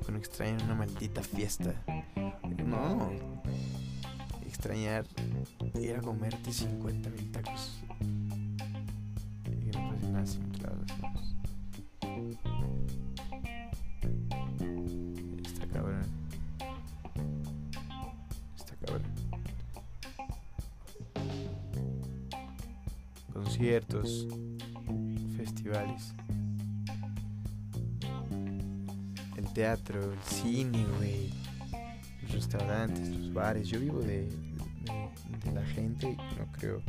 Con 0.05 0.16
extrañar 0.16 0.62
una 0.64 0.74
maldita 0.74 1.22
fiesta. 1.22 1.74
No. 2.66 3.29
Extrañar 4.61 5.06
ir 5.80 5.96
a 5.96 6.02
comerte 6.02 6.52
50 6.52 7.08
mil 7.08 7.32
tacos. 7.32 7.80
Y 9.46 9.70
no 9.74 9.88
puedes 9.88 10.04
nada 10.11 10.26
sin. 10.26 10.52
Está 15.46 15.66
cabrón. 15.66 16.02
Está 18.54 18.76
cabrón. 18.84 19.02
Conciertos, 23.32 24.28
festivales. 25.38 26.12
El 29.38 29.50
teatro, 29.54 30.12
el 30.12 30.18
cine, 30.20 30.84
güey. 30.98 31.32
Los 32.24 32.32
restaurantes, 32.32 33.08
los 33.08 33.32
bares. 33.32 33.66
Yo 33.66 33.80
vivo 33.80 34.00
de, 34.00 34.49
no 36.41 36.53
creo 36.53 36.82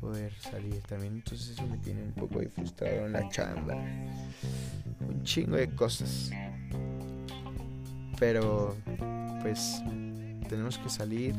poder 0.00 0.32
salir 0.34 0.80
también. 0.82 1.14
Entonces 1.14 1.50
eso 1.50 1.66
me 1.66 1.78
tiene 1.78 2.02
un 2.02 2.12
poco 2.12 2.40
frustrado 2.54 3.06
en 3.06 3.12
la 3.12 3.28
chamba. 3.28 3.74
Un 5.00 5.22
chingo 5.22 5.56
de 5.56 5.68
cosas. 5.70 6.30
Pero 8.18 8.76
pues 9.40 9.82
tenemos 10.48 10.78
que 10.78 10.88
salir. 10.88 11.34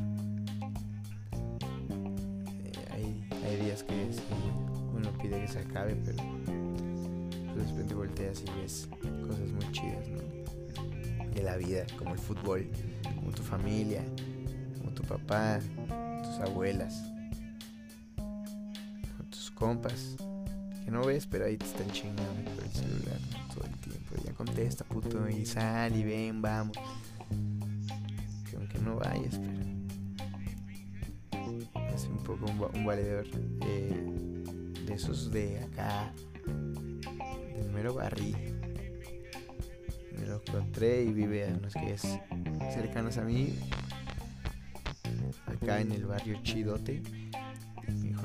Eh, 2.64 2.72
hay, 2.92 3.28
hay 3.46 3.58
días 3.58 3.84
que 3.84 4.10
uno 4.94 5.12
pide 5.22 5.42
que 5.42 5.48
se 5.48 5.60
acabe, 5.60 5.96
pero 6.04 6.24
pues, 7.54 7.68
de 7.68 7.72
repente 7.72 7.94
volteas 7.94 8.42
y 8.42 8.62
ves 8.62 8.90
cosas 9.28 9.50
muy 9.50 9.72
chidas, 9.72 10.08
¿no? 10.10 10.20
De 11.34 11.44
la 11.44 11.58
vida, 11.58 11.86
como 11.98 12.14
el 12.14 12.20
fútbol, 12.20 12.70
como 13.16 13.32
tu 13.32 13.44
familia, 13.44 14.04
como 14.78 14.92
tu 14.92 15.04
papá, 15.04 15.60
tus 16.44 16.52
abuelas 16.52 17.04
compas 19.64 20.18
que 20.84 20.92
no 20.92 21.06
ves, 21.06 21.26
pero 21.26 21.46
ahí 21.46 21.56
te 21.56 21.66
están 21.66 21.90
chingando 21.92 22.52
por 22.54 22.64
el 22.66 22.72
celular 22.72 23.18
todo 23.54 23.64
el 23.64 23.78
tiempo. 23.80 24.16
Ya 24.26 24.34
contesta, 24.34 24.84
puto, 24.84 25.30
y 25.30 25.46
sal 25.46 25.96
y 25.96 26.04
ven, 26.04 26.42
vamos. 26.42 26.78
Que 28.50 28.58
aunque 28.58 28.80
no 28.80 28.98
vayas, 28.98 29.40
pero 31.32 31.96
es 31.96 32.04
un 32.06 32.18
poco 32.24 32.46
un, 32.74 32.86
valedor 32.86 33.26
de 33.30 34.94
esos 34.94 35.32
de 35.32 35.60
acá, 35.60 36.14
del 36.46 37.72
mero 37.72 37.94
barril. 37.94 38.36
Me 40.20 40.26
lo 40.26 40.42
encontré 40.46 41.04
y 41.04 41.14
vive 41.14 41.48
a 41.48 41.54
unos 41.56 41.74
que 41.74 41.94
es 41.94 42.02
cercanos 42.74 43.18
a 43.18 43.22
mí, 43.22 43.58
acá 45.64 45.82
en 45.82 45.92
el 45.92 46.06
barrio 46.06 46.40
Chidote 46.44 47.02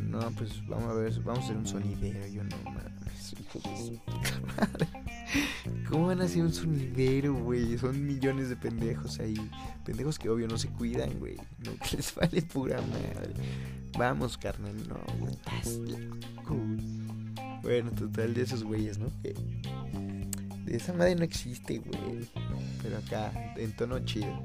no, 0.09 0.20
pues 0.32 0.66
vamos 0.66 0.91
a 0.91 0.95
ver, 0.95 1.20
vamos 1.20 1.41
a 1.41 1.45
hacer 1.45 1.57
un 1.57 1.66
sonidero. 1.66 2.26
Yo 2.28 2.43
no 2.45 2.57
mames, 2.64 3.34
¿Cómo 5.89 6.07
van 6.07 6.20
a 6.20 6.24
hacer 6.24 6.43
un 6.43 6.53
sonidero, 6.53 7.34
güey? 7.34 7.78
Son 7.78 8.07
millones 8.07 8.49
de 8.49 8.57
pendejos 8.57 9.20
ahí. 9.20 9.36
Pendejos 9.84 10.18
que 10.18 10.30
obvio 10.30 10.49
no 10.49 10.57
se 10.57 10.68
cuidan, 10.68 11.18
güey. 11.18 11.36
No, 11.64 11.76
que 11.76 11.97
les 11.97 12.14
vale 12.14 12.41
pura 12.43 12.80
madre. 12.80 13.34
Vamos, 13.99 14.39
carnal, 14.39 14.76
no, 14.89 14.97
güey. 15.18 15.36
Bueno, 17.62 17.91
total 17.91 18.34
de 18.34 18.43
esos 18.43 18.64
güeyes, 18.64 18.99
¿no? 18.99 19.09
Que 19.22 19.34
de 20.64 20.76
esa 20.76 20.95
madre 20.95 21.16
no 21.16 21.24
existe, 21.24 21.78
güey. 21.78 22.28
Pero 22.82 22.99
acá, 22.99 23.32
en 23.57 23.74
tono 23.76 23.99
chido. 24.01 24.43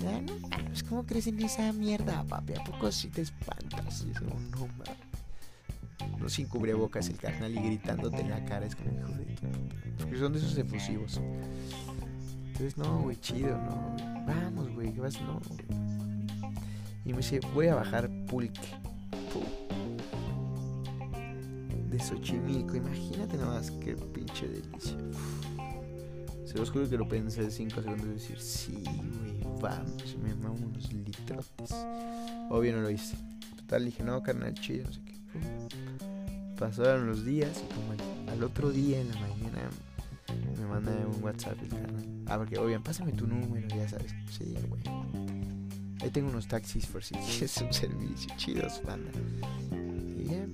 Ya 0.00 0.20
no 0.22 0.48
mames, 0.48 0.82
¿cómo 0.82 1.04
crees 1.04 1.26
en 1.26 1.40
esa 1.42 1.72
mierda, 1.72 2.24
papi? 2.24 2.54
¿A 2.54 2.64
poco 2.64 2.90
si 2.90 3.08
te 3.08 3.22
espantas? 3.22 4.04
Y 4.06 4.12
no 4.24 4.66
mames. 4.78 5.10
No 6.18 6.28
sin 6.28 6.46
cubrebocas 6.48 7.08
el 7.08 7.16
carnal 7.16 7.52
y 7.52 7.60
gritándote 7.60 8.20
en 8.20 8.30
la 8.30 8.44
cara, 8.44 8.66
es 8.66 8.74
como 8.76 8.90
hijo 8.90 9.08
de 9.08 9.36
Porque 9.98 10.18
son 10.18 10.32
de 10.32 10.38
esos 10.38 10.56
efusivos. 10.56 11.20
Entonces, 12.46 12.76
no, 12.76 13.00
güey, 13.00 13.16
chido, 13.20 13.56
no. 13.56 13.96
Vamos, 14.26 14.70
güey, 14.74 14.92
¿qué 14.92 15.00
vas? 15.00 15.20
No, 15.22 15.40
Y 17.04 17.12
me 17.12 17.18
dice, 17.18 17.40
voy 17.54 17.68
a 17.68 17.74
bajar 17.74 18.10
pulque. 18.26 18.60
De 21.90 21.98
Xochimilco, 21.98 22.76
imagínate 22.76 23.36
nada 23.36 23.54
más 23.54 23.70
qué 23.70 23.94
pinche 23.96 24.46
delicia. 24.46 24.96
Se 26.50 26.58
los 26.58 26.68
juro 26.68 26.90
que 26.90 26.98
lo 26.98 27.06
pensé 27.06 27.48
5 27.48 27.80
segundos 27.80 28.06
y 28.06 28.10
decir, 28.10 28.40
sí, 28.40 28.82
güey, 28.82 29.60
vamos, 29.62 30.16
me 30.20 30.34
mamo 30.34 30.56
unos 30.66 30.92
litrotes. 30.92 31.70
Obvio 32.50 32.74
no 32.74 32.82
lo 32.82 32.90
hice. 32.90 33.16
Total, 33.54 33.84
dije, 33.84 34.02
no, 34.02 34.20
carnal, 34.20 34.52
chido, 34.54 34.86
no 34.86 34.92
sé 34.92 35.00
qué. 35.04 35.14
Pasaron 36.58 37.06
los 37.06 37.24
días 37.24 37.62
y 37.62 37.72
como 37.72 37.92
al, 38.32 38.42
otro 38.42 38.70
día 38.70 39.00
en 39.00 39.10
la 39.10 39.20
mañana 39.20 39.70
me 40.58 40.66
manda 40.66 40.90
un 40.90 41.22
WhatsApp 41.22 41.56
el 41.62 41.68
carnal. 41.68 42.04
Ah, 42.26 42.38
porque, 42.38 42.58
obvio, 42.58 42.82
pásame 42.82 43.12
tu 43.12 43.28
número, 43.28 43.68
ya 43.68 43.88
sabes. 43.88 44.12
Sí, 44.28 44.52
güey. 44.68 44.82
Ahí 46.02 46.10
tengo 46.10 46.30
unos 46.30 46.48
taxis 46.48 46.84
por 46.86 47.04
si 47.04 47.14
quieres 47.14 47.56
un 47.58 47.72
servicio. 47.72 48.28
Chidos, 48.36 48.82
banda. 48.84 49.12
Y 50.18 50.24
ya, 50.24 50.48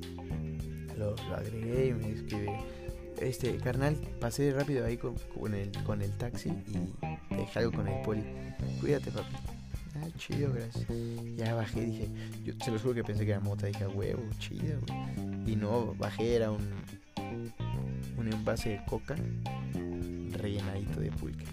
lo, 0.99 1.16
lo 1.16 1.36
agregué 1.36 1.86
y 1.86 1.94
me 1.94 2.11
escribe 2.11 2.86
este, 3.20 3.56
carnal, 3.58 3.96
pasé 4.20 4.52
rápido 4.52 4.84
ahí 4.84 4.96
con, 4.96 5.16
el, 5.54 5.72
con 5.84 6.02
el 6.02 6.10
taxi 6.12 6.50
y 6.50 7.34
dejé 7.34 7.58
algo 7.60 7.72
con 7.72 7.88
el 7.88 8.02
poli. 8.02 8.24
Cuídate, 8.80 9.10
papi. 9.10 9.34
Ah, 9.96 10.08
chido, 10.18 10.52
gracias. 10.52 10.86
Ya 11.36 11.54
bajé, 11.54 11.80
dije, 11.80 12.08
yo 12.44 12.52
se 12.62 12.70
lo 12.70 12.78
juro 12.78 12.94
que 12.94 13.04
pensé 13.04 13.24
que 13.24 13.30
era 13.30 13.40
mota, 13.40 13.66
dije, 13.66 13.86
huevo, 13.86 14.22
chido, 14.38 14.78
Y 15.46 15.56
no, 15.56 15.94
bajé, 15.94 16.36
era 16.36 16.50
un, 16.50 16.70
un 18.18 18.32
envase 18.32 18.70
de 18.70 18.84
coca 18.84 19.16
rellenadito 20.32 21.00
de 21.00 21.10
pulque, 21.12 21.44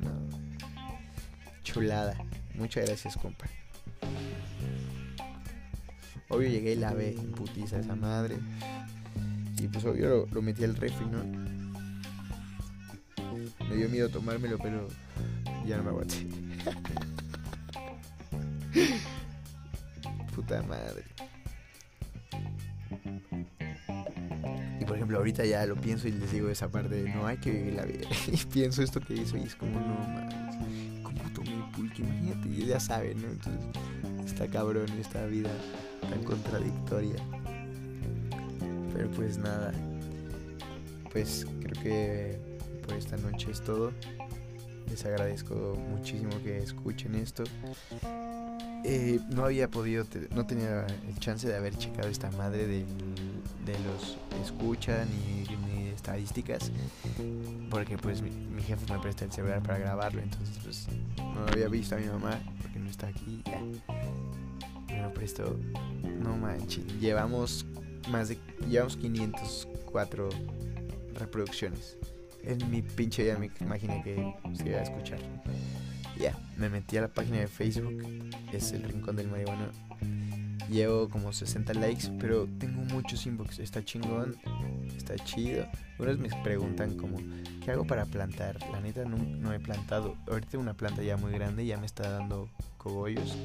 No. 0.00 0.28
Chulada. 1.62 2.16
Muchas 2.54 2.86
gracias, 2.86 3.16
compa. 3.16 3.46
Obvio 6.30 6.48
llegué 6.48 6.72
y 6.72 6.76
lavé 6.76 7.12
en 7.12 7.32
putiza 7.32 7.78
esa 7.78 7.94
madre. 7.94 8.36
Y 9.60 9.68
pues 9.68 9.84
obvio 9.84 10.26
lo, 10.30 10.42
metí 10.42 10.64
al 10.64 10.76
refri, 10.76 11.06
¿no? 11.06 11.24
Me 13.68 13.76
dio 13.76 13.88
miedo 13.88 14.08
tomármelo, 14.08 14.58
pero 14.58 14.86
ya 15.66 15.76
no 15.78 15.82
me 15.82 15.90
aguanté. 15.90 16.26
Puta 20.34 20.62
madre. 20.62 21.04
Y 24.80 24.84
por 24.84 24.96
ejemplo, 24.96 25.18
ahorita 25.18 25.44
ya 25.44 25.66
lo 25.66 25.74
pienso 25.74 26.06
y 26.06 26.12
les 26.12 26.30
digo 26.30 26.48
esa 26.48 26.70
parte 26.70 26.94
de 26.94 27.12
no 27.12 27.26
hay 27.26 27.38
que 27.38 27.50
vivir 27.50 27.74
la 27.74 27.84
vida. 27.84 28.08
y 28.32 28.36
pienso 28.36 28.82
esto 28.82 29.00
que 29.00 29.14
hizo 29.14 29.36
y 29.36 29.42
es 29.42 29.56
como, 29.56 29.80
no 29.80 29.94
mames, 30.08 31.02
¿cómo 31.02 31.20
tomé 31.34 31.72
pulque? 31.74 32.02
Imagínate, 32.02 32.66
ya 32.66 32.78
saben, 32.78 33.20
¿no? 33.20 33.28
Entonces, 33.28 33.64
está 34.24 34.46
cabrón 34.46 34.88
esta 35.00 35.26
vida 35.26 35.50
tan 36.08 36.22
contradictoria. 36.22 37.16
Pero 38.98 39.12
pues 39.12 39.38
nada. 39.38 39.72
Pues 41.12 41.46
creo 41.60 41.82
que 41.84 42.38
por 42.84 42.96
esta 42.96 43.16
noche 43.16 43.52
es 43.52 43.60
todo. 43.62 43.92
Les 44.90 45.04
agradezco 45.04 45.78
muchísimo 45.88 46.30
que 46.42 46.58
escuchen 46.58 47.14
esto. 47.14 47.44
Eh, 48.84 49.20
no 49.30 49.44
había 49.44 49.70
podido, 49.70 50.04
no 50.34 50.46
tenía 50.46 50.84
el 51.06 51.16
chance 51.20 51.46
de 51.46 51.54
haber 51.54 51.76
checado 51.76 52.08
esta 52.08 52.28
madre 52.32 52.66
de, 52.66 52.84
los 53.86 54.18
escucha 54.42 55.04
ni, 55.04 55.46
estadísticas 55.90 56.70
porque 57.70 57.98
pues 57.98 58.22
mi, 58.22 58.30
jefe 58.62 58.90
me 58.92 58.98
presta 59.00 59.24
el 59.24 59.32
celular 59.32 59.60
para 59.62 59.78
grabarlo 59.78 60.22
entonces 60.22 60.58
pues 60.62 60.86
no 61.18 61.44
había 61.52 61.68
visto 61.68 61.96
a 61.96 61.98
mi 61.98 62.06
mamá 62.06 62.40
porque 62.62 62.78
no 62.78 62.88
está 62.88 63.08
aquí 63.08 63.42
me 64.86 65.02
lo 65.02 65.12
prestó 65.12 65.58
no 66.22 66.36
manches 66.36 66.86
llevamos 67.00 67.66
más 68.10 68.28
de. 68.28 68.38
Llevamos 68.68 68.96
504 68.96 70.28
reproducciones. 71.14 71.96
En 72.42 72.70
mi 72.70 72.82
pinche 72.82 73.26
ya 73.26 73.38
me 73.38 73.50
imaginé 73.60 74.02
que 74.02 74.34
se 74.56 74.68
iba 74.68 74.78
a 74.78 74.82
escuchar. 74.82 75.18
Ya, 76.18 76.36
me 76.56 76.68
metí 76.68 76.96
a 76.96 77.02
la 77.02 77.08
página 77.08 77.38
de 77.38 77.48
Facebook. 77.48 78.02
Es 78.52 78.72
el 78.72 78.82
Rincón 78.82 79.16
del 79.16 79.28
Marihuana. 79.28 79.70
Llevo 80.68 81.08
como 81.08 81.32
60 81.32 81.72
likes, 81.74 82.10
pero 82.20 82.46
tengo 82.58 82.82
muchos 82.92 83.24
inbox. 83.26 83.58
Está 83.58 83.84
chingón, 83.84 84.36
está 84.96 85.16
chido. 85.16 85.66
Unos 85.98 86.18
me 86.18 86.28
preguntan 86.42 86.96
como, 86.96 87.16
¿qué 87.64 87.70
hago 87.70 87.86
para 87.86 88.04
plantar? 88.04 88.58
La 88.70 88.80
neta 88.80 89.04
no, 89.04 89.16
no 89.16 89.52
he 89.52 89.60
plantado. 89.60 90.16
Ahorita 90.28 90.50
tengo 90.50 90.62
una 90.62 90.74
planta 90.74 91.02
ya 91.02 91.16
muy 91.16 91.32
grande, 91.32 91.64
ya 91.64 91.78
me 91.78 91.86
está 91.86 92.10
dando 92.10 92.50
cogollos, 92.76 93.36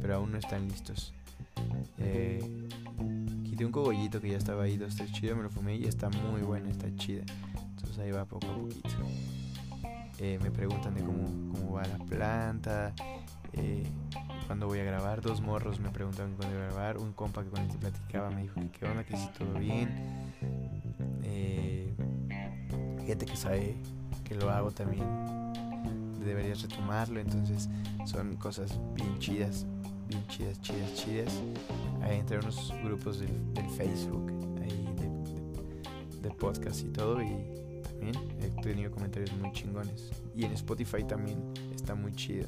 pero 0.00 0.16
aún 0.16 0.32
no 0.32 0.38
están 0.38 0.68
listos. 0.68 1.12
Eh, 1.98 2.40
de 3.58 3.66
un 3.66 3.72
cogollito 3.72 4.20
que 4.20 4.30
ya 4.30 4.38
estaba 4.38 4.62
ahí, 4.62 4.76
dos, 4.76 4.94
tres 4.94 5.10
chido, 5.12 5.34
me 5.34 5.42
lo 5.42 5.50
fumé 5.50 5.74
y 5.74 5.84
está 5.84 6.08
muy 6.08 6.42
buena, 6.42 6.70
está 6.70 6.94
chida. 6.94 7.24
Entonces 7.70 7.98
ahí 7.98 8.12
va 8.12 8.24
poco 8.24 8.46
a 8.46 8.54
poquito. 8.54 8.88
Eh, 10.18 10.38
me 10.42 10.50
preguntan 10.50 10.94
de 10.94 11.02
cómo, 11.02 11.52
cómo 11.52 11.72
va 11.72 11.82
la 11.82 11.98
planta, 11.98 12.94
eh, 13.52 13.82
cuándo 14.46 14.66
voy 14.68 14.78
a 14.78 14.84
grabar. 14.84 15.20
Dos 15.22 15.40
morros 15.40 15.80
me 15.80 15.90
preguntaban 15.90 16.34
cuándo 16.36 16.54
iba 16.54 16.66
a 16.66 16.68
grabar. 16.68 16.98
Un 16.98 17.12
compa 17.12 17.42
que 17.42 17.50
con 17.50 17.60
el 17.60 17.68
que 17.68 17.78
platicaba 17.78 18.30
me 18.30 18.42
dijo 18.42 18.60
que 18.60 18.70
qué 18.70 18.86
onda, 18.86 19.04
que 19.04 19.16
si 19.16 19.26
todo 19.36 19.52
bien. 19.54 19.90
Eh, 21.24 21.94
gente 23.06 23.26
que 23.26 23.36
sabe 23.36 23.76
que 24.22 24.36
lo 24.36 24.50
hago 24.50 24.70
también 24.70 25.04
deberías 26.24 26.62
retomarlo. 26.62 27.18
Entonces 27.18 27.68
son 28.04 28.36
cosas 28.36 28.78
bien 28.94 29.18
chidas, 29.18 29.66
bien 30.08 30.26
chidas, 30.28 30.60
chidas, 30.60 30.94
chidas. 30.94 31.32
Hay 32.02 32.18
entre 32.18 32.38
unos 32.38 32.72
grupos 32.82 33.20
del, 33.20 33.30
Facebook, 33.76 34.30
ahí 34.62 34.88
de, 36.20 36.30
podcast 36.30 36.82
y 36.82 36.88
todo. 36.88 37.22
Y 37.22 37.82
también 37.82 38.14
he 38.40 38.62
tenido 38.62 38.90
comentarios 38.90 39.32
muy 39.34 39.52
chingones. 39.52 40.10
Y 40.34 40.44
en 40.44 40.52
Spotify 40.52 41.04
también 41.04 41.38
está 41.74 41.94
muy 41.94 42.12
chido. 42.14 42.46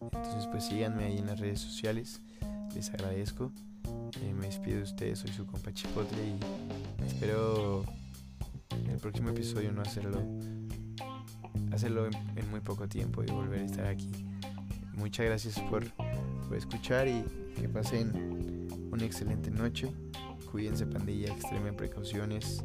Entonces 0.00 0.46
pues 0.46 0.64
síganme 0.64 1.04
ahí 1.04 1.18
en 1.18 1.26
las 1.26 1.40
redes 1.40 1.60
sociales. 1.60 2.20
Les 2.74 2.90
agradezco. 2.90 3.50
Eh, 4.22 4.32
me 4.32 4.46
despido 4.46 4.78
de 4.78 4.82
ustedes, 4.84 5.18
soy 5.18 5.30
su 5.30 5.46
compa 5.46 5.72
Chipotle 5.72 6.18
y 6.24 7.04
espero 7.04 7.84
en 8.70 8.90
el 8.90 8.98
próximo 8.98 9.30
episodio 9.30 9.72
no 9.72 9.82
hacerlo 9.82 10.22
hacerlo 11.74 12.06
en, 12.06 12.50
muy 12.50 12.60
poco 12.60 12.88
tiempo 12.88 13.22
y 13.22 13.26
volver 13.26 13.60
a 13.60 13.64
estar 13.64 13.86
aquí. 13.86 14.10
Muchas 14.94 15.26
gracias 15.26 15.60
por, 15.70 15.84
escuchar 16.56 17.08
y 17.08 17.24
que 17.60 17.68
pasen 17.68 18.68
una 18.90 19.04
excelente 19.04 19.50
noche. 19.50 19.92
Cuídense 20.50 20.86
pandilla, 20.86 21.32
extremen 21.32 21.76
precauciones. 21.76 22.64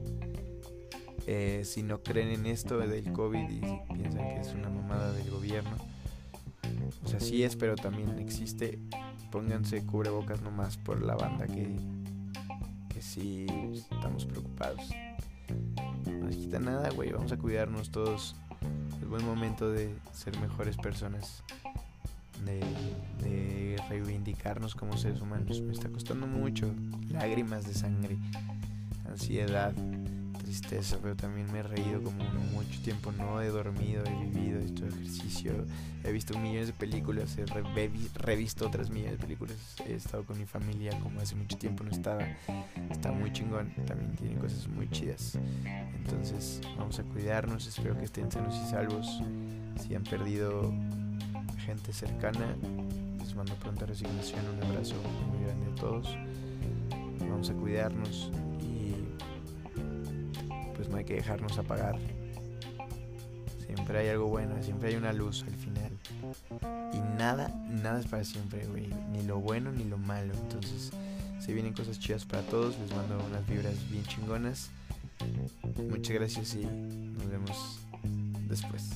Eh, 1.27 1.61
si 1.63 1.83
no 1.83 2.01
creen 2.01 2.29
en 2.29 2.45
esto 2.45 2.77
del 2.77 3.11
COVID 3.11 3.49
y 3.49 3.61
piensan 3.93 4.29
que 4.29 4.39
es 4.41 4.53
una 4.53 4.69
mamada 4.69 5.11
del 5.11 5.29
gobierno, 5.29 5.75
o 7.03 7.07
sea, 7.07 7.19
sí 7.19 7.43
es, 7.43 7.55
pero 7.55 7.75
también 7.75 8.17
existe. 8.19 8.79
Pónganse 9.31 9.85
cubrebocas 9.85 10.41
nomás 10.41 10.77
por 10.77 11.01
la 11.01 11.15
banda 11.15 11.45
que, 11.45 11.75
que 12.89 13.01
sí 13.01 13.45
estamos 13.91 14.25
preocupados. 14.25 14.89
No 16.07 16.25
nos 16.25 16.35
quita 16.35 16.59
nada, 16.59 16.89
güey. 16.89 17.11
Vamos 17.11 17.31
a 17.31 17.37
cuidarnos 17.37 17.91
todos 17.91 18.35
buen 19.09 19.25
momento 19.25 19.71
de 19.71 19.93
ser 20.13 20.39
mejores 20.39 20.77
personas, 20.77 21.43
de, 22.45 23.77
reivindicarnos 23.89 24.75
como 24.75 24.97
seres 24.97 25.21
humanos. 25.21 25.61
Me 25.61 25.73
está 25.73 25.89
costando 25.89 26.27
mucho, 26.27 26.71
lágrimas 27.09 27.65
de 27.65 27.73
sangre, 27.73 28.17
ansiedad, 29.07 29.73
tristeza, 30.49 30.97
pero 31.01 31.15
también 31.15 31.51
me 31.51 31.59
he 31.59 31.63
reído 31.63 32.01
como 32.01 32.23
mucho 32.51 32.79
tiempo, 32.81 33.11
no 33.11 33.41
he 33.41 33.49
dormido, 33.49 34.03
he 34.05 34.25
vivido, 34.25 34.59
he 34.59 34.65
hecho 34.65 34.87
ejercicio, 34.87 35.65
he 36.03 36.11
visto 36.11 36.37
millones 36.39 36.67
de 36.67 36.73
películas, 36.73 37.37
he 37.37 37.45
revisto 38.15 38.67
otras 38.67 38.89
millones 38.89 39.19
de 39.19 39.23
películas, 39.25 39.55
he 39.87 39.93
estado 39.93 40.23
con 40.23 40.39
mi 40.39 40.45
familia 40.45 40.97
como 40.99 41.19
hace 41.19 41.35
mucho 41.35 41.57
tiempo 41.57 41.83
no 41.83 41.91
estaba, 41.91 42.25
está 42.89 43.11
muy 43.11 43.31
chingón, 43.31 43.71
también 43.85 44.15
tiene 44.15 44.39
cosas 44.39 44.67
muy 44.67 44.89
chidas. 44.89 45.37
Entonces 45.95 46.61
vamos 46.77 46.97
a 46.99 47.03
cuidarnos, 47.03 47.67
espero 47.67 47.95
que 47.97 48.05
estén 48.05 48.31
sanos 48.31 48.55
y 48.55 48.69
salvos, 48.69 49.21
si 49.79 49.93
han 49.93 50.03
perdido 50.03 50.73
gente 51.69 51.93
cercana, 51.93 52.55
les 53.19 53.35
mando 53.35 53.53
pronta 53.55 53.85
resignación, 53.85 54.41
un 54.55 54.63
abrazo 54.63 54.95
muy 55.29 55.45
grande 55.45 55.71
a 55.71 55.75
todos, 55.75 56.17
vamos 57.19 57.49
a 57.49 57.53
cuidarnos 57.53 58.31
pues 60.79 60.87
no 60.87 60.95
hay 60.95 61.03
que 61.03 61.15
dejarnos 61.15 61.57
apagar. 61.57 61.99
Siempre 63.65 63.99
hay 63.99 64.07
algo 64.07 64.27
bueno, 64.27 64.55
siempre 64.63 64.87
hay 64.87 64.95
una 64.95 65.11
luz 65.11 65.43
al 65.45 65.53
final. 65.53 65.91
Y 66.93 67.17
nada, 67.17 67.49
nada 67.67 67.99
es 67.99 68.07
para 68.07 68.23
siempre, 68.23 68.65
güey. 68.65 68.87
Ni 69.11 69.23
lo 69.23 69.41
bueno 69.41 69.73
ni 69.73 69.83
lo 69.83 69.97
malo. 69.97 70.33
Entonces, 70.33 70.91
se 71.41 71.51
vienen 71.51 71.73
cosas 71.73 71.99
chidas 71.99 72.23
para 72.23 72.43
todos. 72.43 72.79
Les 72.79 72.95
mando 72.95 73.21
unas 73.25 73.45
vibras 73.45 73.73
bien 73.91 74.05
chingonas. 74.05 74.69
Muchas 75.89 76.15
gracias 76.15 76.55
y 76.55 76.63
nos 76.63 77.29
vemos 77.29 77.81
después. 78.47 78.91